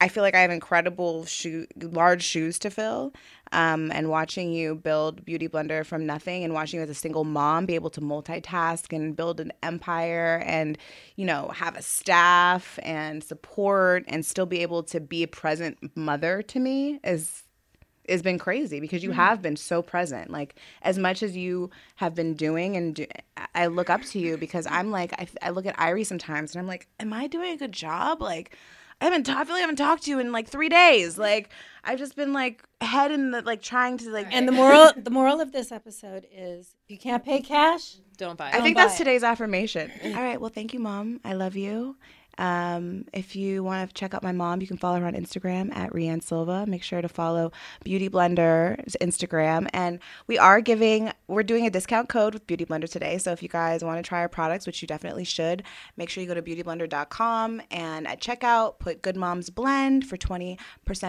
I 0.00 0.08
feel 0.08 0.22
like 0.22 0.34
I 0.34 0.40
have 0.40 0.50
incredible 0.50 1.24
shoe 1.24 1.66
large 1.80 2.22
shoes 2.22 2.58
to 2.60 2.70
fill. 2.70 3.12
Um, 3.54 3.92
and 3.92 4.08
watching 4.10 4.52
you 4.52 4.74
build 4.74 5.24
Beauty 5.24 5.48
Blender 5.48 5.86
from 5.86 6.04
nothing 6.04 6.42
and 6.42 6.52
watching 6.52 6.78
you 6.80 6.84
as 6.84 6.90
a 6.90 6.94
single 6.94 7.22
mom 7.22 7.66
be 7.66 7.76
able 7.76 7.90
to 7.90 8.00
multitask 8.00 8.92
and 8.92 9.14
build 9.14 9.38
an 9.38 9.52
empire 9.62 10.42
and, 10.44 10.76
you 11.14 11.24
know, 11.24 11.48
have 11.54 11.76
a 11.76 11.82
staff 11.82 12.80
and 12.82 13.22
support 13.22 14.04
and 14.08 14.26
still 14.26 14.46
be 14.46 14.60
able 14.62 14.82
to 14.82 14.98
be 14.98 15.22
a 15.22 15.28
present 15.28 15.78
mother 15.96 16.42
to 16.42 16.58
me 16.58 16.98
is 17.04 17.44
has 18.08 18.22
been 18.22 18.38
crazy 18.38 18.80
because 18.80 19.02
you 19.02 19.12
have 19.12 19.40
been 19.40 19.56
so 19.56 19.82
present. 19.82 20.30
Like 20.30 20.56
as 20.82 20.98
much 20.98 21.22
as 21.22 21.36
you 21.36 21.70
have 21.96 22.14
been 22.14 22.34
doing, 22.34 22.76
and 22.76 22.94
do, 22.94 23.06
I 23.54 23.66
look 23.66 23.88
up 23.88 24.02
to 24.02 24.18
you 24.18 24.36
because 24.36 24.66
I'm 24.70 24.90
like 24.90 25.12
I, 25.18 25.26
I 25.42 25.50
look 25.50 25.66
at 25.66 25.76
Irie 25.76 26.04
sometimes 26.04 26.54
and 26.54 26.60
I'm 26.60 26.66
like, 26.66 26.86
am 27.00 27.12
I 27.12 27.26
doing 27.28 27.52
a 27.52 27.56
good 27.56 27.72
job? 27.72 28.20
Like 28.20 28.56
I 29.00 29.04
haven't 29.06 29.24
ta- 29.24 29.38
I 29.38 29.44
feel 29.44 29.54
like 29.54 29.58
I 29.58 29.60
haven't 29.62 29.76
talked 29.76 30.04
to 30.04 30.10
you 30.10 30.18
in 30.18 30.32
like 30.32 30.48
three 30.48 30.68
days. 30.68 31.12
Mm-hmm. 31.12 31.20
Like 31.22 31.50
I've 31.84 31.98
just 31.98 32.16
been 32.16 32.32
like 32.32 32.62
head 32.80 33.10
in 33.10 33.30
the 33.32 33.42
like 33.42 33.60
trying 33.62 33.98
to 33.98 34.10
like. 34.10 34.28
And 34.32 34.46
the 34.48 34.52
moral 34.62 34.92
the 34.96 35.10
moral 35.10 35.40
of 35.40 35.52
this 35.52 35.72
episode 35.72 36.26
is 36.32 36.74
if 36.84 36.90
you 36.90 36.98
can't 36.98 37.24
pay 37.24 37.40
cash, 37.40 37.96
Don't 38.16 38.38
buy 38.38 38.50
I 38.52 38.58
it. 38.58 38.62
think 38.62 38.76
that's 38.76 38.94
it. 38.94 38.98
today's 38.98 39.22
affirmation. 39.22 39.90
Mm. 40.02 40.16
All 40.16 40.22
right. 40.22 40.40
Well, 40.40 40.50
thank 40.50 40.72
you, 40.72 40.80
mom. 40.80 41.20
I 41.24 41.34
love 41.34 41.56
you. 41.56 41.96
Um, 42.38 43.06
if 43.12 43.36
you 43.36 43.62
want 43.62 43.88
to 43.88 43.94
check 43.94 44.14
out 44.14 44.22
my 44.22 44.32
mom, 44.32 44.60
you 44.60 44.66
can 44.66 44.76
follow 44.76 45.00
her 45.00 45.06
on 45.06 45.14
Instagram 45.14 45.74
at 45.76 45.94
Rea 45.94 46.08
Ann 46.08 46.20
Silva. 46.20 46.66
Make 46.66 46.82
sure 46.82 47.02
to 47.02 47.08
follow 47.08 47.52
Beauty 47.82 48.08
Blender's 48.08 48.96
Instagram. 49.00 49.68
And 49.72 50.00
we 50.26 50.38
are 50.38 50.60
giving, 50.60 51.12
we're 51.28 51.42
doing 51.42 51.66
a 51.66 51.70
discount 51.70 52.08
code 52.08 52.34
with 52.34 52.46
Beauty 52.46 52.64
Blender 52.64 52.90
today. 52.90 53.18
So 53.18 53.32
if 53.32 53.42
you 53.42 53.48
guys 53.48 53.84
want 53.84 54.02
to 54.02 54.08
try 54.08 54.20
our 54.20 54.28
products, 54.28 54.66
which 54.66 54.82
you 54.82 54.88
definitely 54.88 55.24
should, 55.24 55.62
make 55.96 56.08
sure 56.08 56.22
you 56.22 56.28
go 56.28 56.34
to 56.34 56.42
beautyblender.com 56.42 57.62
and 57.70 58.06
at 58.06 58.20
checkout, 58.20 58.78
put 58.78 59.02
Good 59.02 59.16
Moms 59.16 59.50
Blend 59.50 60.06
for 60.06 60.16
20% 60.16 60.58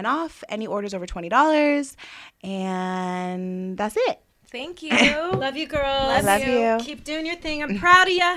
off 0.04 0.44
any 0.48 0.66
orders 0.66 0.94
over 0.94 1.06
$20. 1.06 1.96
And 2.42 3.76
that's 3.76 3.96
it. 3.96 4.20
Thank 4.48 4.82
you. 4.82 4.90
love 5.32 5.56
you 5.56 5.66
girls. 5.66 6.24
Love 6.24 6.46
you. 6.46 6.78
Keep 6.80 7.04
doing 7.04 7.26
your 7.26 7.36
thing. 7.36 7.62
I'm 7.62 7.78
proud 7.78 8.08
of 8.08 8.14
you. 8.14 8.36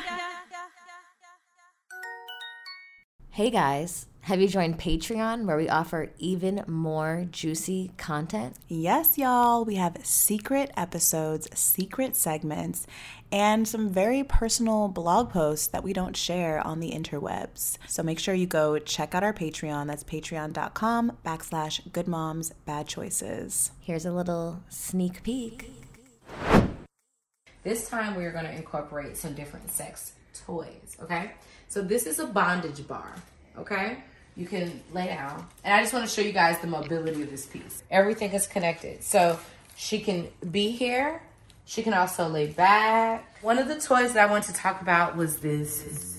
Hey 3.32 3.52
guys, 3.52 4.08
have 4.22 4.42
you 4.42 4.48
joined 4.48 4.80
Patreon 4.80 5.46
where 5.46 5.56
we 5.56 5.70
offer 5.70 6.12
even 6.18 6.64
more 6.68 7.28
juicy 7.32 7.92
content? 7.96 8.58
Yes, 8.68 9.18
y'all. 9.18 9.64
We 9.64 9.76
have 9.76 10.04
secret 10.04 10.72
episodes, 10.76 11.48
secret 11.54 12.18
segments, 12.18 12.86
and 13.32 13.68
some 13.68 13.88
very 13.88 14.24
personal 14.24 14.90
blog 14.90 15.30
posts 15.30 15.68
that 15.68 15.84
we 15.84 15.94
don't 15.94 16.18
share 16.18 16.66
on 16.66 16.80
the 16.80 16.92
interwebs. 16.92 17.78
So 17.88 18.04
make 18.04 18.20
sure 18.20 18.34
you 18.34 18.48
go 18.48 18.80
check 18.80 19.14
out 19.16 19.24
our 19.24 19.34
Patreon. 19.34 19.88
That's 19.88 20.04
patreon.com 20.04 21.18
backslash 21.24 21.94
good 21.94 22.08
moms 22.08 22.52
bad 22.66 22.88
choices. 22.88 23.72
Here's 23.80 24.08
a 24.08 24.12
little 24.12 24.64
sneak 24.70 25.24
peek. 25.24 25.72
This 27.64 27.88
time 27.90 28.16
we 28.16 28.26
are 28.26 28.32
going 28.32 28.46
to 28.46 28.56
incorporate 28.56 29.16
some 29.16 29.34
different 29.36 29.70
sex 29.72 30.14
toys, 30.34 30.98
okay? 31.02 31.34
So 31.70 31.84
this 31.84 32.08
is 32.08 32.18
a 32.18 32.26
bondage 32.26 32.86
bar, 32.88 33.14
okay? 33.56 34.00
You 34.36 34.48
can 34.48 34.82
lay 34.92 35.06
down. 35.06 35.46
And 35.64 35.72
I 35.72 35.82
just 35.82 35.94
want 35.94 36.08
to 36.08 36.12
show 36.12 36.22
you 36.22 36.32
guys 36.32 36.60
the 36.60 36.68
mobility 36.68 37.22
of 37.22 37.30
this 37.30 37.46
piece. 37.46 37.84
Everything 37.92 38.32
is 38.32 38.48
connected. 38.48 39.04
So 39.04 39.40
she 39.76 40.00
can 40.00 40.30
be 40.50 40.72
here. 40.72 41.22
She 41.66 41.84
can 41.84 41.94
also 41.94 42.28
lay 42.28 42.48
back. 42.48 43.38
One 43.44 43.60
of 43.60 43.68
the 43.68 43.80
toys 43.80 44.14
that 44.14 44.28
I 44.28 44.32
want 44.32 44.46
to 44.46 44.54
talk 44.54 44.82
about 44.82 45.16
was 45.16 45.38
this. 45.38 46.19